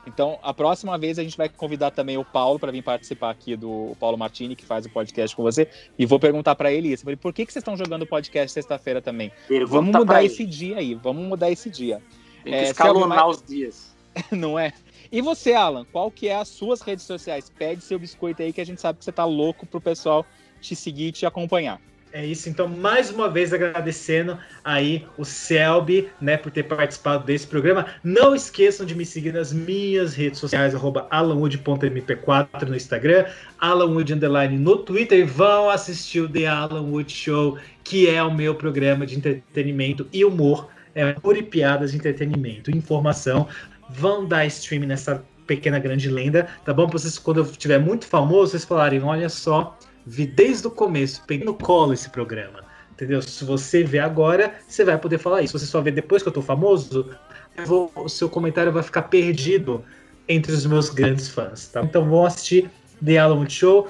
[0.07, 3.55] Então, a próxima vez a gente vai convidar também o Paulo para vir participar aqui
[3.55, 5.67] do Paulo Martini, que faz o podcast com você,
[5.97, 7.05] e vou perguntar para ele isso.
[7.17, 9.31] Por que, que vocês estão jogando podcast sexta-feira também?
[9.47, 12.01] Pergunta vamos mudar esse dia aí, vamos mudar esse dia.
[12.43, 13.37] Tem que é, escalonar mais...
[13.37, 13.95] os dias.
[14.31, 14.73] Não é?
[15.11, 17.51] E você, Alan, qual que é as suas redes sociais?
[17.55, 20.25] Pede seu biscoito aí que a gente sabe que você tá louco pro pessoal
[20.59, 21.79] te seguir e te acompanhar.
[22.13, 27.47] É isso, então, mais uma vez agradecendo aí o Selby, né, por ter participado desse
[27.47, 27.85] programa.
[28.03, 33.25] Não esqueçam de me seguir nas minhas redes sociais, arroba alanwood.mp4 no Instagram,
[33.57, 38.33] alanwood underline no Twitter e vão assistir o The Alan Wood Show, que é o
[38.33, 43.47] meu programa de entretenimento e humor, é pura e piadas de entretenimento e informação.
[43.89, 46.89] Vão dar stream nessa pequena grande lenda, tá bom?
[46.89, 51.23] Pra vocês, quando eu estiver muito famoso, vocês falarem, olha só vi desde o começo,
[51.25, 52.63] peguei no colo esse programa.
[52.91, 53.21] Entendeu?
[53.21, 55.57] Se você vê agora, você vai poder falar isso.
[55.57, 57.09] Se você só vê depois que eu tô famoso,
[57.57, 59.83] eu vou, o seu comentário vai ficar perdido
[60.27, 61.67] entre os meus grandes fãs.
[61.67, 61.81] Tá?
[61.81, 62.69] Então vão assistir
[63.03, 63.89] The Alan Show.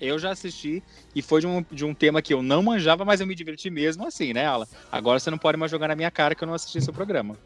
[0.00, 0.82] Eu já assisti
[1.14, 3.70] e foi de um, de um tema que eu não manjava, mas eu me diverti
[3.70, 4.66] mesmo assim, né, Alan?
[4.90, 7.36] Agora você não pode mais jogar na minha cara que eu não assisti seu programa.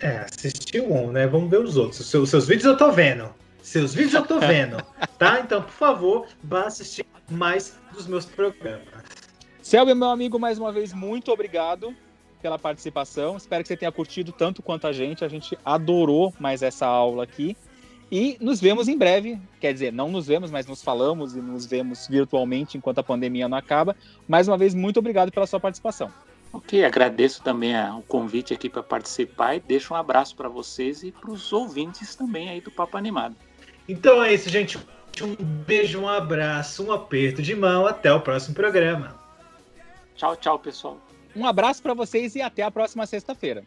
[0.00, 1.26] É, assisti um, né?
[1.26, 2.00] Vamos ver os outros.
[2.00, 3.28] Os seus, seus vídeos eu tô vendo.
[3.62, 4.76] Seus vídeos eu tô vendo,
[5.18, 5.38] tá?
[5.38, 8.86] Então, por favor, vá assistir mais dos meus programas.
[9.62, 11.94] Selby, meu amigo, mais uma vez, muito obrigado
[12.40, 13.36] pela participação.
[13.36, 15.24] Espero que você tenha curtido tanto quanto a gente.
[15.24, 17.56] A gente adorou mais essa aula aqui.
[18.10, 19.40] E nos vemos em breve.
[19.60, 23.48] Quer dizer, não nos vemos, mas nos falamos e nos vemos virtualmente enquanto a pandemia
[23.48, 23.96] não acaba.
[24.28, 26.12] Mais uma vez, muito obrigado pela sua participação.
[26.52, 31.10] Ok, agradeço também o convite aqui para participar e deixo um abraço para vocês e
[31.10, 33.34] para os ouvintes também aí do Papo Animado.
[33.88, 34.78] Então é isso, gente.
[35.20, 37.86] Um beijo, um abraço, um aperto de mão.
[37.86, 39.14] Até o próximo programa.
[40.14, 40.98] Tchau, tchau, pessoal.
[41.34, 43.64] Um abraço para vocês e até a próxima sexta-feira.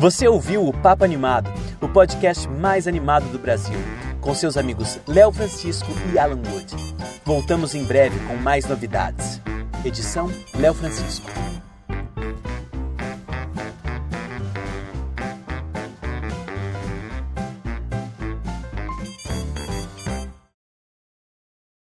[0.00, 1.48] Você ouviu o Papo Animado,
[1.80, 3.78] o podcast mais animado do Brasil
[4.22, 6.74] com seus amigos Léo Francisco e Alan Wood.
[7.24, 9.40] Voltamos em breve com mais novidades.
[9.84, 11.28] Edição Léo Francisco.